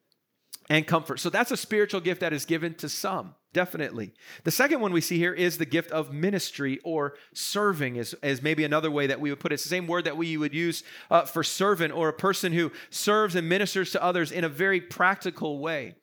and 0.70 0.86
comfort. 0.86 1.20
So 1.20 1.30
that's 1.30 1.52
a 1.52 1.58
spiritual 1.58 2.00
gift 2.00 2.22
that 2.22 2.32
is 2.32 2.46
given 2.46 2.76
to 2.76 2.88
some, 2.88 3.34
definitely. 3.54 4.14
The 4.44 4.52
second 4.52 4.82
one 4.82 4.94
we 4.94 5.02
see 5.02 5.18
here 5.18 5.34
is 5.34 5.58
the 5.58 5.66
gift 5.66 5.92
of 5.92 6.14
ministry 6.14 6.80
or 6.84 7.16
serving, 7.34 7.96
is, 7.96 8.16
is 8.22 8.44
maybe 8.44 8.64
another 8.64 8.92
way 8.92 9.08
that 9.08 9.20
we 9.20 9.32
would 9.32 9.40
put 9.40 9.52
it. 9.52 9.56
It's 9.56 9.64
the 9.64 9.70
same 9.70 9.88
word 9.88 10.06
that 10.06 10.16
we 10.16 10.38
would 10.38 10.54
use 10.54 10.84
uh, 11.10 11.24
for 11.24 11.44
servant 11.44 11.94
or 11.94 12.10
a 12.10 12.14
person 12.14 12.54
who 12.54 12.72
serves 12.92 13.36
and 13.36 13.50
ministers 13.50 13.92
to 13.92 14.04
others 14.04 14.32
in 14.32 14.44
a 14.44 14.50
very 14.50 14.80
practical 14.80 15.60
way. 15.60 15.96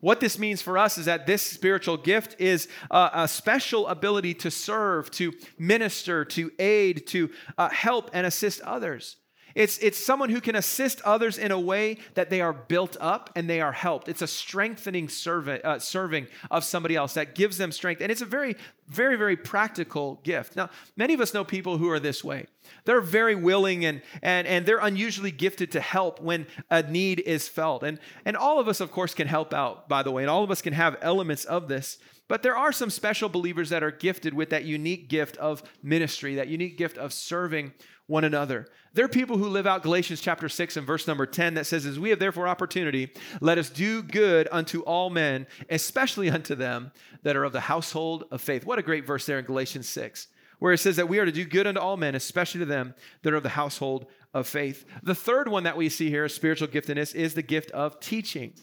What 0.00 0.20
this 0.20 0.38
means 0.38 0.62
for 0.62 0.78
us 0.78 0.96
is 0.96 1.06
that 1.06 1.26
this 1.26 1.42
spiritual 1.42 1.98
gift 1.98 2.36
is 2.38 2.68
uh, 2.90 3.10
a 3.12 3.28
special 3.28 3.86
ability 3.88 4.34
to 4.34 4.50
serve, 4.50 5.10
to 5.12 5.32
minister, 5.58 6.24
to 6.26 6.50
aid, 6.58 7.06
to 7.08 7.30
uh, 7.58 7.68
help 7.68 8.10
and 8.14 8.26
assist 8.26 8.60
others. 8.62 9.16
It's, 9.54 9.78
it's 9.78 9.98
someone 9.98 10.30
who 10.30 10.40
can 10.40 10.56
assist 10.56 11.00
others 11.02 11.38
in 11.38 11.50
a 11.50 11.58
way 11.58 11.98
that 12.14 12.30
they 12.30 12.40
are 12.40 12.52
built 12.52 12.96
up 13.00 13.30
and 13.34 13.48
they 13.48 13.60
are 13.60 13.72
helped. 13.72 14.08
It's 14.08 14.22
a 14.22 14.26
strengthening 14.26 15.08
servant, 15.08 15.64
uh, 15.64 15.78
serving 15.78 16.26
of 16.50 16.64
somebody 16.64 16.96
else 16.96 17.14
that 17.14 17.34
gives 17.34 17.58
them 17.58 17.72
strength. 17.72 18.00
And 18.00 18.10
it's 18.10 18.22
a 18.22 18.26
very, 18.26 18.56
very, 18.88 19.16
very 19.16 19.36
practical 19.36 20.20
gift. 20.22 20.56
Now, 20.56 20.70
many 20.96 21.14
of 21.14 21.20
us 21.20 21.34
know 21.34 21.44
people 21.44 21.78
who 21.78 21.90
are 21.90 22.00
this 22.00 22.22
way. 22.22 22.46
They're 22.84 23.00
very 23.00 23.34
willing 23.34 23.84
and, 23.84 24.02
and, 24.22 24.46
and 24.46 24.66
they're 24.66 24.78
unusually 24.78 25.30
gifted 25.30 25.72
to 25.72 25.80
help 25.80 26.20
when 26.20 26.46
a 26.70 26.82
need 26.82 27.20
is 27.20 27.48
felt. 27.48 27.82
And, 27.82 27.98
and 28.24 28.36
all 28.36 28.60
of 28.60 28.68
us, 28.68 28.80
of 28.80 28.92
course, 28.92 29.14
can 29.14 29.26
help 29.26 29.52
out, 29.52 29.88
by 29.88 30.02
the 30.02 30.10
way, 30.10 30.22
and 30.22 30.30
all 30.30 30.44
of 30.44 30.50
us 30.50 30.62
can 30.62 30.72
have 30.72 30.96
elements 31.02 31.44
of 31.44 31.68
this. 31.68 31.98
But 32.28 32.44
there 32.44 32.56
are 32.56 32.70
some 32.70 32.90
special 32.90 33.28
believers 33.28 33.70
that 33.70 33.82
are 33.82 33.90
gifted 33.90 34.34
with 34.34 34.50
that 34.50 34.64
unique 34.64 35.08
gift 35.08 35.36
of 35.38 35.64
ministry, 35.82 36.36
that 36.36 36.46
unique 36.46 36.78
gift 36.78 36.96
of 36.96 37.12
serving 37.12 37.72
one 38.10 38.24
another. 38.24 38.66
There 38.92 39.04
are 39.04 39.08
people 39.08 39.38
who 39.38 39.48
live 39.48 39.68
out 39.68 39.84
Galatians 39.84 40.20
chapter 40.20 40.48
6 40.48 40.76
and 40.76 40.86
verse 40.86 41.06
number 41.06 41.26
10 41.26 41.54
that 41.54 41.66
says, 41.66 41.86
As 41.86 41.98
we 41.98 42.10
have 42.10 42.18
therefore 42.18 42.48
opportunity, 42.48 43.12
let 43.40 43.56
us 43.56 43.70
do 43.70 44.02
good 44.02 44.48
unto 44.50 44.80
all 44.80 45.10
men, 45.10 45.46
especially 45.70 46.28
unto 46.28 46.56
them 46.56 46.90
that 47.22 47.36
are 47.36 47.44
of 47.44 47.52
the 47.52 47.60
household 47.60 48.24
of 48.32 48.42
faith. 48.42 48.66
What 48.66 48.80
a 48.80 48.82
great 48.82 49.06
verse 49.06 49.26
there 49.26 49.38
in 49.38 49.44
Galatians 49.44 49.88
6, 49.88 50.26
where 50.58 50.72
it 50.72 50.78
says 50.78 50.96
that 50.96 51.08
we 51.08 51.20
are 51.20 51.24
to 51.24 51.30
do 51.30 51.44
good 51.44 51.68
unto 51.68 51.80
all 51.80 51.96
men, 51.96 52.16
especially 52.16 52.58
to 52.58 52.66
them 52.66 52.94
that 53.22 53.32
are 53.32 53.36
of 53.36 53.44
the 53.44 53.50
household 53.50 54.06
of 54.34 54.48
faith. 54.48 54.84
The 55.04 55.14
third 55.14 55.46
one 55.46 55.62
that 55.62 55.76
we 55.76 55.88
see 55.88 56.10
here, 56.10 56.28
spiritual 56.28 56.66
giftedness, 56.66 57.14
is 57.14 57.34
the 57.34 57.42
gift 57.42 57.70
of 57.70 58.00
teaching. 58.00 58.54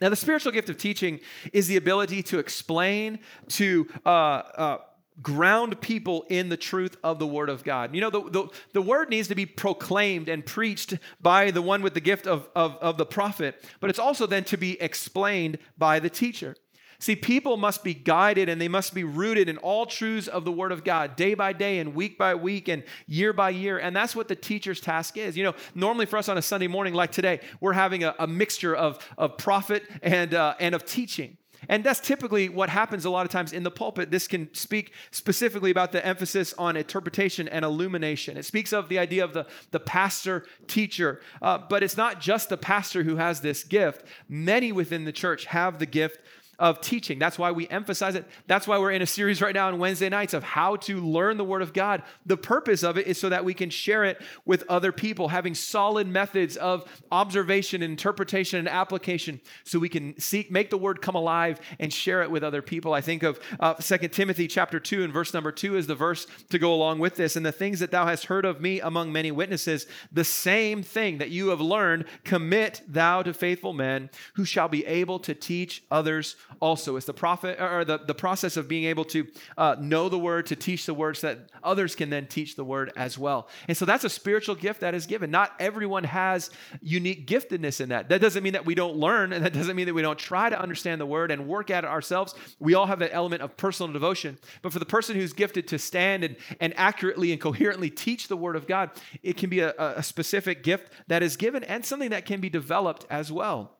Now, 0.00 0.08
the 0.08 0.16
spiritual 0.16 0.52
gift 0.52 0.70
of 0.70 0.78
teaching 0.78 1.20
is 1.52 1.66
the 1.66 1.76
ability 1.76 2.22
to 2.24 2.38
explain, 2.38 3.18
to 3.48 3.86
uh, 4.06 4.08
uh, 4.08 4.78
ground 5.22 5.80
people 5.80 6.24
in 6.28 6.48
the 6.48 6.56
truth 6.56 6.96
of 7.02 7.18
the 7.18 7.26
word 7.26 7.48
of 7.48 7.64
god. 7.64 7.94
You 7.94 8.00
know 8.00 8.10
the, 8.10 8.22
the, 8.30 8.48
the, 8.72 8.82
word 8.82 9.10
needs 9.10 9.28
to 9.28 9.34
be 9.34 9.46
proclaimed 9.46 10.28
and 10.28 10.44
preached 10.44 10.94
by 11.20 11.50
the 11.50 11.62
one 11.62 11.82
with 11.82 11.94
the 11.94 12.00
gift 12.00 12.26
of, 12.26 12.48
of, 12.54 12.76
of 12.80 12.96
the 12.96 13.06
prophet 13.06 13.62
but 13.80 13.90
it's 13.90 13.98
also 13.98 14.26
then 14.26 14.44
to 14.44 14.56
be 14.56 14.80
explained 14.80 15.58
by 15.76 16.00
the 16.00 16.10
teacher. 16.10 16.56
See 16.98 17.16
people 17.16 17.56
must 17.56 17.82
be 17.82 17.94
guided 17.94 18.50
and 18.50 18.60
they 18.60 18.68
must 18.68 18.94
be 18.94 19.04
rooted 19.04 19.48
in 19.48 19.56
all 19.58 19.86
truths 19.86 20.28
of 20.28 20.44
the 20.44 20.52
word 20.52 20.70
of 20.70 20.84
god 20.84 21.16
day 21.16 21.34
by 21.34 21.54
day 21.54 21.78
and 21.78 21.94
week 21.94 22.18
by 22.18 22.34
week 22.34 22.68
and 22.68 22.82
year 23.06 23.32
by 23.32 23.50
year 23.50 23.78
and 23.78 23.96
that's 23.96 24.14
what 24.14 24.28
the 24.28 24.36
teacher's 24.36 24.80
task 24.80 25.16
is. 25.16 25.36
You 25.36 25.44
know 25.44 25.54
normally 25.74 26.06
for 26.06 26.18
us 26.18 26.28
on 26.28 26.36
a 26.36 26.42
sunday 26.42 26.68
morning 26.68 26.92
like 26.94 27.10
today 27.10 27.40
we're 27.60 27.72
having 27.72 28.04
a, 28.04 28.14
a 28.18 28.26
mixture 28.26 28.76
of, 28.76 28.98
of 29.16 29.38
prophet 29.38 29.84
and, 30.02 30.34
uh, 30.34 30.54
and 30.60 30.74
of 30.74 30.84
teaching 30.84 31.38
and 31.68 31.84
that's 31.84 32.00
typically 32.00 32.48
what 32.48 32.68
happens 32.68 33.04
a 33.04 33.10
lot 33.10 33.26
of 33.26 33.32
times 33.32 33.52
in 33.52 33.62
the 33.62 33.70
pulpit. 33.70 34.10
This 34.10 34.26
can 34.26 34.52
speak 34.54 34.92
specifically 35.10 35.70
about 35.70 35.92
the 35.92 36.04
emphasis 36.04 36.54
on 36.58 36.76
interpretation 36.76 37.48
and 37.48 37.64
illumination. 37.64 38.36
It 38.36 38.44
speaks 38.44 38.72
of 38.72 38.88
the 38.88 38.98
idea 38.98 39.24
of 39.24 39.32
the, 39.32 39.46
the 39.70 39.80
pastor 39.80 40.46
teacher. 40.66 41.20
Uh, 41.42 41.58
but 41.58 41.82
it's 41.82 41.96
not 41.96 42.20
just 42.20 42.48
the 42.48 42.56
pastor 42.56 43.02
who 43.02 43.16
has 43.16 43.40
this 43.40 43.64
gift, 43.64 44.04
many 44.28 44.72
within 44.72 45.04
the 45.04 45.12
church 45.12 45.46
have 45.46 45.78
the 45.78 45.86
gift 45.86 46.20
of 46.60 46.82
teaching. 46.82 47.18
That's 47.18 47.38
why 47.38 47.50
we 47.52 47.66
emphasize 47.68 48.14
it. 48.14 48.26
That's 48.46 48.68
why 48.68 48.78
we're 48.78 48.90
in 48.90 49.00
a 49.00 49.06
series 49.06 49.40
right 49.40 49.54
now 49.54 49.68
on 49.68 49.78
Wednesday 49.78 50.10
nights 50.10 50.34
of 50.34 50.44
how 50.44 50.76
to 50.76 51.00
learn 51.00 51.38
the 51.38 51.44
Word 51.44 51.62
of 51.62 51.72
God. 51.72 52.02
The 52.26 52.36
purpose 52.36 52.84
of 52.84 52.98
it 52.98 53.06
is 53.06 53.18
so 53.18 53.30
that 53.30 53.46
we 53.46 53.54
can 53.54 53.70
share 53.70 54.04
it 54.04 54.20
with 54.44 54.64
other 54.68 54.92
people, 54.92 55.28
having 55.28 55.54
solid 55.54 56.06
methods 56.06 56.58
of 56.58 56.84
observation, 57.10 57.82
interpretation, 57.82 58.58
and 58.58 58.68
application 58.68 59.40
so 59.64 59.78
we 59.78 59.88
can 59.88 60.20
seek, 60.20 60.50
make 60.50 60.68
the 60.68 60.76
Word 60.76 61.00
come 61.00 61.14
alive 61.14 61.60
and 61.80 61.90
share 61.90 62.22
it 62.22 62.30
with 62.30 62.44
other 62.44 62.60
people. 62.60 62.92
I 62.92 63.00
think 63.00 63.22
of 63.22 63.40
uh, 63.58 63.74
2 63.74 64.08
Timothy 64.08 64.46
chapter 64.46 64.78
2 64.78 65.02
and 65.02 65.12
verse 65.12 65.32
number 65.32 65.50
2 65.50 65.78
is 65.78 65.86
the 65.86 65.94
verse 65.94 66.26
to 66.50 66.58
go 66.58 66.74
along 66.74 66.98
with 66.98 67.16
this. 67.16 67.36
And 67.36 67.46
the 67.46 67.52
things 67.52 67.80
that 67.80 67.90
thou 67.90 68.04
hast 68.04 68.26
heard 68.26 68.44
of 68.44 68.60
me 68.60 68.80
among 68.80 69.12
many 69.12 69.30
witnesses, 69.30 69.86
the 70.12 70.24
same 70.24 70.82
thing 70.82 71.16
that 71.18 71.30
you 71.30 71.48
have 71.48 71.60
learned, 71.62 72.04
commit 72.24 72.82
thou 72.86 73.22
to 73.22 73.32
faithful 73.32 73.72
men 73.72 74.10
who 74.34 74.44
shall 74.44 74.68
be 74.68 74.84
able 74.84 75.18
to 75.20 75.34
teach 75.34 75.82
others 75.90 76.36
also. 76.60 76.96
It's 76.96 77.06
the 77.06 77.12
prophet 77.12 77.60
or 77.60 77.84
the, 77.84 77.98
the 77.98 78.14
process 78.14 78.56
of 78.56 78.68
being 78.68 78.84
able 78.84 79.04
to 79.06 79.26
uh, 79.56 79.76
know 79.78 80.08
the 80.08 80.18
word, 80.18 80.46
to 80.46 80.56
teach 80.56 80.86
the 80.86 80.94
word, 80.94 81.16
so 81.16 81.28
that 81.28 81.38
others 81.62 81.94
can 81.94 82.10
then 82.10 82.26
teach 82.26 82.56
the 82.56 82.64
word 82.64 82.92
as 82.96 83.18
well. 83.18 83.48
And 83.68 83.76
so 83.76 83.84
that's 83.84 84.04
a 84.04 84.10
spiritual 84.10 84.54
gift 84.54 84.80
that 84.80 84.94
is 84.94 85.06
given. 85.06 85.30
Not 85.30 85.52
everyone 85.58 86.04
has 86.04 86.50
unique 86.80 87.26
giftedness 87.26 87.80
in 87.80 87.90
that. 87.90 88.08
That 88.08 88.20
doesn't 88.20 88.42
mean 88.42 88.54
that 88.54 88.66
we 88.66 88.74
don't 88.74 88.96
learn, 88.96 89.32
and 89.32 89.44
that 89.44 89.52
doesn't 89.52 89.76
mean 89.76 89.86
that 89.86 89.94
we 89.94 90.02
don't 90.02 90.18
try 90.18 90.50
to 90.50 90.60
understand 90.60 91.00
the 91.00 91.06
word 91.06 91.30
and 91.30 91.46
work 91.46 91.70
at 91.70 91.84
it 91.84 91.88
ourselves. 91.88 92.34
We 92.58 92.74
all 92.74 92.86
have 92.86 92.98
that 93.00 93.14
element 93.14 93.42
of 93.42 93.56
personal 93.56 93.92
devotion. 93.92 94.38
But 94.62 94.72
for 94.72 94.78
the 94.78 94.86
person 94.86 95.16
who's 95.16 95.32
gifted 95.32 95.68
to 95.68 95.78
stand 95.78 96.24
and, 96.24 96.36
and 96.60 96.72
accurately 96.76 97.32
and 97.32 97.40
coherently 97.40 97.90
teach 97.90 98.28
the 98.28 98.36
word 98.36 98.56
of 98.56 98.66
God, 98.66 98.90
it 99.22 99.36
can 99.36 99.50
be 99.50 99.60
a, 99.60 99.74
a 99.78 100.02
specific 100.02 100.62
gift 100.62 100.92
that 101.08 101.22
is 101.22 101.36
given 101.36 101.64
and 101.64 101.84
something 101.84 102.10
that 102.10 102.24
can 102.24 102.40
be 102.40 102.50
developed 102.50 103.06
as 103.10 103.30
well. 103.30 103.79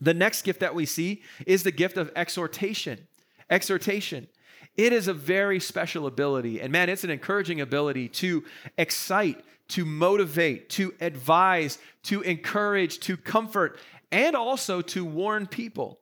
The 0.00 0.14
next 0.14 0.42
gift 0.42 0.60
that 0.60 0.74
we 0.74 0.86
see 0.86 1.22
is 1.46 1.62
the 1.62 1.70
gift 1.70 1.96
of 1.96 2.10
exhortation. 2.14 3.06
Exhortation. 3.50 4.28
It 4.76 4.92
is 4.92 5.08
a 5.08 5.14
very 5.14 5.58
special 5.58 6.06
ability. 6.06 6.60
And 6.60 6.72
man, 6.72 6.88
it's 6.88 7.04
an 7.04 7.10
encouraging 7.10 7.60
ability 7.60 8.08
to 8.08 8.44
excite, 8.76 9.44
to 9.68 9.84
motivate, 9.84 10.70
to 10.70 10.94
advise, 11.00 11.78
to 12.04 12.22
encourage, 12.22 13.00
to 13.00 13.16
comfort, 13.16 13.78
and 14.12 14.36
also 14.36 14.80
to 14.82 15.04
warn 15.04 15.46
people. 15.46 15.98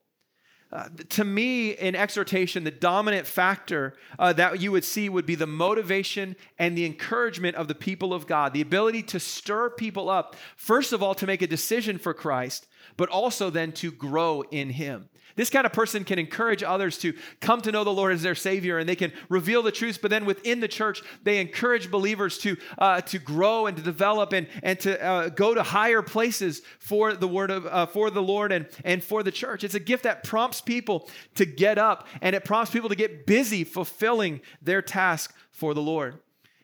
Uh, 0.73 0.89
to 1.09 1.25
me, 1.25 1.71
in 1.71 1.95
exhortation, 1.95 2.65
the 2.65 2.71
dominant 2.71 3.27
factor 3.27 3.95
uh, 4.19 4.33
that 4.33 4.61
you 4.61 4.73
would 4.73 4.85
see 4.85 5.09
would 5.09 5.25
be 5.25 5.37
the 5.37 5.47
motivation 5.47 6.35
and 6.59 6.77
the 6.77 6.85
encouragement 6.85 7.55
of 7.57 7.69
the 7.69 7.75
people 7.75 8.13
of 8.13 8.27
God, 8.27 8.53
the 8.53 8.61
ability 8.61 9.03
to 9.05 9.21
stir 9.21 9.71
people 9.71 10.11
up, 10.11 10.35
first 10.57 10.93
of 10.93 11.03
all, 11.03 11.15
to 11.15 11.27
make 11.27 11.41
a 11.41 11.47
decision 11.47 11.99
for 11.99 12.13
Christ, 12.13 12.67
but 12.97 13.09
also 13.09 13.51
then 13.51 13.73
to 13.73 13.91
grow 13.91 14.43
in 14.51 14.71
Him. 14.71 15.09
This 15.37 15.51
kind 15.51 15.67
of 15.67 15.73
person 15.73 16.03
can 16.03 16.19
encourage 16.19 16.63
others 16.63 16.97
to 16.99 17.13
come 17.41 17.61
to 17.61 17.71
know 17.71 17.85
the 17.85 17.93
Lord 17.93 18.15
as 18.15 18.23
their 18.23 18.35
Savior, 18.35 18.79
and 18.79 18.89
they 18.89 18.97
can 18.97 19.13
reveal 19.29 19.63
the 19.63 19.71
truth. 19.71 19.99
But 20.01 20.11
then 20.11 20.25
within 20.25 20.61
the 20.61 20.69
church, 20.69 21.03
they 21.23 21.41
encourage 21.41 21.91
believers 21.91 22.39
to 22.39 22.57
uh, 22.79 23.03
to 23.03 23.19
grow 23.19 23.67
and 23.67 23.77
to 23.77 23.83
develop 23.83 24.33
and 24.33 24.49
and 24.63 24.81
to 24.81 25.03
uh, 25.03 25.29
go 25.29 25.55
to 25.55 25.63
higher 25.63 26.01
places 26.01 26.63
for 26.79 27.13
the 27.13 27.29
word 27.29 27.51
of 27.51 27.67
uh, 27.67 27.85
for 27.85 28.11
the 28.11 28.23
Lord 28.23 28.51
and 28.51 28.67
and 28.83 29.05
for 29.05 29.23
the 29.23 29.31
church. 29.31 29.63
It's 29.63 29.75
a 29.75 29.81
gift 29.81 30.05
that 30.05 30.25
prompts 30.25 30.63
people 30.63 31.09
to 31.35 31.45
get 31.45 31.77
up, 31.77 32.09
and 32.23 32.35
it 32.35 32.45
prompts 32.45 32.73
people 32.73 32.89
to 32.89 32.97
get 32.97 33.27
busy 33.27 33.63
fulfilling 33.63 34.41
their 34.63 34.81
task 34.81 35.35
for 35.51 35.75
the 35.75 35.83
Lord. 35.83 36.19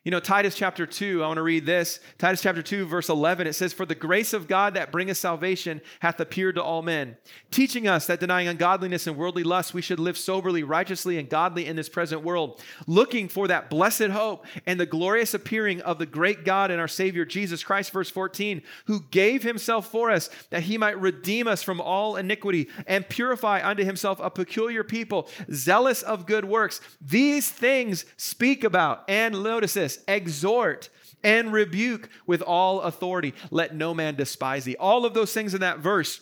You 0.04 0.10
know, 0.10 0.18
Titus 0.18 0.56
chapter 0.56 0.84
2, 0.84 1.22
I 1.22 1.28
want 1.28 1.36
to 1.36 1.44
read 1.44 1.64
this. 1.64 2.00
Titus 2.18 2.42
chapter 2.42 2.60
2, 2.60 2.86
verse 2.86 3.08
11, 3.08 3.46
it 3.46 3.52
says, 3.52 3.72
For 3.72 3.86
the 3.86 3.94
grace 3.94 4.32
of 4.32 4.48
God 4.48 4.74
that 4.74 4.90
bringeth 4.90 5.16
salvation 5.16 5.80
hath 6.00 6.18
appeared 6.18 6.56
to 6.56 6.62
all 6.62 6.82
men, 6.82 7.16
teaching 7.52 7.86
us 7.86 8.06
that 8.06 8.18
denying 8.18 8.48
ungodliness 8.48 9.06
and 9.06 9.16
worldly 9.16 9.44
lust, 9.44 9.74
we 9.74 9.80
should 9.80 10.00
live 10.00 10.18
soberly, 10.18 10.64
righteously, 10.64 11.18
and 11.18 11.28
godly 11.28 11.66
in 11.66 11.76
this 11.76 11.88
present 11.88 12.24
world, 12.24 12.60
looking 12.88 13.28
for 13.28 13.46
that 13.46 13.70
blessed 13.70 14.08
hope 14.08 14.44
and 14.66 14.80
the 14.80 14.86
glorious 14.86 15.34
appearing 15.34 15.80
of 15.82 16.00
the 16.00 16.06
great 16.06 16.44
God 16.44 16.72
and 16.72 16.80
our 16.80 16.88
Savior 16.88 17.24
Jesus 17.24 17.62
Christ, 17.62 17.92
verse 17.92 18.10
14, 18.10 18.60
who 18.86 19.04
gave 19.12 19.44
himself 19.44 19.88
for 19.88 20.10
us 20.10 20.30
that 20.50 20.64
he 20.64 20.78
might 20.78 21.00
redeem 21.00 21.46
us 21.46 21.62
from 21.62 21.80
all 21.80 22.16
iniquity 22.16 22.68
and 22.88 23.08
purify 23.08 23.60
unto 23.62 23.84
himself 23.84 24.18
a 24.20 24.30
peculiar 24.30 24.82
people, 24.82 25.28
zealous 25.52 26.02
of 26.02 26.26
good 26.26 26.44
works. 26.44 26.80
These 27.00 27.48
things 27.50 28.04
speak 28.16 28.64
about, 28.64 29.04
and 29.06 29.44
notice 29.44 29.74
this 29.74 29.91
this 29.92 30.04
exhort 30.08 30.88
and 31.24 31.52
rebuke 31.52 32.08
with 32.26 32.42
all 32.42 32.80
authority. 32.82 33.34
Let 33.50 33.74
no 33.74 33.94
man 33.94 34.16
despise 34.16 34.64
thee. 34.64 34.76
All 34.78 35.04
of 35.04 35.14
those 35.14 35.32
things 35.32 35.54
in 35.54 35.60
that 35.60 35.78
verse 35.78 36.20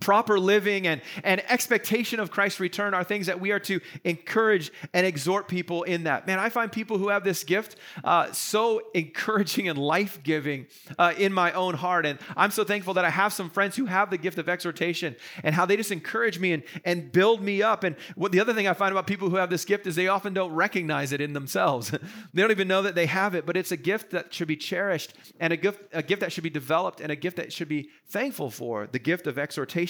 proper 0.00 0.38
living 0.38 0.86
and, 0.86 1.00
and 1.24 1.42
expectation 1.50 2.20
of 2.20 2.30
Christ's 2.30 2.60
return 2.60 2.94
are 2.94 3.04
things 3.04 3.26
that 3.26 3.40
we 3.40 3.50
are 3.52 3.60
to 3.60 3.80
encourage 4.04 4.72
and 4.92 5.06
exhort 5.06 5.48
people 5.48 5.82
in 5.84 6.04
that. 6.04 6.26
Man, 6.26 6.38
I 6.38 6.48
find 6.48 6.70
people 6.70 6.98
who 6.98 7.08
have 7.08 7.24
this 7.24 7.44
gift 7.44 7.76
uh, 8.04 8.32
so 8.32 8.82
encouraging 8.94 9.68
and 9.68 9.78
life 9.78 10.22
giving 10.22 10.66
uh, 10.98 11.14
in 11.16 11.32
my 11.32 11.52
own 11.52 11.74
heart. 11.74 12.06
And 12.06 12.18
I'm 12.36 12.50
so 12.50 12.64
thankful 12.64 12.94
that 12.94 13.04
I 13.04 13.10
have 13.10 13.32
some 13.32 13.50
friends 13.50 13.76
who 13.76 13.86
have 13.86 14.10
the 14.10 14.18
gift 14.18 14.38
of 14.38 14.48
exhortation 14.48 15.16
and 15.42 15.54
how 15.54 15.66
they 15.66 15.76
just 15.76 15.92
encourage 15.92 16.38
me 16.38 16.52
and, 16.52 16.62
and 16.84 17.10
build 17.10 17.42
me 17.42 17.62
up. 17.62 17.84
And 17.84 17.96
what 18.14 18.32
the 18.32 18.40
other 18.40 18.54
thing 18.54 18.68
I 18.68 18.74
find 18.74 18.92
about 18.92 19.06
people 19.06 19.30
who 19.30 19.36
have 19.36 19.50
this 19.50 19.64
gift 19.64 19.86
is 19.86 19.96
they 19.96 20.08
often 20.08 20.34
don't 20.34 20.52
recognize 20.52 21.12
it 21.12 21.20
in 21.20 21.32
themselves. 21.32 21.90
they 22.34 22.42
don't 22.42 22.50
even 22.50 22.68
know 22.68 22.82
that 22.82 22.94
they 22.94 23.06
have 23.06 23.34
it, 23.34 23.46
but 23.46 23.56
it's 23.56 23.72
a 23.72 23.76
gift 23.76 24.10
that 24.10 24.32
should 24.32 24.48
be 24.48 24.56
cherished 24.56 25.14
and 25.40 25.52
a 25.52 25.56
gift, 25.56 25.82
a 25.92 26.02
gift 26.02 26.20
that 26.20 26.32
should 26.32 26.44
be 26.44 26.50
developed 26.50 27.00
and 27.00 27.10
a 27.10 27.16
gift 27.16 27.36
that 27.36 27.52
should 27.52 27.68
be 27.68 27.88
thankful 28.08 28.50
for 28.50 28.86
the 28.86 28.98
gift 28.98 29.26
of 29.26 29.38
exhortation. 29.38 29.85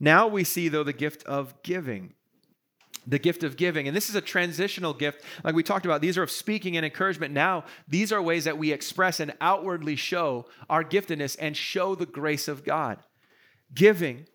Now 0.00 0.28
we 0.28 0.44
see, 0.44 0.68
though, 0.68 0.84
the 0.84 0.92
gift 0.92 1.24
of 1.24 1.62
giving. 1.62 2.14
The 3.06 3.18
gift 3.18 3.42
of 3.42 3.56
giving. 3.56 3.88
And 3.88 3.96
this 3.96 4.08
is 4.08 4.14
a 4.14 4.20
transitional 4.20 4.92
gift. 4.92 5.22
Like 5.42 5.54
we 5.54 5.62
talked 5.62 5.86
about, 5.86 6.00
these 6.00 6.18
are 6.18 6.22
of 6.22 6.30
speaking 6.30 6.76
and 6.76 6.84
encouragement. 6.84 7.32
Now, 7.32 7.64
these 7.88 8.12
are 8.12 8.20
ways 8.20 8.44
that 8.44 8.58
we 8.58 8.70
express 8.70 9.18
and 9.18 9.32
outwardly 9.40 9.96
show 9.96 10.46
our 10.68 10.84
giftedness 10.84 11.36
and 11.40 11.56
show 11.56 11.94
the 11.94 12.06
grace 12.06 12.48
of 12.48 12.64
God. 12.64 12.98
Giving. 13.74 14.26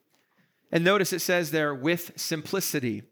And 0.72 0.84
notice 0.84 1.14
it 1.14 1.20
says 1.20 1.52
there, 1.52 1.74
with 1.76 2.14
simplicity. 2.16 3.04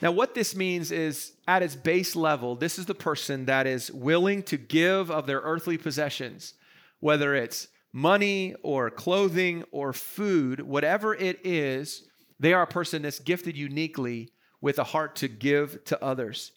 Now, 0.00 0.12
what 0.12 0.34
this 0.34 0.54
means 0.54 0.90
is 0.92 1.32
at 1.46 1.62
its 1.62 1.74
base 1.74 2.14
level, 2.14 2.54
this 2.54 2.78
is 2.78 2.86
the 2.86 2.94
person 2.94 3.46
that 3.46 3.66
is 3.66 3.90
willing 3.90 4.42
to 4.44 4.56
give 4.56 5.10
of 5.10 5.26
their 5.26 5.40
earthly 5.40 5.76
possessions, 5.76 6.54
whether 7.00 7.34
it's 7.34 7.68
money 7.92 8.54
or 8.62 8.90
clothing 8.90 9.64
or 9.70 9.92
food, 9.92 10.60
whatever 10.60 11.14
it 11.14 11.40
is, 11.44 12.08
they 12.38 12.52
are 12.52 12.62
a 12.62 12.66
person 12.66 13.02
that's 13.02 13.18
gifted 13.18 13.56
uniquely 13.56 14.30
with 14.60 14.78
a 14.78 14.84
heart 14.84 15.16
to 15.16 15.28
give 15.28 15.84
to 15.84 16.02
others. 16.02 16.52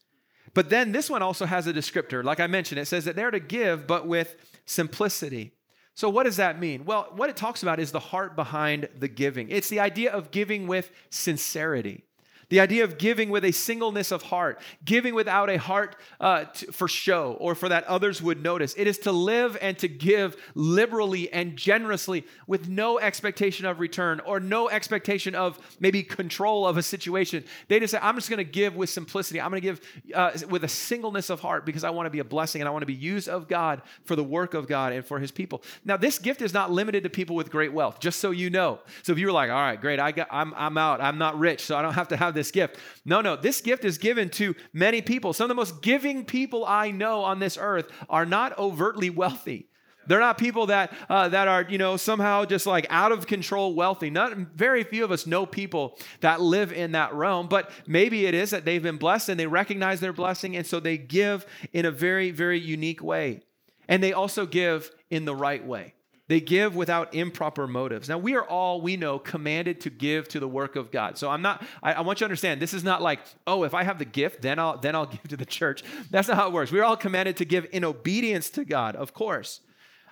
But 0.53 0.69
then 0.69 0.91
this 0.91 1.09
one 1.09 1.21
also 1.21 1.45
has 1.45 1.67
a 1.67 1.73
descriptor. 1.73 2.23
Like 2.23 2.39
I 2.39 2.47
mentioned, 2.47 2.79
it 2.79 2.85
says 2.85 3.05
that 3.05 3.15
they're 3.15 3.31
to 3.31 3.39
give, 3.39 3.87
but 3.87 4.07
with 4.07 4.35
simplicity. 4.65 5.53
So, 5.93 6.09
what 6.09 6.23
does 6.23 6.37
that 6.37 6.59
mean? 6.59 6.85
Well, 6.85 7.09
what 7.15 7.29
it 7.29 7.35
talks 7.35 7.63
about 7.63 7.79
is 7.79 7.91
the 7.91 7.99
heart 7.99 8.35
behind 8.35 8.89
the 8.97 9.07
giving. 9.07 9.49
It's 9.49 9.69
the 9.69 9.79
idea 9.79 10.11
of 10.11 10.31
giving 10.31 10.67
with 10.67 10.89
sincerity. 11.09 12.05
The 12.51 12.59
idea 12.59 12.83
of 12.83 12.97
giving 12.97 13.29
with 13.29 13.45
a 13.45 13.53
singleness 13.53 14.11
of 14.11 14.23
heart, 14.23 14.59
giving 14.83 15.15
without 15.15 15.49
a 15.49 15.57
heart 15.57 15.95
uh, 16.19 16.45
for 16.71 16.89
show 16.89 17.37
or 17.39 17.55
for 17.55 17.69
that 17.69 17.85
others 17.85 18.21
would 18.21 18.43
notice. 18.43 18.73
It 18.77 18.87
is 18.87 18.97
to 18.99 19.13
live 19.13 19.57
and 19.61 19.77
to 19.79 19.87
give 19.87 20.35
liberally 20.53 21.31
and 21.31 21.55
generously 21.55 22.25
with 22.47 22.67
no 22.67 22.99
expectation 22.99 23.65
of 23.65 23.79
return 23.79 24.19
or 24.19 24.41
no 24.41 24.69
expectation 24.69 25.33
of 25.33 25.57
maybe 25.79 26.03
control 26.03 26.67
of 26.67 26.75
a 26.75 26.83
situation. 26.83 27.45
They 27.69 27.79
just 27.79 27.91
say, 27.91 27.99
I'm 28.01 28.15
just 28.15 28.29
going 28.29 28.39
to 28.39 28.43
give 28.43 28.75
with 28.75 28.89
simplicity. 28.89 29.39
I'm 29.39 29.49
going 29.49 29.61
to 29.61 29.67
give 29.67 29.81
uh, 30.13 30.31
with 30.49 30.65
a 30.65 30.67
singleness 30.67 31.29
of 31.29 31.39
heart 31.39 31.65
because 31.65 31.85
I 31.85 31.89
want 31.91 32.05
to 32.05 32.11
be 32.11 32.19
a 32.19 32.25
blessing 32.25 32.61
and 32.61 32.67
I 32.67 32.71
want 32.71 32.81
to 32.81 32.87
be 32.87 32.93
used 32.93 33.29
of 33.29 33.47
God 33.47 33.81
for 34.03 34.17
the 34.17 34.25
work 34.25 34.53
of 34.53 34.67
God 34.67 34.91
and 34.91 35.05
for 35.05 35.19
his 35.19 35.31
people. 35.31 35.63
Now, 35.85 35.95
this 35.95 36.19
gift 36.19 36.41
is 36.41 36.53
not 36.53 36.69
limited 36.69 37.03
to 37.03 37.09
people 37.09 37.37
with 37.37 37.49
great 37.49 37.71
wealth, 37.71 38.01
just 38.01 38.19
so 38.19 38.31
you 38.31 38.49
know. 38.49 38.79
So 39.03 39.13
if 39.13 39.19
you 39.19 39.27
were 39.27 39.31
like, 39.31 39.49
all 39.49 39.55
right, 39.55 39.79
great, 39.79 40.01
I 40.01 40.11
got, 40.11 40.27
I'm, 40.29 40.53
I'm 40.57 40.77
out, 40.77 40.99
I'm 40.99 41.17
not 41.17 41.39
rich, 41.39 41.63
so 41.63 41.77
I 41.77 41.81
don't 41.81 41.93
have 41.93 42.09
to 42.09 42.17
have 42.17 42.33
this 42.33 42.40
this 42.41 42.51
gift. 42.51 42.77
No, 43.05 43.21
no, 43.21 43.35
this 43.35 43.61
gift 43.61 43.85
is 43.85 43.99
given 43.99 44.29
to 44.31 44.55
many 44.73 45.01
people. 45.01 45.31
Some 45.31 45.45
of 45.45 45.49
the 45.49 45.55
most 45.55 45.81
giving 45.83 46.25
people 46.25 46.65
I 46.65 46.89
know 46.89 47.23
on 47.23 47.39
this 47.39 47.55
earth 47.59 47.91
are 48.09 48.25
not 48.25 48.57
overtly 48.57 49.11
wealthy. 49.11 49.67
They're 50.07 50.19
not 50.19 50.39
people 50.39 50.65
that 50.65 50.91
uh, 51.09 51.29
that 51.29 51.47
are 51.47 51.63
you 51.69 51.77
know 51.77 51.95
somehow 51.95 52.45
just 52.45 52.65
like 52.65 52.87
out 52.89 53.11
of 53.11 53.27
control 53.27 53.75
wealthy. 53.75 54.09
Not 54.09 54.35
very 54.35 54.83
few 54.83 55.03
of 55.03 55.11
us 55.11 55.27
know 55.27 55.45
people 55.45 55.99
that 56.21 56.41
live 56.41 56.73
in 56.73 56.93
that 56.93 57.13
realm, 57.13 57.47
but 57.47 57.69
maybe 57.85 58.25
it 58.25 58.33
is 58.33 58.49
that 58.49 58.65
they've 58.65 58.81
been 58.81 58.97
blessed 58.97 59.29
and 59.29 59.39
they 59.39 59.45
recognize 59.45 59.99
their 59.99 60.13
blessing, 60.13 60.57
and 60.57 60.65
so 60.65 60.79
they 60.79 60.97
give 60.97 61.45
in 61.71 61.85
a 61.85 61.91
very 61.91 62.31
very 62.31 62.59
unique 62.59 63.03
way, 63.03 63.41
and 63.87 64.01
they 64.01 64.11
also 64.11 64.47
give 64.47 64.89
in 65.11 65.25
the 65.25 65.35
right 65.35 65.63
way. 65.63 65.93
They 66.31 66.39
give 66.39 66.77
without 66.77 67.13
improper 67.13 67.67
motives. 67.67 68.07
Now, 68.07 68.17
we 68.17 68.35
are 68.35 68.45
all, 68.45 68.79
we 68.79 68.95
know, 68.95 69.19
commanded 69.19 69.81
to 69.81 69.89
give 69.89 70.29
to 70.29 70.39
the 70.39 70.47
work 70.47 70.77
of 70.77 70.89
God. 70.89 71.17
So 71.17 71.29
I'm 71.29 71.41
not, 71.41 71.61
I, 71.83 71.91
I, 71.91 72.01
want 72.03 72.19
you 72.19 72.23
to 72.23 72.25
understand, 72.27 72.61
this 72.61 72.73
is 72.73 72.85
not 72.85 73.01
like, 73.01 73.19
oh, 73.45 73.65
if 73.65 73.73
I 73.73 73.83
have 73.83 73.99
the 73.99 74.05
gift, 74.05 74.41
then 74.41 74.57
I'll 74.57 74.77
then 74.77 74.95
I'll 74.95 75.05
give 75.17 75.23
to 75.23 75.35
the 75.35 75.45
church. 75.45 75.83
That's 76.09 76.29
not 76.29 76.37
how 76.37 76.47
it 76.47 76.53
works. 76.53 76.71
We're 76.71 76.85
all 76.85 76.95
commanded 76.95 77.35
to 77.35 77.43
give 77.43 77.67
in 77.73 77.83
obedience 77.83 78.49
to 78.51 78.63
God, 78.63 78.95
of 78.95 79.13
course. 79.13 79.59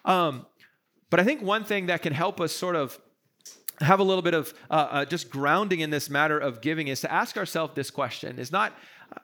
Um, 0.03 0.45
but 1.09 1.21
I 1.21 1.23
think 1.23 1.41
one 1.41 1.63
thing 1.63 1.85
that 1.85 2.01
can 2.01 2.11
help 2.11 2.41
us 2.41 2.51
sort 2.51 2.75
of 2.75 2.99
have 3.79 4.01
a 4.01 4.03
little 4.03 4.21
bit 4.21 4.33
of 4.33 4.53
uh, 4.69 4.73
uh, 4.73 5.05
just 5.05 5.29
grounding 5.29 5.79
in 5.79 5.89
this 5.89 6.09
matter 6.09 6.37
of 6.37 6.59
giving 6.59 6.89
is 6.89 6.99
to 6.99 7.09
ask 7.09 7.37
ourselves 7.37 7.75
this 7.75 7.91
question 7.91 8.39
is 8.39 8.51
not 8.51 8.73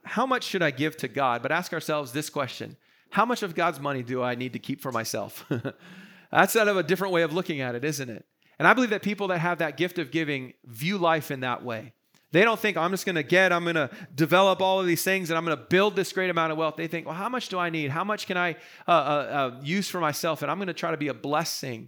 how 0.06 0.26
much 0.26 0.46
should 0.46 0.64
I 0.64 0.72
give 0.72 0.96
to 0.96 1.10
God, 1.10 1.42
but 1.42 1.52
ask 1.52 1.74
ourselves 1.74 2.14
this 2.14 2.30
question 2.30 2.78
How 3.10 3.26
much 3.26 3.44
of 3.44 3.54
God's 3.54 3.82
money 3.82 4.02
do 4.02 4.24
I 4.24 4.36
need 4.36 4.54
to 4.54 4.60
keep 4.60 4.80
for 4.80 4.94
myself? 4.94 5.44
That's 6.36 6.54
kind 6.54 6.70
of 6.70 6.78
a 6.78 6.84
different 6.84 7.14
way 7.14 7.22
of 7.24 7.34
looking 7.34 7.62
at 7.62 7.76
it, 7.76 7.86
isn't 7.86 8.10
it? 8.10 8.26
And 8.60 8.68
I 8.68 8.74
believe 8.74 8.90
that 8.92 9.02
people 9.02 9.30
that 9.30 9.40
have 9.40 9.60
that 9.60 9.78
gift 9.78 10.00
of 10.00 10.12
giving 10.12 10.54
view 10.66 10.98
life 10.98 11.32
in 11.32 11.42
that 11.42 11.64
way. 11.64 11.94
They 12.32 12.44
don't 12.44 12.60
think, 12.60 12.76
I'm 12.76 12.92
just 12.92 13.06
going 13.06 13.16
to 13.16 13.24
get, 13.24 13.54
I'm 13.54 13.64
going 13.64 13.76
to 13.76 13.90
develop 14.14 14.62
all 14.62 14.82
of 14.82 14.88
these 14.88 15.04
things 15.04 15.30
and 15.30 15.38
I'm 15.38 15.46
going 15.46 15.58
to 15.58 15.64
build 15.64 15.96
this 15.96 16.12
great 16.12 16.30
amount 16.30 16.52
of 16.52 16.58
wealth. 16.58 16.76
They 16.76 16.88
think, 16.88 17.06
well, 17.06 17.16
how 17.16 17.30
much 17.30 17.48
do 17.48 17.58
I 17.58 17.70
need? 17.70 17.92
How 17.92 18.04
much 18.04 18.28
can 18.28 18.36
I 18.36 18.56
uh, 18.88 18.92
uh, 18.92 18.94
uh, 18.94 19.60
use 19.64 19.88
for 19.88 20.02
myself? 20.02 20.42
And 20.42 20.52
I'm 20.52 20.58
going 20.58 20.68
to 20.68 20.74
try 20.74 20.92
to 20.92 20.98
be 20.98 21.08
a 21.08 21.14
blessing 21.14 21.88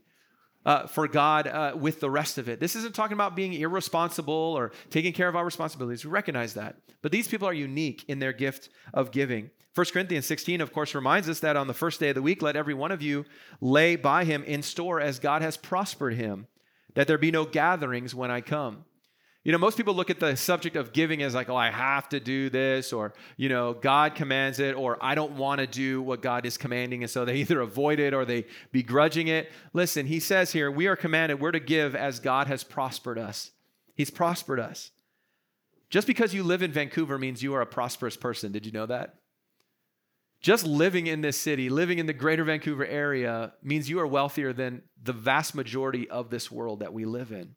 uh, 0.66 0.88
for 0.88 1.08
God 1.10 1.48
uh, 1.48 1.74
with 1.78 2.00
the 2.00 2.10
rest 2.10 2.38
of 2.38 2.48
it. 2.48 2.62
This 2.62 2.78
isn't 2.78 2.96
talking 2.96 3.16
about 3.16 3.36
being 3.36 3.54
irresponsible 3.54 4.34
or 4.34 4.72
taking 4.90 5.12
care 5.12 5.28
of 5.28 5.36
our 5.36 5.44
responsibilities. 5.44 6.06
We 6.06 6.12
recognize 6.12 6.54
that. 6.54 6.78
But 7.02 7.12
these 7.12 7.28
people 7.28 7.48
are 7.48 7.54
unique 7.54 8.06
in 8.08 8.20
their 8.20 8.34
gift 8.34 8.70
of 8.94 9.12
giving. 9.12 9.50
1 9.78 9.86
Corinthians 9.94 10.26
16, 10.26 10.60
of 10.60 10.74
course, 10.74 10.96
reminds 10.96 11.30
us 11.30 11.40
that 11.42 11.56
on 11.56 11.68
the 11.68 11.74
first 11.74 12.00
day 12.00 12.10
of 12.10 12.16
the 12.16 12.22
week, 12.24 12.42
let 12.42 12.56
every 12.56 12.74
one 12.74 12.92
of 12.92 13.04
you 13.04 13.26
lay 13.62 13.96
by 13.96 14.24
him 14.24 14.44
in 14.44 14.64
store 14.64 15.00
as 15.00 15.20
God 15.20 15.44
has 15.44 15.56
prospered 15.56 16.16
him, 16.16 16.48
that 16.96 17.06
there 17.06 17.20
be 17.20 17.30
no 17.30 17.46
gatherings 17.46 18.16
when 18.16 18.32
I 18.32 18.42
come. 18.42 18.86
You 19.44 19.52
know, 19.52 19.60
most 19.60 19.78
people 19.78 19.94
look 19.94 20.10
at 20.10 20.20
the 20.20 20.36
subject 20.36 20.76
of 20.76 20.94
giving 20.94 21.22
as 21.22 21.36
like, 21.36 21.48
oh, 21.48 21.56
I 21.56 21.70
have 21.70 22.10
to 22.10 22.20
do 22.20 22.50
this, 22.50 22.92
or, 22.92 23.14
you 23.38 23.50
know, 23.50 23.76
God 23.76 24.16
commands 24.16 24.58
it, 24.58 24.76
or 24.76 24.98
I 25.00 25.14
don't 25.14 25.34
want 25.34 25.62
to 25.62 25.68
do 25.68 26.02
what 26.02 26.24
God 26.24 26.48
is 26.48 26.58
commanding. 26.58 27.04
And 27.04 27.10
so 27.12 27.24
they 27.24 27.36
either 27.42 27.62
avoid 27.62 28.00
it 28.00 28.16
or 28.16 28.26
they 28.26 28.48
begrudging 28.72 29.28
it. 29.28 29.52
Listen, 29.74 30.08
he 30.08 30.20
says 30.20 30.54
here, 30.54 30.72
we 30.72 30.88
are 30.88 30.96
commanded, 30.96 31.40
we're 31.40 31.52
to 31.52 31.60
give 31.60 31.96
as 31.96 32.20
God 32.20 32.48
has 32.48 32.64
prospered 32.64 33.20
us. 33.20 33.52
He's 33.94 34.10
prospered 34.10 34.60
us. 34.60 34.90
Just 35.92 36.08
because 36.08 36.34
you 36.34 36.42
live 36.42 36.64
in 36.64 36.72
Vancouver 36.72 37.20
means 37.20 37.44
you 37.44 37.54
are 37.54 37.62
a 37.62 37.68
prosperous 37.68 38.18
person. 38.18 38.52
Did 38.52 38.66
you 38.66 38.72
know 38.72 38.88
that? 38.88 39.18
Just 40.42 40.66
living 40.66 41.08
in 41.08 41.22
this 41.22 41.38
city, 41.38 41.70
living 41.70 42.00
in 42.00 42.06
the 42.06 42.14
greater 42.14 42.44
Vancouver 42.44 42.86
area, 42.86 43.54
means 43.64 43.90
you 43.90 44.00
are 44.00 44.08
wealthier 44.08 44.54
than 44.54 44.84
the 45.02 45.14
vast 45.14 45.56
majority 45.56 46.10
of 46.10 46.30
this 46.30 46.52
world 46.52 46.82
that 46.82 46.94
we 46.94 47.06
live 47.06 47.32
in. 47.32 47.56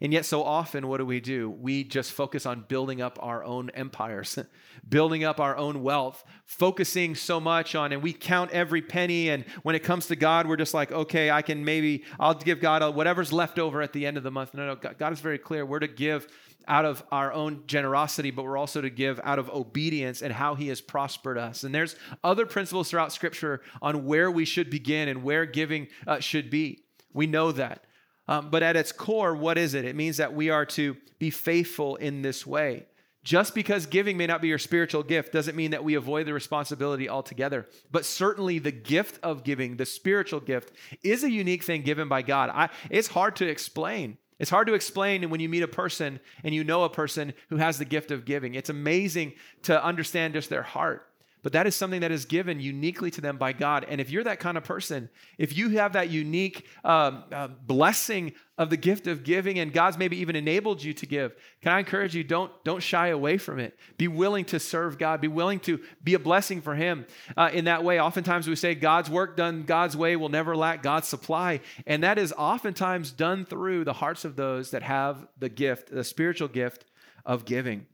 And 0.00 0.12
yet, 0.12 0.24
so 0.24 0.42
often, 0.42 0.88
what 0.88 0.98
do 0.98 1.06
we 1.06 1.20
do? 1.20 1.48
We 1.48 1.84
just 1.84 2.12
focus 2.12 2.46
on 2.46 2.64
building 2.68 3.00
up 3.00 3.18
our 3.22 3.44
own 3.44 3.70
empires, 3.70 4.38
building 4.88 5.22
up 5.24 5.38
our 5.38 5.56
own 5.56 5.82
wealth, 5.82 6.24
focusing 6.44 7.14
so 7.14 7.40
much 7.40 7.74
on, 7.74 7.92
and 7.92 8.02
we 8.02 8.12
count 8.12 8.50
every 8.50 8.82
penny. 8.82 9.30
And 9.30 9.44
when 9.62 9.74
it 9.74 9.84
comes 9.84 10.08
to 10.08 10.16
God, 10.16 10.46
we're 10.46 10.56
just 10.56 10.74
like, 10.74 10.90
okay, 10.90 11.30
I 11.30 11.42
can 11.42 11.64
maybe, 11.64 12.04
I'll 12.18 12.34
give 12.34 12.60
God 12.60 12.94
whatever's 12.94 13.32
left 13.32 13.58
over 13.58 13.80
at 13.82 13.92
the 13.92 14.04
end 14.04 14.16
of 14.16 14.24
the 14.24 14.30
month. 14.30 14.52
No, 14.52 14.66
no, 14.66 14.74
God 14.74 15.12
is 15.12 15.20
very 15.20 15.38
clear. 15.38 15.64
We're 15.64 15.78
to 15.78 15.88
give 15.88 16.26
out 16.68 16.84
of 16.84 17.02
our 17.10 17.32
own 17.32 17.62
generosity, 17.66 18.30
but 18.30 18.44
we're 18.44 18.56
also 18.56 18.80
to 18.80 18.90
give 18.90 19.20
out 19.24 19.38
of 19.38 19.50
obedience 19.50 20.22
and 20.22 20.32
how 20.32 20.54
He 20.54 20.68
has 20.68 20.80
prospered 20.80 21.38
us. 21.38 21.64
And 21.64 21.74
there's 21.74 21.96
other 22.22 22.46
principles 22.46 22.90
throughout 22.90 23.12
Scripture 23.12 23.60
on 23.82 24.04
where 24.04 24.30
we 24.30 24.44
should 24.44 24.70
begin 24.70 25.08
and 25.08 25.22
where 25.22 25.46
giving 25.46 25.88
uh, 26.06 26.20
should 26.20 26.50
be. 26.50 26.84
We 27.12 27.26
know 27.26 27.52
that. 27.52 27.84
Um, 28.26 28.50
but 28.50 28.62
at 28.62 28.76
its 28.76 28.92
core, 28.92 29.34
what 29.34 29.58
is 29.58 29.74
it? 29.74 29.84
It 29.84 29.96
means 29.96 30.16
that 30.16 30.34
we 30.34 30.50
are 30.50 30.64
to 30.66 30.96
be 31.18 31.30
faithful 31.30 31.96
in 31.96 32.22
this 32.22 32.46
way. 32.46 32.86
Just 33.22 33.54
because 33.54 33.86
giving 33.86 34.18
may 34.18 34.26
not 34.26 34.42
be 34.42 34.48
your 34.48 34.58
spiritual 34.58 35.02
gift 35.02 35.32
doesn't 35.32 35.56
mean 35.56 35.70
that 35.70 35.82
we 35.82 35.94
avoid 35.94 36.26
the 36.26 36.34
responsibility 36.34 37.08
altogether. 37.08 37.66
But 37.90 38.04
certainly, 38.04 38.58
the 38.58 38.70
gift 38.70 39.18
of 39.22 39.44
giving, 39.44 39.78
the 39.78 39.86
spiritual 39.86 40.40
gift, 40.40 40.72
is 41.02 41.24
a 41.24 41.30
unique 41.30 41.64
thing 41.64 41.82
given 41.82 42.06
by 42.06 42.20
God. 42.20 42.50
I, 42.52 42.68
it's 42.90 43.08
hard 43.08 43.36
to 43.36 43.48
explain. 43.48 44.18
It's 44.38 44.50
hard 44.50 44.66
to 44.66 44.74
explain 44.74 45.30
when 45.30 45.40
you 45.40 45.48
meet 45.48 45.62
a 45.62 45.68
person 45.68 46.20
and 46.42 46.54
you 46.54 46.64
know 46.64 46.84
a 46.84 46.90
person 46.90 47.34
who 47.48 47.56
has 47.56 47.78
the 47.78 47.84
gift 47.84 48.10
of 48.10 48.24
giving. 48.24 48.54
It's 48.54 48.70
amazing 48.70 49.34
to 49.62 49.82
understand 49.82 50.34
just 50.34 50.50
their 50.50 50.62
heart. 50.62 51.08
But 51.44 51.52
that 51.52 51.66
is 51.66 51.76
something 51.76 52.00
that 52.00 52.10
is 52.10 52.24
given 52.24 52.58
uniquely 52.58 53.10
to 53.10 53.20
them 53.20 53.36
by 53.36 53.52
God. 53.52 53.84
And 53.86 54.00
if 54.00 54.08
you're 54.10 54.24
that 54.24 54.40
kind 54.40 54.56
of 54.56 54.64
person, 54.64 55.10
if 55.36 55.54
you 55.54 55.68
have 55.68 55.92
that 55.92 56.08
unique 56.08 56.66
uh, 56.82 57.48
blessing 57.66 58.32
of 58.56 58.70
the 58.70 58.78
gift 58.78 59.06
of 59.06 59.24
giving, 59.24 59.58
and 59.58 59.70
God's 59.70 59.98
maybe 59.98 60.16
even 60.16 60.36
enabled 60.36 60.82
you 60.82 60.94
to 60.94 61.04
give, 61.04 61.36
can 61.60 61.72
I 61.72 61.80
encourage 61.80 62.14
you? 62.14 62.24
Don't 62.24 62.50
don't 62.64 62.82
shy 62.82 63.08
away 63.08 63.36
from 63.36 63.58
it. 63.58 63.78
Be 63.98 64.08
willing 64.08 64.46
to 64.46 64.58
serve 64.58 64.98
God. 64.98 65.20
Be 65.20 65.28
willing 65.28 65.60
to 65.60 65.80
be 66.02 66.14
a 66.14 66.18
blessing 66.18 66.62
for 66.62 66.74
Him 66.74 67.04
uh, 67.36 67.50
in 67.52 67.66
that 67.66 67.84
way. 67.84 68.00
Oftentimes 68.00 68.48
we 68.48 68.56
say 68.56 68.74
God's 68.74 69.10
work 69.10 69.36
done 69.36 69.64
God's 69.64 69.98
way 69.98 70.16
will 70.16 70.30
never 70.30 70.56
lack 70.56 70.82
God's 70.82 71.08
supply, 71.08 71.60
and 71.86 72.02
that 72.04 72.16
is 72.16 72.32
oftentimes 72.38 73.10
done 73.10 73.44
through 73.44 73.84
the 73.84 73.92
hearts 73.92 74.24
of 74.24 74.36
those 74.36 74.70
that 74.70 74.82
have 74.82 75.26
the 75.38 75.50
gift, 75.50 75.90
the 75.90 76.04
spiritual 76.04 76.48
gift 76.48 76.86
of 77.26 77.44
giving. 77.44 77.86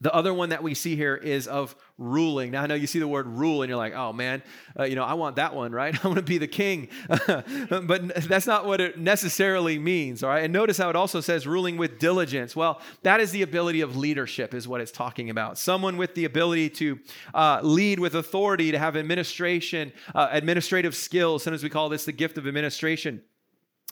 The 0.00 0.14
other 0.14 0.32
one 0.32 0.50
that 0.50 0.62
we 0.62 0.74
see 0.74 0.94
here 0.96 1.16
is 1.16 1.46
of 1.46 1.74
ruling. 1.98 2.52
Now, 2.52 2.62
I 2.62 2.66
know 2.66 2.76
you 2.76 2.86
see 2.86 3.00
the 3.00 3.08
word 3.08 3.26
rule 3.26 3.62
and 3.62 3.68
you're 3.68 3.78
like, 3.78 3.94
oh 3.94 4.12
man, 4.12 4.42
uh, 4.78 4.84
you 4.84 4.94
know, 4.94 5.02
I 5.02 5.14
want 5.14 5.36
that 5.36 5.54
one, 5.54 5.72
right? 5.72 5.94
I 6.04 6.06
want 6.06 6.18
to 6.18 6.22
be 6.22 6.38
the 6.38 6.46
king. 6.46 6.88
but 7.08 8.28
that's 8.28 8.46
not 8.46 8.66
what 8.66 8.80
it 8.80 8.98
necessarily 8.98 9.78
means, 9.78 10.22
all 10.22 10.30
right? 10.30 10.44
And 10.44 10.52
notice 10.52 10.78
how 10.78 10.88
it 10.90 10.96
also 10.96 11.20
says 11.20 11.46
ruling 11.46 11.76
with 11.76 11.98
diligence. 11.98 12.54
Well, 12.54 12.80
that 13.02 13.20
is 13.20 13.32
the 13.32 13.42
ability 13.42 13.80
of 13.80 13.96
leadership, 13.96 14.54
is 14.54 14.68
what 14.68 14.80
it's 14.80 14.92
talking 14.92 15.30
about. 15.30 15.58
Someone 15.58 15.96
with 15.96 16.14
the 16.14 16.24
ability 16.24 16.70
to 16.70 16.98
uh, 17.34 17.60
lead 17.62 17.98
with 17.98 18.14
authority, 18.14 18.70
to 18.70 18.78
have 18.78 18.96
administration, 18.96 19.92
uh, 20.14 20.28
administrative 20.30 20.94
skills. 20.94 21.42
Sometimes 21.42 21.64
we 21.64 21.70
call 21.70 21.88
this 21.88 22.04
the 22.04 22.12
gift 22.12 22.38
of 22.38 22.46
administration. 22.46 23.22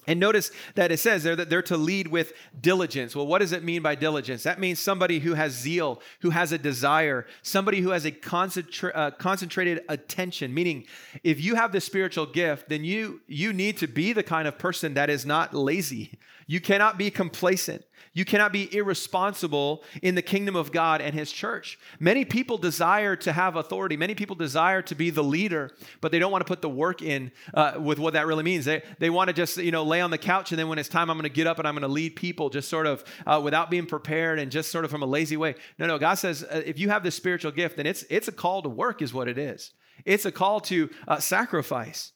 And 0.06 0.20
notice 0.20 0.50
that 0.74 0.92
it 0.92 0.98
says 0.98 1.24
there 1.24 1.36
that 1.36 1.50
they're 1.50 1.62
to 1.62 1.76
lead 1.76 2.08
with 2.08 2.32
diligence. 2.60 3.16
Well, 3.16 3.26
what 3.26 3.40
does 3.40 3.52
it 3.52 3.64
mean 3.64 3.82
by 3.82 3.94
diligence? 3.94 4.44
That 4.44 4.60
means 4.60 4.78
somebody 4.78 5.18
who 5.18 5.34
has 5.34 5.52
zeal, 5.52 6.00
who 6.20 6.30
has 6.30 6.52
a 6.52 6.58
desire, 6.58 7.26
somebody 7.42 7.80
who 7.80 7.90
has 7.90 8.04
a 8.04 8.12
concentra- 8.12 8.92
uh, 8.94 9.10
concentrated 9.12 9.82
attention. 9.88 10.54
Meaning, 10.54 10.86
if 11.24 11.40
you 11.40 11.56
have 11.56 11.72
the 11.72 11.80
spiritual 11.80 12.26
gift, 12.26 12.68
then 12.68 12.84
you 12.84 13.20
you 13.26 13.52
need 13.52 13.76
to 13.78 13.86
be 13.86 14.12
the 14.12 14.22
kind 14.22 14.46
of 14.46 14.58
person 14.58 14.94
that 14.94 15.10
is 15.10 15.26
not 15.26 15.54
lazy. 15.54 16.18
You 16.46 16.60
cannot 16.60 16.96
be 16.96 17.10
complacent. 17.10 17.84
You 18.16 18.24
cannot 18.24 18.50
be 18.50 18.74
irresponsible 18.74 19.84
in 20.00 20.14
the 20.14 20.22
kingdom 20.22 20.56
of 20.56 20.72
God 20.72 21.02
and 21.02 21.14
his 21.14 21.30
church. 21.30 21.78
Many 22.00 22.24
people 22.24 22.56
desire 22.56 23.14
to 23.16 23.32
have 23.32 23.56
authority. 23.56 23.96
Many 23.96 24.14
people 24.14 24.34
desire 24.36 24.80
to 24.82 24.94
be 24.94 25.10
the 25.10 25.22
leader, 25.22 25.72
but 26.00 26.12
they 26.12 26.18
don't 26.18 26.32
want 26.32 26.40
to 26.40 26.48
put 26.48 26.62
the 26.62 26.68
work 26.68 27.02
in 27.02 27.30
uh, 27.52 27.74
with 27.78 27.98
what 27.98 28.14
that 28.14 28.26
really 28.26 28.42
means. 28.42 28.64
They, 28.64 28.82
they 29.00 29.10
want 29.10 29.28
to 29.28 29.34
just, 29.34 29.58
you 29.58 29.70
know, 29.70 29.82
lay 29.82 30.00
on 30.00 30.10
the 30.10 30.18
couch 30.18 30.50
and 30.50 30.58
then 30.58 30.68
when 30.68 30.78
it's 30.78 30.88
time, 30.88 31.10
I'm 31.10 31.18
going 31.18 31.24
to 31.24 31.34
get 31.34 31.46
up 31.46 31.58
and 31.58 31.68
I'm 31.68 31.74
going 31.74 31.82
to 31.82 31.88
lead 31.88 32.16
people 32.16 32.48
just 32.48 32.70
sort 32.70 32.86
of 32.86 33.04
uh, 33.26 33.38
without 33.44 33.68
being 33.68 33.84
prepared 33.84 34.38
and 34.38 34.50
just 34.50 34.70
sort 34.70 34.86
of 34.86 34.90
from 34.90 35.02
a 35.02 35.06
lazy 35.06 35.36
way. 35.36 35.56
No, 35.78 35.86
no, 35.86 35.98
God 35.98 36.14
says 36.14 36.42
uh, 36.42 36.62
if 36.64 36.78
you 36.78 36.88
have 36.88 37.02
this 37.02 37.16
spiritual 37.16 37.52
gift, 37.52 37.76
then 37.76 37.86
it's, 37.86 38.04
it's 38.08 38.28
a 38.28 38.32
call 38.32 38.62
to 38.62 38.68
work 38.70 39.02
is 39.02 39.12
what 39.12 39.28
it 39.28 39.36
is. 39.36 39.72
It's 40.06 40.24
a 40.24 40.32
call 40.32 40.60
to 40.60 40.88
uh, 41.06 41.18
sacrifice. 41.18 42.12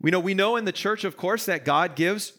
We 0.00 0.10
know, 0.10 0.20
we 0.20 0.34
know 0.34 0.56
in 0.56 0.64
the 0.64 0.72
church, 0.72 1.04
of 1.04 1.16
course, 1.16 1.46
that 1.46 1.64
God 1.64 1.94
gives 1.94 2.32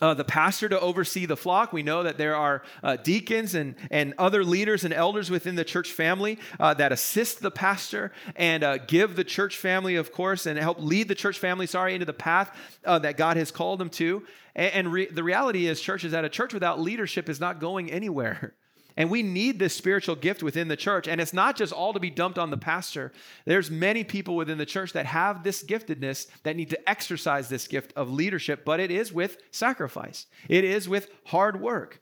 uh, 0.00 0.14
the 0.14 0.24
pastor 0.24 0.68
to 0.68 0.80
oversee 0.80 1.26
the 1.26 1.36
flock. 1.36 1.72
We 1.72 1.82
know 1.82 2.02
that 2.02 2.18
there 2.18 2.36
are 2.36 2.62
uh, 2.82 2.96
deacons 2.96 3.54
and, 3.54 3.74
and 3.90 4.14
other 4.18 4.44
leaders 4.44 4.84
and 4.84 4.94
elders 4.94 5.30
within 5.30 5.54
the 5.54 5.64
church 5.64 5.92
family 5.92 6.38
uh, 6.60 6.74
that 6.74 6.92
assist 6.92 7.40
the 7.40 7.50
pastor 7.50 8.12
and 8.36 8.62
uh, 8.62 8.78
give 8.78 9.16
the 9.16 9.24
church 9.24 9.56
family, 9.56 9.96
of 9.96 10.12
course, 10.12 10.46
and 10.46 10.58
help 10.58 10.80
lead 10.80 11.08
the 11.08 11.14
church 11.14 11.38
family, 11.38 11.66
sorry, 11.66 11.94
into 11.94 12.06
the 12.06 12.12
path 12.12 12.56
uh, 12.84 12.98
that 13.00 13.16
God 13.16 13.36
has 13.36 13.50
called 13.50 13.80
them 13.80 13.90
to. 13.90 14.24
And, 14.54 14.74
and 14.74 14.92
re- 14.92 15.06
the 15.10 15.22
reality 15.22 15.66
is, 15.66 15.80
church 15.80 16.04
is 16.04 16.12
that 16.12 16.24
a 16.24 16.28
church 16.28 16.54
without 16.54 16.80
leadership 16.80 17.28
is 17.28 17.40
not 17.40 17.60
going 17.60 17.90
anywhere. 17.90 18.54
And 18.98 19.10
we 19.10 19.22
need 19.22 19.60
this 19.60 19.76
spiritual 19.76 20.16
gift 20.16 20.42
within 20.42 20.66
the 20.66 20.76
church. 20.76 21.06
And 21.06 21.20
it's 21.20 21.32
not 21.32 21.56
just 21.56 21.72
all 21.72 21.92
to 21.92 22.00
be 22.00 22.10
dumped 22.10 22.36
on 22.36 22.50
the 22.50 22.56
pastor. 22.56 23.12
There's 23.44 23.70
many 23.70 24.02
people 24.02 24.34
within 24.34 24.58
the 24.58 24.66
church 24.66 24.92
that 24.94 25.06
have 25.06 25.44
this 25.44 25.62
giftedness 25.62 26.26
that 26.42 26.56
need 26.56 26.70
to 26.70 26.90
exercise 26.90 27.48
this 27.48 27.68
gift 27.68 27.92
of 27.94 28.10
leadership, 28.12 28.64
but 28.64 28.80
it 28.80 28.90
is 28.90 29.12
with 29.12 29.38
sacrifice. 29.52 30.26
It 30.48 30.64
is 30.64 30.88
with 30.88 31.12
hard 31.26 31.60
work. 31.60 32.00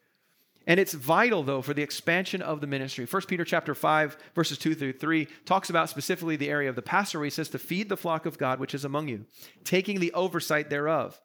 And 0.66 0.80
it's 0.80 0.94
vital 0.94 1.42
though 1.42 1.60
for 1.60 1.74
the 1.74 1.82
expansion 1.82 2.40
of 2.40 2.62
the 2.62 2.66
ministry. 2.66 3.04
1 3.04 3.22
Peter 3.28 3.44
chapter 3.44 3.74
5 3.74 4.16
verses 4.34 4.56
2 4.56 4.74
through 4.74 4.94
3 4.94 5.28
talks 5.44 5.68
about 5.68 5.90
specifically 5.90 6.36
the 6.36 6.48
area 6.48 6.70
of 6.70 6.76
the 6.76 6.82
pastor 6.82 7.18
where 7.18 7.26
he 7.26 7.30
says 7.30 7.50
to 7.50 7.58
feed 7.58 7.90
the 7.90 7.96
flock 7.98 8.24
of 8.24 8.38
God 8.38 8.58
which 8.58 8.74
is 8.74 8.86
among 8.86 9.08
you, 9.08 9.26
taking 9.64 10.00
the 10.00 10.14
oversight 10.14 10.70
thereof 10.70 11.20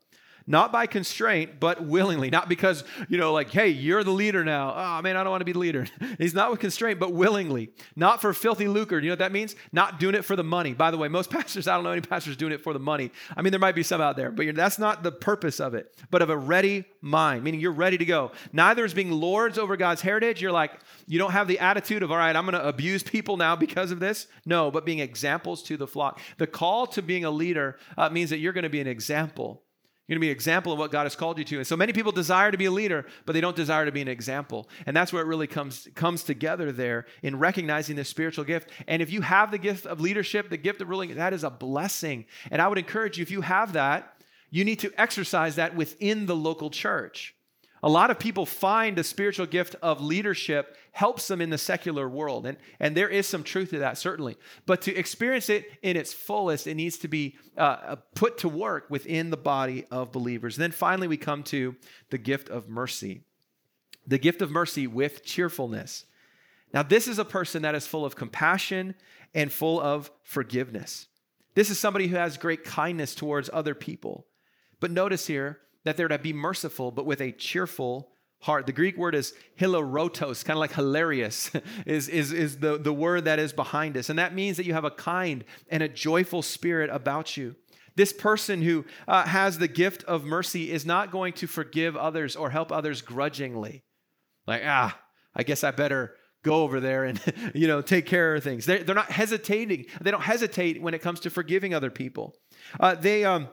not 0.52 0.72
by 0.72 0.86
constraint, 0.86 1.60
but 1.62 1.82
willingly. 1.82 2.30
Not 2.30 2.50
because, 2.50 2.84
you 3.08 3.18
know, 3.18 3.32
like, 3.32 3.50
hey, 3.50 3.70
you're 3.70 4.04
the 4.04 4.12
leader 4.12 4.44
now. 4.44 4.74
Oh, 4.76 5.02
man, 5.02 5.16
I 5.16 5.24
don't 5.24 5.32
want 5.32 5.42
to 5.42 5.46
be 5.46 5.54
the 5.54 5.60
leader. 5.60 5.88
He's 6.20 6.34
not 6.34 6.52
with 6.52 6.60
constraint, 6.60 7.00
but 7.00 7.14
willingly. 7.14 7.70
Not 7.96 8.20
for 8.20 8.34
filthy 8.34 8.68
lucre. 8.68 9.00
You 9.00 9.08
know 9.08 9.14
what 9.14 9.20
that 9.20 9.32
means? 9.32 9.56
Not 9.72 9.98
doing 10.00 10.14
it 10.14 10.26
for 10.26 10.36
the 10.36 10.44
money. 10.44 10.74
By 10.74 10.92
the 10.92 10.98
way, 10.98 11.08
most 11.08 11.30
pastors, 11.32 11.70
I 11.70 11.76
don't 11.76 11.86
know 11.86 11.92
any 11.92 12.02
pastors 12.02 12.36
doing 12.36 12.52
it 12.52 12.62
for 12.62 12.74
the 12.74 12.80
money. 12.80 13.12
I 13.36 13.42
mean, 13.42 13.52
there 13.52 13.60
might 13.62 13.76
be 13.76 13.84
some 13.84 14.02
out 14.02 14.18
there, 14.18 14.30
but 14.30 14.54
that's 14.54 14.78
not 14.78 15.04
the 15.04 15.12
purpose 15.12 15.62
of 15.62 15.74
it, 15.74 15.96
but 16.12 16.22
of 16.22 16.30
a 16.30 16.38
ready 16.38 16.84
mind, 17.00 17.46
meaning 17.46 17.62
you're 17.62 17.72
ready 17.72 17.98
to 17.98 18.06
go. 18.06 18.34
Neither 18.52 18.84
is 18.84 18.94
being 18.94 19.12
lords 19.12 19.58
over 19.58 19.78
God's 19.78 20.02
heritage. 20.02 20.42
You're 20.42 20.52
like, 20.52 20.74
you 21.08 21.18
don't 21.18 21.32
have 21.32 21.48
the 21.48 21.60
attitude 21.60 22.04
of, 22.04 22.12
all 22.12 22.18
right, 22.18 22.36
I'm 22.36 22.46
going 22.46 22.62
to 22.62 22.68
abuse 22.68 23.04
people 23.04 23.38
now 23.38 23.56
because 23.56 23.92
of 23.92 24.02
this. 24.02 24.28
No, 24.46 24.70
but 24.70 24.86
being 24.86 25.00
examples 25.00 25.64
to 25.64 25.78
the 25.78 25.88
flock. 25.88 26.20
The 26.38 26.48
call 26.48 26.88
to 26.88 27.02
being 27.02 27.24
a 27.24 27.32
leader 27.32 27.78
uh, 27.98 28.10
means 28.10 28.30
that 28.32 28.40
you're 28.40 28.54
going 28.54 28.64
to 28.64 28.70
be 28.70 28.82
an 28.82 28.88
example 28.88 29.64
Going 30.12 30.20
to 30.20 30.26
be 30.26 30.30
an 30.30 30.36
example 30.36 30.74
of 30.74 30.78
what 30.78 30.92
God 30.92 31.04
has 31.04 31.16
called 31.16 31.38
you 31.38 31.46
to. 31.46 31.60
And 31.60 31.66
so 31.66 31.78
many 31.78 31.94
people 31.94 32.12
desire 32.12 32.52
to 32.52 32.58
be 32.58 32.66
a 32.66 32.72
leader, 32.72 33.06
but 33.26 33.32
they 33.32 33.40
don't 33.40 33.56
desire 33.56 33.86
to 33.86 33.94
be 33.94 34.02
an 34.02 34.10
example. 34.10 34.68
And 34.86 34.94
that's 34.94 35.14
where 35.14 35.24
it 35.24 35.26
really 35.26 35.48
comes, 35.48 35.88
comes 35.96 36.26
together 36.26 36.74
there 36.74 37.06
in 37.24 37.40
recognizing 37.40 37.96
this 37.96 38.10
spiritual 38.10 38.44
gift. 38.44 38.72
And 38.90 39.02
if 39.02 39.10
you 39.10 39.22
have 39.22 39.52
the 39.52 39.58
gift 39.58 39.86
of 39.86 40.02
leadership, 40.02 40.50
the 40.50 40.58
gift 40.58 40.82
of 40.82 40.90
ruling, 40.90 41.16
that 41.16 41.32
is 41.32 41.46
a 41.46 41.50
blessing. 41.50 42.26
And 42.52 42.62
I 42.62 42.68
would 42.68 42.78
encourage 42.78 43.20
you, 43.20 43.22
if 43.22 43.32
you 43.32 43.40
have 43.40 43.72
that, 43.72 44.22
you 44.50 44.66
need 44.66 44.80
to 44.80 44.92
exercise 45.00 45.56
that 45.56 45.78
within 45.78 46.26
the 46.26 46.36
local 46.36 46.70
church. 46.70 47.34
A 47.84 47.90
lot 47.90 48.12
of 48.12 48.20
people 48.20 48.46
find 48.46 48.96
the 48.96 49.04
spiritual 49.04 49.48
gift 49.48 49.76
of 49.82 50.02
leadership 50.02 50.78
helps 50.92 51.28
them 51.28 51.42
in 51.42 51.50
the 51.50 51.58
secular 51.58 52.08
world. 52.08 52.46
And, 52.46 52.58
and 52.80 52.96
there 52.96 53.10
is 53.10 53.26
some 53.26 53.44
truth 53.44 53.72
to 53.72 53.80
that, 53.80 53.98
certainly. 53.98 54.38
But 54.66 54.82
to 54.84 54.96
experience 54.96 55.50
it 55.50 55.66
in 55.82 55.98
its 55.98 56.14
fullest, 56.14 56.68
it 56.68 56.76
needs 56.76 56.98
to 57.00 57.08
be 57.08 57.38
uh, 57.58 57.62
uh, 57.62 57.96
put 58.14 58.38
to 58.40 58.50
work 58.50 58.86
within 58.90 59.32
the 59.32 59.38
body 59.38 59.86
of 59.90 60.12
believers. 60.12 60.58
And 60.58 60.64
then 60.64 60.72
finally, 60.72 61.08
we 61.08 61.18
come 61.18 61.42
to 61.44 61.76
the 62.12 62.20
gift 62.20 62.50
of 62.50 62.70
mercy. 62.70 63.22
The 64.06 64.20
gift 64.20 64.44
of 64.44 64.52
mercy 64.52 64.86
with 64.86 65.24
cheerfulness. 65.26 66.06
Now, 66.74 66.84
this 66.84 67.08
is 67.08 67.18
a 67.18 67.26
person 67.26 67.64
that 67.64 67.76
is 67.76 67.88
full 67.88 68.06
of 68.06 68.16
compassion 68.16 68.96
and 69.34 69.52
full 69.52 69.82
of 69.82 70.12
forgiveness. 70.24 71.08
This 71.56 71.70
is 71.70 71.80
somebody 71.80 72.08
who 72.08 72.16
has 72.16 72.38
great 72.38 72.64
kindness 72.64 73.16
towards 73.16 73.50
other 73.52 73.74
people. 73.74 74.28
But 74.80 74.92
notice 74.92 75.28
here, 75.28 75.60
that 75.84 75.98
they're 75.98 76.08
to 76.08 76.20
be 76.20 76.34
merciful, 76.34 76.92
but 76.92 77.06
with 77.06 77.22
a 77.22 77.32
cheerful 77.32 78.12
heart. 78.42 78.66
The 78.66 78.72
Greek 78.72 78.98
word 78.98 79.16
is 79.16 79.34
hilarotos, 79.60 80.44
kind 80.44 80.58
of 80.58 80.60
like 80.60 80.74
hilarious, 80.74 81.52
is, 81.86 82.10
is, 82.10 82.34
is 82.34 82.58
the, 82.58 82.78
the 82.78 82.94
word 82.94 83.26
that 83.26 83.40
is 83.40 83.54
behind 83.54 83.98
us. 83.98 84.10
And 84.10 84.20
that 84.20 84.34
means 84.34 84.58
that 84.58 84.66
you 84.66 84.74
have 84.74 84.86
a 84.86 84.92
kind 84.92 85.44
and 85.70 85.82
a 85.84 85.88
joyful 85.88 86.42
spirit 86.42 86.90
about 86.92 87.38
you. 87.38 87.56
This 87.96 88.14
person 88.14 88.62
who 88.62 88.86
uh, 89.08 89.24
has 89.26 89.58
the 89.58 89.68
gift 89.68 90.04
of 90.06 90.24
mercy 90.24 90.72
is 90.72 90.86
not 90.86 91.12
going 91.12 91.34
to 91.34 91.48
forgive 91.48 91.96
others 91.96 92.36
or 92.36 92.50
help 92.50 92.72
others 92.72 93.02
grudgingly. 93.02 93.84
Like, 94.48 94.64
ah, 94.66 94.98
I 95.36 95.44
guess 95.44 95.64
I 95.64 95.72
better 95.72 96.16
go 96.44 96.64
over 96.64 96.80
there 96.80 97.04
and 97.04 97.22
you 97.54 97.68
know 97.68 97.82
take 97.82 98.06
care 98.06 98.36
of 98.36 98.44
things. 98.44 98.66
They're, 98.66 98.84
they're 98.84 98.96
not 98.96 99.12
hesitating. 99.12 99.86
They 100.00 100.12
don't 100.12 100.22
hesitate 100.22 100.82
when 100.82 100.94
it 100.94 101.02
comes 101.02 101.20
to 101.22 101.30
forgiving 101.30 101.74
other 101.74 101.92
people. 101.92 102.36
Uh, 102.80 102.96
they 102.96 103.26
um, 103.26 103.50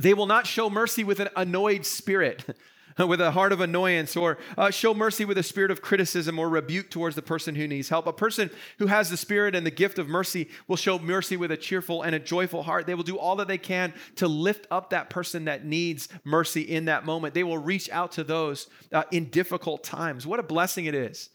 they 0.00 0.14
will 0.14 0.26
not 0.26 0.46
show 0.46 0.70
mercy 0.70 1.04
with 1.04 1.20
an 1.20 1.28
annoyed 1.36 1.84
spirit, 1.84 2.44
with 2.98 3.20
a 3.20 3.30
heart 3.30 3.52
of 3.52 3.60
annoyance, 3.60 4.16
or 4.16 4.38
uh, 4.56 4.70
show 4.70 4.94
mercy 4.94 5.24
with 5.24 5.36
a 5.38 5.42
spirit 5.42 5.70
of 5.70 5.82
criticism 5.82 6.38
or 6.38 6.48
rebuke 6.48 6.90
towards 6.90 7.16
the 7.16 7.22
person 7.22 7.54
who 7.54 7.68
needs 7.68 7.88
help. 7.88 8.06
A 8.06 8.12
person 8.12 8.50
who 8.78 8.86
has 8.86 9.10
the 9.10 9.16
spirit 9.16 9.54
and 9.54 9.66
the 9.66 9.70
gift 9.70 9.98
of 9.98 10.08
mercy 10.08 10.48
will 10.68 10.76
show 10.76 10.98
mercy 10.98 11.36
with 11.36 11.50
a 11.50 11.56
cheerful 11.56 12.02
and 12.02 12.14
a 12.14 12.18
joyful 12.18 12.62
heart. 12.62 12.86
They 12.86 12.94
will 12.94 13.02
do 13.02 13.18
all 13.18 13.36
that 13.36 13.48
they 13.48 13.58
can 13.58 13.92
to 14.16 14.26
lift 14.26 14.66
up 14.70 14.90
that 14.90 15.10
person 15.10 15.44
that 15.44 15.64
needs 15.64 16.08
mercy 16.24 16.62
in 16.62 16.86
that 16.86 17.04
moment. 17.04 17.34
They 17.34 17.44
will 17.44 17.58
reach 17.58 17.90
out 17.90 18.12
to 18.12 18.24
those 18.24 18.68
uh, 18.92 19.04
in 19.10 19.26
difficult 19.26 19.84
times. 19.84 20.26
What 20.26 20.40
a 20.40 20.44
blessing 20.44 20.86
it 20.86 20.94
is. 20.94 21.30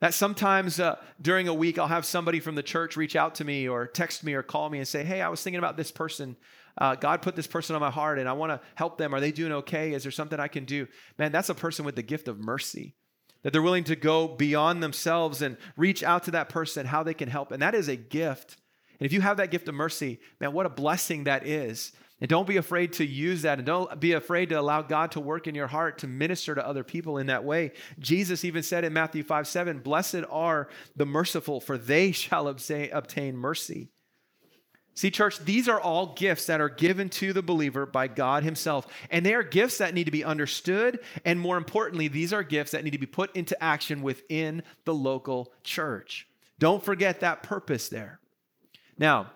That 0.00 0.14
sometimes 0.14 0.80
uh, 0.80 0.96
during 1.20 1.46
a 1.46 1.54
week, 1.54 1.78
I'll 1.78 1.86
have 1.86 2.04
somebody 2.04 2.40
from 2.40 2.56
the 2.56 2.62
church 2.62 2.96
reach 2.96 3.14
out 3.14 3.36
to 3.36 3.44
me 3.44 3.68
or 3.68 3.86
text 3.86 4.24
me 4.24 4.34
or 4.34 4.42
call 4.42 4.68
me 4.68 4.78
and 4.78 4.88
say, 4.88 5.04
Hey, 5.04 5.22
I 5.22 5.28
was 5.28 5.40
thinking 5.42 5.60
about 5.60 5.76
this 5.76 5.92
person 5.92 6.36
uh, 6.78 6.94
God 6.94 7.22
put 7.22 7.36
this 7.36 7.46
person 7.46 7.74
on 7.74 7.80
my 7.80 7.90
heart 7.90 8.18
and 8.18 8.28
I 8.28 8.32
want 8.32 8.52
to 8.52 8.60
help 8.74 8.98
them. 8.98 9.14
Are 9.14 9.20
they 9.20 9.32
doing 9.32 9.52
okay? 9.52 9.92
Is 9.92 10.02
there 10.02 10.12
something 10.12 10.40
I 10.40 10.48
can 10.48 10.64
do? 10.64 10.86
Man, 11.18 11.32
that's 11.32 11.48
a 11.48 11.54
person 11.54 11.84
with 11.84 11.96
the 11.96 12.02
gift 12.02 12.28
of 12.28 12.38
mercy. 12.38 12.94
That 13.42 13.52
they're 13.52 13.62
willing 13.62 13.84
to 13.84 13.96
go 13.96 14.28
beyond 14.28 14.82
themselves 14.82 15.42
and 15.42 15.56
reach 15.76 16.02
out 16.02 16.24
to 16.24 16.30
that 16.32 16.48
person, 16.48 16.86
how 16.86 17.02
they 17.02 17.14
can 17.14 17.28
help. 17.28 17.50
And 17.50 17.60
that 17.60 17.74
is 17.74 17.88
a 17.88 17.96
gift. 17.96 18.56
And 19.00 19.06
if 19.06 19.12
you 19.12 19.20
have 19.20 19.38
that 19.38 19.50
gift 19.50 19.68
of 19.68 19.74
mercy, 19.74 20.20
man, 20.40 20.52
what 20.52 20.66
a 20.66 20.70
blessing 20.70 21.24
that 21.24 21.46
is. 21.46 21.92
And 22.20 22.28
don't 22.28 22.46
be 22.46 22.56
afraid 22.56 22.92
to 22.94 23.04
use 23.04 23.42
that. 23.42 23.58
And 23.58 23.66
don't 23.66 23.98
be 23.98 24.12
afraid 24.12 24.50
to 24.50 24.60
allow 24.60 24.80
God 24.80 25.10
to 25.12 25.20
work 25.20 25.48
in 25.48 25.56
your 25.56 25.66
heart 25.66 25.98
to 25.98 26.06
minister 26.06 26.54
to 26.54 26.64
other 26.64 26.84
people 26.84 27.18
in 27.18 27.26
that 27.26 27.42
way. 27.42 27.72
Jesus 27.98 28.44
even 28.44 28.62
said 28.62 28.84
in 28.84 28.92
Matthew 28.92 29.24
5 29.24 29.48
7, 29.48 29.80
Blessed 29.80 30.22
are 30.30 30.68
the 30.94 31.04
merciful, 31.04 31.60
for 31.60 31.76
they 31.76 32.12
shall 32.12 32.46
obtain 32.46 33.36
mercy. 33.36 33.90
See, 34.94 35.10
church, 35.10 35.38
these 35.38 35.68
are 35.68 35.80
all 35.80 36.14
gifts 36.14 36.46
that 36.46 36.60
are 36.60 36.68
given 36.68 37.08
to 37.10 37.32
the 37.32 37.42
believer 37.42 37.86
by 37.86 38.08
God 38.08 38.42
Himself. 38.42 38.86
And 39.10 39.24
they 39.24 39.34
are 39.34 39.42
gifts 39.42 39.78
that 39.78 39.94
need 39.94 40.04
to 40.04 40.10
be 40.10 40.24
understood. 40.24 41.00
And 41.24 41.40
more 41.40 41.56
importantly, 41.56 42.08
these 42.08 42.32
are 42.32 42.42
gifts 42.42 42.72
that 42.72 42.84
need 42.84 42.90
to 42.90 42.98
be 42.98 43.06
put 43.06 43.34
into 43.34 43.60
action 43.62 44.02
within 44.02 44.62
the 44.84 44.94
local 44.94 45.52
church. 45.64 46.28
Don't 46.58 46.84
forget 46.84 47.20
that 47.20 47.42
purpose 47.42 47.88
there. 47.88 48.20
Now, 48.98 49.32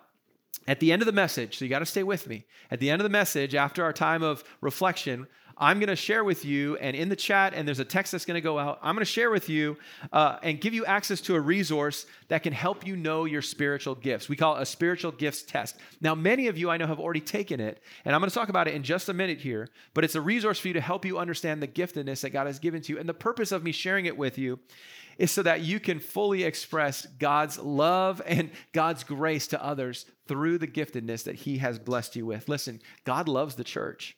at 0.68 0.80
the 0.80 0.92
end 0.92 1.00
of 1.02 1.06
the 1.06 1.12
message, 1.12 1.58
so 1.58 1.64
you 1.64 1.68
got 1.70 1.78
to 1.78 1.86
stay 1.86 2.02
with 2.02 2.28
me. 2.28 2.44
At 2.70 2.80
the 2.80 2.90
end 2.90 3.00
of 3.00 3.04
the 3.04 3.10
message, 3.10 3.54
after 3.54 3.82
our 3.82 3.92
time 3.92 4.22
of 4.22 4.44
reflection, 4.60 5.26
I'm 5.58 5.78
going 5.78 5.88
to 5.88 5.96
share 5.96 6.22
with 6.22 6.44
you, 6.44 6.76
and 6.76 6.94
in 6.94 7.08
the 7.08 7.16
chat, 7.16 7.54
and 7.54 7.66
there's 7.66 7.78
a 7.78 7.84
text 7.84 8.12
that's 8.12 8.26
going 8.26 8.34
to 8.34 8.42
go 8.42 8.58
out. 8.58 8.78
I'm 8.82 8.94
going 8.94 9.04
to 9.04 9.10
share 9.10 9.30
with 9.30 9.48
you 9.48 9.78
uh, 10.12 10.36
and 10.42 10.60
give 10.60 10.74
you 10.74 10.84
access 10.84 11.22
to 11.22 11.34
a 11.34 11.40
resource 11.40 12.04
that 12.28 12.42
can 12.42 12.52
help 12.52 12.86
you 12.86 12.94
know 12.94 13.24
your 13.24 13.40
spiritual 13.40 13.94
gifts. 13.94 14.28
We 14.28 14.36
call 14.36 14.56
it 14.56 14.62
a 14.62 14.66
spiritual 14.66 15.12
gifts 15.12 15.42
test. 15.42 15.76
Now, 16.02 16.14
many 16.14 16.48
of 16.48 16.58
you 16.58 16.68
I 16.68 16.76
know 16.76 16.86
have 16.86 17.00
already 17.00 17.22
taken 17.22 17.58
it, 17.58 17.82
and 18.04 18.14
I'm 18.14 18.20
going 18.20 18.28
to 18.28 18.34
talk 18.34 18.50
about 18.50 18.68
it 18.68 18.74
in 18.74 18.82
just 18.82 19.08
a 19.08 19.14
minute 19.14 19.38
here, 19.38 19.68
but 19.94 20.04
it's 20.04 20.14
a 20.14 20.20
resource 20.20 20.58
for 20.58 20.68
you 20.68 20.74
to 20.74 20.80
help 20.80 21.06
you 21.06 21.18
understand 21.18 21.62
the 21.62 21.68
giftedness 21.68 22.20
that 22.20 22.30
God 22.30 22.46
has 22.46 22.58
given 22.58 22.82
to 22.82 22.92
you. 22.92 22.98
And 22.98 23.08
the 23.08 23.14
purpose 23.14 23.50
of 23.50 23.64
me 23.64 23.72
sharing 23.72 24.04
it 24.04 24.18
with 24.18 24.36
you 24.36 24.58
is 25.16 25.30
so 25.30 25.42
that 25.42 25.62
you 25.62 25.80
can 25.80 26.00
fully 26.00 26.44
express 26.44 27.06
God's 27.18 27.58
love 27.58 28.20
and 28.26 28.50
God's 28.74 29.04
grace 29.04 29.46
to 29.46 29.64
others 29.64 30.04
through 30.28 30.58
the 30.58 30.68
giftedness 30.68 31.24
that 31.24 31.36
He 31.36 31.58
has 31.58 31.78
blessed 31.78 32.14
you 32.14 32.26
with. 32.26 32.46
Listen, 32.46 32.82
God 33.04 33.26
loves 33.26 33.54
the 33.54 33.64
church. 33.64 34.16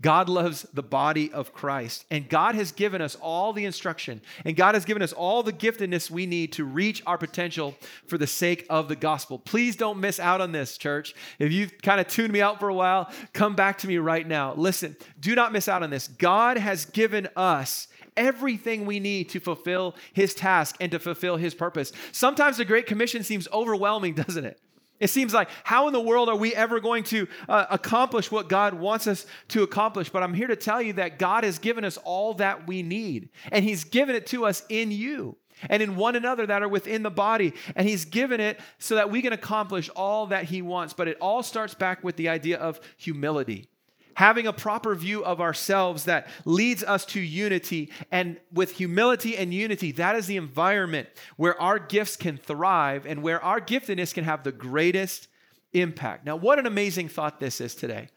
God 0.00 0.28
loves 0.28 0.62
the 0.72 0.82
body 0.82 1.32
of 1.32 1.52
Christ. 1.52 2.04
And 2.10 2.28
God 2.28 2.54
has 2.54 2.70
given 2.70 3.02
us 3.02 3.16
all 3.20 3.52
the 3.52 3.64
instruction 3.64 4.20
and 4.44 4.56
God 4.56 4.74
has 4.74 4.84
given 4.84 5.02
us 5.02 5.12
all 5.12 5.42
the 5.42 5.52
giftedness 5.52 6.10
we 6.10 6.26
need 6.26 6.52
to 6.52 6.64
reach 6.64 7.02
our 7.06 7.18
potential 7.18 7.74
for 8.06 8.16
the 8.18 8.26
sake 8.26 8.66
of 8.70 8.88
the 8.88 8.96
gospel. 8.96 9.38
Please 9.38 9.76
don't 9.76 9.98
miss 9.98 10.20
out 10.20 10.40
on 10.40 10.52
this, 10.52 10.78
church. 10.78 11.14
If 11.38 11.52
you've 11.52 11.80
kind 11.82 12.00
of 12.00 12.06
tuned 12.06 12.32
me 12.32 12.40
out 12.40 12.60
for 12.60 12.68
a 12.68 12.74
while, 12.74 13.10
come 13.32 13.56
back 13.56 13.78
to 13.78 13.88
me 13.88 13.98
right 13.98 14.26
now. 14.26 14.54
Listen, 14.54 14.96
do 15.18 15.34
not 15.34 15.52
miss 15.52 15.68
out 15.68 15.82
on 15.82 15.90
this. 15.90 16.08
God 16.08 16.58
has 16.58 16.84
given 16.84 17.28
us 17.36 17.88
everything 18.16 18.84
we 18.84 19.00
need 19.00 19.28
to 19.30 19.40
fulfill 19.40 19.94
his 20.12 20.34
task 20.34 20.76
and 20.80 20.92
to 20.92 20.98
fulfill 20.98 21.36
his 21.36 21.54
purpose. 21.54 21.92
Sometimes 22.12 22.56
the 22.56 22.64
Great 22.64 22.86
Commission 22.86 23.22
seems 23.22 23.48
overwhelming, 23.52 24.14
doesn't 24.26 24.44
it? 24.44 24.60
It 25.00 25.10
seems 25.10 25.32
like, 25.32 25.48
how 25.64 25.86
in 25.86 25.92
the 25.92 26.00
world 26.00 26.28
are 26.28 26.36
we 26.36 26.54
ever 26.54 26.80
going 26.80 27.04
to 27.04 27.28
uh, 27.48 27.66
accomplish 27.70 28.30
what 28.30 28.48
God 28.48 28.74
wants 28.74 29.06
us 29.06 29.26
to 29.48 29.62
accomplish? 29.62 30.10
But 30.10 30.22
I'm 30.22 30.34
here 30.34 30.48
to 30.48 30.56
tell 30.56 30.82
you 30.82 30.94
that 30.94 31.18
God 31.18 31.44
has 31.44 31.58
given 31.58 31.84
us 31.84 31.96
all 31.98 32.34
that 32.34 32.66
we 32.66 32.82
need, 32.82 33.28
and 33.52 33.64
He's 33.64 33.84
given 33.84 34.16
it 34.16 34.26
to 34.28 34.44
us 34.44 34.64
in 34.68 34.90
you 34.90 35.36
and 35.68 35.82
in 35.82 35.96
one 35.96 36.14
another 36.14 36.46
that 36.46 36.62
are 36.62 36.68
within 36.68 37.02
the 37.02 37.10
body. 37.10 37.52
And 37.76 37.88
He's 37.88 38.04
given 38.04 38.40
it 38.40 38.60
so 38.78 38.96
that 38.96 39.10
we 39.10 39.22
can 39.22 39.32
accomplish 39.32 39.88
all 39.94 40.26
that 40.28 40.44
He 40.44 40.62
wants. 40.62 40.94
But 40.94 41.08
it 41.08 41.18
all 41.20 41.42
starts 41.42 41.74
back 41.74 42.02
with 42.02 42.16
the 42.16 42.28
idea 42.28 42.58
of 42.58 42.80
humility 42.96 43.68
having 44.18 44.48
a 44.48 44.52
proper 44.52 44.96
view 44.96 45.24
of 45.24 45.40
ourselves 45.40 46.06
that 46.06 46.26
leads 46.44 46.82
us 46.82 47.06
to 47.06 47.20
unity. 47.20 47.88
And 48.10 48.36
with 48.52 48.72
humility 48.72 49.36
and 49.36 49.54
unity, 49.54 49.92
that 49.92 50.16
is 50.16 50.26
the 50.26 50.36
environment 50.36 51.08
where 51.36 51.58
our 51.62 51.78
gifts 51.78 52.16
can 52.16 52.36
thrive 52.36 53.06
and 53.06 53.22
where 53.22 53.40
our 53.40 53.60
giftedness 53.60 54.12
can 54.12 54.24
have 54.24 54.42
the 54.42 54.50
greatest 54.50 55.28
impact. 55.72 56.26
Now, 56.26 56.34
what 56.34 56.58
an 56.58 56.66
amazing 56.66 57.08
thought 57.08 57.38
this 57.38 57.60
is 57.60 57.76
today. 57.76 58.08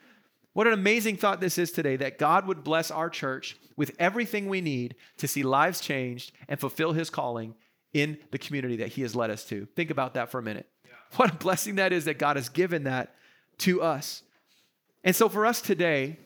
What 0.54 0.66
an 0.66 0.74
amazing 0.74 1.18
thought 1.18 1.40
this 1.40 1.60
is 1.60 1.72
today 1.72 1.98
that 1.98 2.18
God 2.18 2.48
would 2.48 2.64
bless 2.64 2.90
our 2.90 3.12
church 3.12 3.56
with 3.78 3.96
everything 4.00 4.50
we 4.50 4.60
need 4.60 4.96
to 5.18 5.28
see 5.28 5.44
lives 5.44 5.82
changed 5.82 6.32
and 6.50 6.60
fulfill 6.60 6.94
his 6.94 7.12
calling 7.12 7.54
in 7.94 8.18
the 8.32 8.40
community 8.40 8.78
that 8.78 8.88
he 8.88 9.04
has 9.04 9.16
led 9.16 9.30
us 9.30 9.46
to. 9.46 9.68
Think 9.76 9.92
about 9.92 10.16
that 10.16 10.32
for 10.32 10.40
a 10.40 10.44
minute. 10.44 10.68
Yeah. 10.84 10.94
What 11.18 11.32
a 11.32 11.38
blessing 11.38 11.76
that 11.76 11.94
is 11.94 12.06
that 12.06 12.18
God 12.18 12.38
has 12.38 12.50
given 12.50 12.86
that 12.86 13.14
to 13.60 13.84
us. 13.84 14.24
And 15.04 15.16
so 15.16 15.30
for 15.30 15.46
us 15.46 15.62
today, 15.62 16.18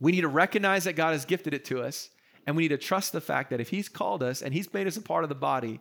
we 0.00 0.12
need 0.12 0.22
to 0.22 0.28
recognize 0.28 0.84
that 0.84 0.96
God 0.96 1.12
has 1.12 1.24
gifted 1.24 1.54
it 1.54 1.64
to 1.66 1.82
us, 1.82 2.10
and 2.46 2.56
we 2.56 2.64
need 2.64 2.68
to 2.68 2.78
trust 2.78 3.12
the 3.12 3.20
fact 3.20 3.50
that 3.50 3.60
if 3.60 3.68
He's 3.68 3.88
called 3.88 4.22
us 4.22 4.42
and 4.42 4.52
He's 4.52 4.72
made 4.72 4.86
us 4.86 4.96
a 4.96 5.02
part 5.02 5.24
of 5.24 5.28
the 5.28 5.34
body, 5.34 5.80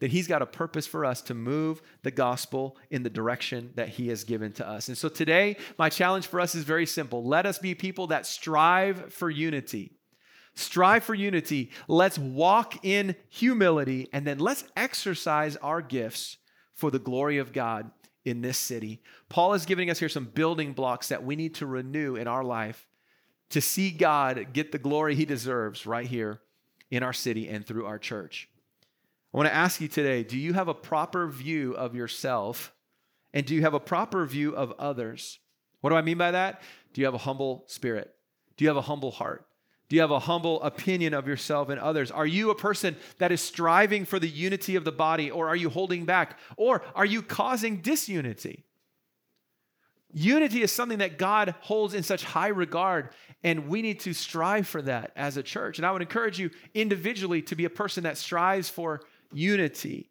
that 0.00 0.10
He's 0.10 0.28
got 0.28 0.40
a 0.40 0.46
purpose 0.46 0.86
for 0.86 1.04
us 1.04 1.20
to 1.22 1.34
move 1.34 1.82
the 2.02 2.10
gospel 2.10 2.76
in 2.90 3.02
the 3.02 3.10
direction 3.10 3.72
that 3.74 3.88
He 3.88 4.08
has 4.08 4.24
given 4.24 4.52
to 4.52 4.66
us. 4.66 4.88
And 4.88 4.96
so 4.96 5.08
today, 5.08 5.56
my 5.78 5.88
challenge 5.88 6.28
for 6.28 6.40
us 6.40 6.54
is 6.54 6.64
very 6.64 6.86
simple. 6.86 7.24
Let 7.24 7.44
us 7.44 7.58
be 7.58 7.74
people 7.74 8.06
that 8.06 8.24
strive 8.24 9.12
for 9.12 9.28
unity. 9.28 9.92
Strive 10.54 11.04
for 11.04 11.14
unity. 11.14 11.70
Let's 11.88 12.18
walk 12.18 12.84
in 12.84 13.16
humility, 13.28 14.08
and 14.12 14.26
then 14.26 14.38
let's 14.38 14.64
exercise 14.76 15.56
our 15.56 15.82
gifts 15.82 16.38
for 16.74 16.90
the 16.90 16.98
glory 16.98 17.38
of 17.38 17.52
God 17.52 17.90
in 18.24 18.42
this 18.42 18.58
city. 18.58 19.00
Paul 19.28 19.54
is 19.54 19.66
giving 19.66 19.90
us 19.90 19.98
here 19.98 20.08
some 20.08 20.26
building 20.26 20.72
blocks 20.72 21.08
that 21.08 21.24
we 21.24 21.36
need 21.36 21.54
to 21.56 21.66
renew 21.66 22.16
in 22.16 22.26
our 22.26 22.44
life 22.44 22.86
to 23.50 23.60
see 23.60 23.90
God 23.90 24.48
get 24.52 24.72
the 24.72 24.78
glory 24.78 25.14
he 25.14 25.24
deserves 25.24 25.86
right 25.86 26.06
here 26.06 26.40
in 26.90 27.02
our 27.02 27.12
city 27.12 27.48
and 27.48 27.66
through 27.66 27.86
our 27.86 27.98
church. 27.98 28.48
I 29.32 29.36
want 29.36 29.48
to 29.48 29.54
ask 29.54 29.80
you 29.80 29.88
today 29.88 30.22
do 30.22 30.38
you 30.38 30.54
have 30.54 30.68
a 30.68 30.74
proper 30.74 31.28
view 31.28 31.74
of 31.74 31.94
yourself 31.94 32.74
and 33.32 33.44
do 33.44 33.54
you 33.54 33.62
have 33.62 33.74
a 33.74 33.80
proper 33.80 34.24
view 34.26 34.54
of 34.54 34.72
others? 34.78 35.38
What 35.80 35.90
do 35.90 35.96
I 35.96 36.02
mean 36.02 36.18
by 36.18 36.32
that? 36.32 36.62
Do 36.92 37.00
you 37.00 37.06
have 37.06 37.14
a 37.14 37.18
humble 37.18 37.64
spirit? 37.66 38.14
Do 38.56 38.64
you 38.64 38.68
have 38.68 38.76
a 38.76 38.82
humble 38.82 39.10
heart? 39.10 39.46
Do 39.88 39.96
you 39.96 40.02
have 40.02 40.10
a 40.10 40.18
humble 40.18 40.62
opinion 40.62 41.14
of 41.14 41.26
yourself 41.26 41.70
and 41.70 41.80
others? 41.80 42.10
Are 42.10 42.26
you 42.26 42.50
a 42.50 42.54
person 42.54 42.96
that 43.18 43.32
is 43.32 43.40
striving 43.40 44.04
for 44.04 44.18
the 44.18 44.28
unity 44.28 44.76
of 44.76 44.84
the 44.84 44.92
body, 44.92 45.30
or 45.30 45.48
are 45.48 45.56
you 45.56 45.70
holding 45.70 46.04
back? 46.04 46.38
Or 46.56 46.82
are 46.94 47.06
you 47.06 47.22
causing 47.22 47.78
disunity? 47.78 48.64
Unity 50.12 50.62
is 50.62 50.72
something 50.72 50.98
that 50.98 51.18
God 51.18 51.54
holds 51.60 51.94
in 51.94 52.02
such 52.02 52.24
high 52.24 52.48
regard, 52.48 53.10
and 53.42 53.68
we 53.68 53.82
need 53.82 54.00
to 54.00 54.12
strive 54.12 54.66
for 54.66 54.82
that 54.82 55.12
as 55.16 55.36
a 55.36 55.42
church. 55.42 55.78
And 55.78 55.86
I 55.86 55.92
would 55.92 56.02
encourage 56.02 56.38
you 56.38 56.50
individually 56.74 57.42
to 57.42 57.56
be 57.56 57.64
a 57.64 57.70
person 57.70 58.04
that 58.04 58.18
strives 58.18 58.68
for 58.68 59.02
unity. 59.32 60.10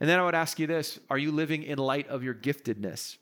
And 0.00 0.08
then 0.08 0.18
I 0.18 0.24
would 0.24 0.34
ask 0.34 0.58
you 0.58 0.66
this 0.66 0.98
Are 1.10 1.18
you 1.18 1.32
living 1.32 1.62
in 1.62 1.78
light 1.78 2.08
of 2.08 2.22
your 2.22 2.34
giftedness? 2.34 3.16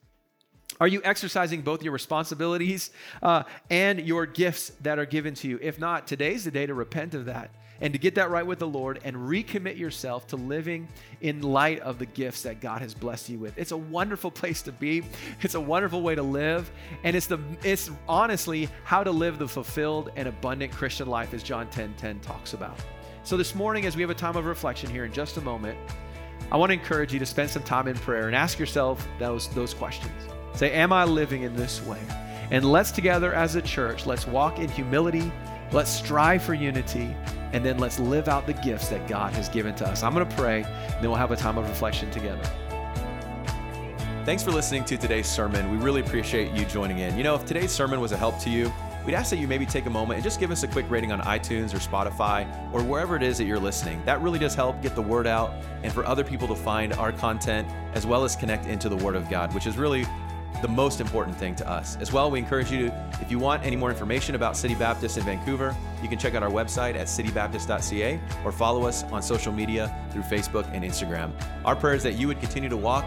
Are 0.81 0.89
you 0.89 1.01
exercising 1.05 1.63
both 1.63 1.83
your 1.83 1.93
responsibilities 1.93 2.91
uh, 3.23 3.45
and 3.71 4.01
your 4.01 4.27
gifts 4.27 4.71
that 4.83 4.99
are 4.99 5.07
given 5.07 5.35
to 5.35 5.49
you? 5.49 5.59
If 5.63 5.79
not, 5.79 6.07
today's 6.07 6.45
the 6.45 6.51
day 6.51 6.67
to 6.67 6.75
repent 6.75 7.15
of 7.15 7.27
that 7.27 7.51
and 7.81 7.93
to 7.93 7.99
get 7.99 8.15
that 8.15 8.31
right 8.31 8.47
with 8.47 8.59
the 8.59 8.67
Lord 8.67 9.01
and 9.05 9.17
recommit 9.17 9.79
yourself 9.79 10.27
to 10.29 10.37
living 10.37 10.89
in 11.21 11.43
light 11.43 11.81
of 11.81 11.99
the 11.99 12.07
gifts 12.07 12.43
that 12.43 12.61
God 12.61 12.81
has 12.81 12.95
blessed 12.95 13.29
you 13.29 13.39
with. 13.39 13.57
It's 13.59 13.73
a 13.73 13.77
wonderful 13.77 14.31
place 14.31 14.63
to 14.63 14.73
be. 14.73 15.03
It's 15.43 15.55
a 15.55 15.61
wonderful 15.61 16.03
way 16.03 16.15
to 16.15 16.23
live, 16.23 16.71
and 17.03 17.17
it's 17.17 17.27
the 17.27 17.39
it's 17.63 17.91
honestly 18.09 18.69
how 18.85 19.05
to 19.05 19.11
live 19.11 19.39
the 19.39 19.49
fulfilled 19.49 20.11
and 20.17 20.29
abundant 20.29 20.73
Christian 20.73 21.09
life 21.09 21.35
as 21.35 21.43
John 21.43 21.67
10:10 21.69 21.97
10, 21.97 22.21
talks 22.21 22.55
about. 22.55 22.79
So 23.23 23.37
this 23.37 23.55
morning 23.55 23.87
as 23.87 23.97
we 23.97 24.03
have 24.03 24.11
a 24.11 24.15
time 24.15 24.37
of 24.37 24.47
reflection 24.47 24.91
here 24.91 25.05
in 25.05 25.13
just 25.13 25.37
a 25.37 25.41
moment, 25.41 25.79
I 26.53 26.57
want 26.57 26.71
to 26.71 26.75
encourage 26.75 27.13
you 27.13 27.19
to 27.19 27.27
spend 27.27 27.51
some 27.51 27.63
time 27.63 27.89
in 27.89 27.97
prayer 27.97 28.27
and 28.27 28.37
ask 28.37 28.59
yourself 28.59 29.07
those 29.19 29.49
those 29.49 29.75
questions. 29.75 30.34
Say, 30.55 30.73
am 30.73 30.93
I 30.93 31.05
living 31.05 31.43
in 31.43 31.57
this 31.57 31.83
way? 31.85 32.01
And 32.51 32.65
let's 32.65 32.93
together 32.93 33.35
as 33.35 33.57
a 33.57 33.63
church, 33.63 34.07
let's 34.07 34.27
walk 34.27 34.59
in 34.59 34.69
humility, 34.69 35.33
let's 35.73 35.91
strive 35.91 36.43
for 36.43 36.55
unity, 36.55 37.17
and 37.53 37.65
then 37.65 37.79
let's 37.79 37.99
live 37.99 38.29
out 38.29 38.47
the 38.47 38.53
gifts 38.53 38.89
that 38.89 39.09
God 39.09 39.33
has 39.33 39.49
given 39.49 39.75
to 39.77 39.87
us. 39.87 40.03
I'm 40.03 40.15
going 40.15 40.29
to 40.29 40.37
pray, 40.37 40.63
and 40.63 40.95
then 41.03 41.11
we'll 41.11 41.15
have 41.15 41.33
a 41.33 41.37
time 41.37 41.59
of 41.59 41.69
reflection 41.69 42.11
together. 42.11 42.43
Thanks 44.25 44.43
for 44.43 44.53
listening 44.53 44.85
to 44.87 44.97
today's 44.97 45.27
sermon. 45.27 45.71
We 45.71 45.77
really 45.77 46.01
appreciate 46.01 46.53
you 46.53 46.65
joining 46.65 47.01
in. 47.01 47.17
You 47.17 47.25
know, 47.25 47.35
if 47.35 47.45
today's 47.45 47.73
sermon 47.73 48.01
was 48.01 48.13
a 48.13 48.17
help 48.17 48.39
to 48.41 48.51
you, 48.51 48.73
we'd 49.05 49.15
ask 49.15 49.29
that 49.31 49.37
you 49.37 49.47
maybe 49.47 49.67
take 49.67 49.87
a 49.87 49.91
moment 49.91 50.17
and 50.17 50.25
just 50.25 50.41
give 50.41 50.51
us 50.51 50.63
a 50.63 50.69
quick 50.69 50.89
rating 50.89 51.13
on 51.13 51.21
iTunes 51.21 51.75
or 51.75 51.79
Spotify 51.79 52.49
or 52.73 52.83
wherever 52.83 53.17
it 53.17 53.23
is 53.23 53.37
that 53.37 53.45
you're 53.45 53.59
listening. 53.59 54.03
That 54.07 54.23
really 54.23 54.39
does 54.39 54.55
help 54.55 54.81
get 54.81 54.95
the 54.95 55.03
word 55.03 55.27
out 55.27 55.53
and 55.83 55.93
for 55.93 56.07
other 56.07 56.25
people 56.25 56.49
to 56.49 56.55
find 56.55 56.95
our 56.95 57.13
content 57.13 57.69
as 57.93 58.07
well 58.07 58.25
as 58.25 58.35
connect 58.35 58.67
into 58.67 58.89
the 58.89 58.97
Word 58.97 59.15
of 59.15 59.29
God, 59.29 59.53
which 59.53 59.67
is 59.67 59.77
really 59.77 60.07
the 60.65 60.69
most 60.69 60.99
important 60.99 61.37
thing 61.37 61.55
to 61.55 61.69
us. 61.69 61.99
As 62.01 62.11
well, 62.11 62.31
we 62.31 62.39
encourage 62.39 62.71
you 62.71 62.89
to, 62.89 63.09
if 63.21 63.31
you 63.31 63.39
want 63.39 63.63
any 63.63 63.77
more 63.77 63.91
information 63.91 64.35
about 64.35 64.57
City 64.57 64.75
Baptist 64.75 65.19
in 65.19 65.25
Vancouver, 65.25 65.77
you 66.03 66.09
can 66.09 66.19
check 66.19 66.35
out 66.35 66.43
our 66.43 66.49
website 66.49 66.95
at 66.95 67.07
citybaptist.ca 67.07 68.19
or 68.47 68.51
follow 68.51 68.87
us 68.87 69.05
on 69.05 69.23
social 69.23 69.53
media 69.53 69.95
through 70.11 70.23
Facebook 70.23 70.67
and 70.73 70.83
Instagram. 70.83 71.33
Our 71.67 71.77
prayer 71.77 71.95
is 71.95 72.03
that 72.05 72.15
you 72.15 72.29
would 72.29 72.41
continue 72.41 72.71
to 72.71 72.79
walk 72.79 73.05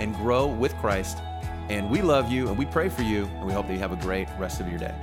and 0.00 0.14
grow 0.14 0.46
with 0.46 0.74
Christ. 0.76 1.18
And 1.68 1.90
we 1.90 2.00
love 2.00 2.32
you 2.32 2.48
and 2.48 2.56
we 2.56 2.64
pray 2.64 2.88
for 2.88 3.02
you, 3.02 3.26
and 3.26 3.44
we 3.44 3.52
hope 3.52 3.66
that 3.66 3.74
you 3.74 3.80
have 3.80 3.92
a 3.92 3.96
great 3.96 4.26
rest 4.38 4.62
of 4.62 4.68
your 4.70 4.78
day. 4.78 4.94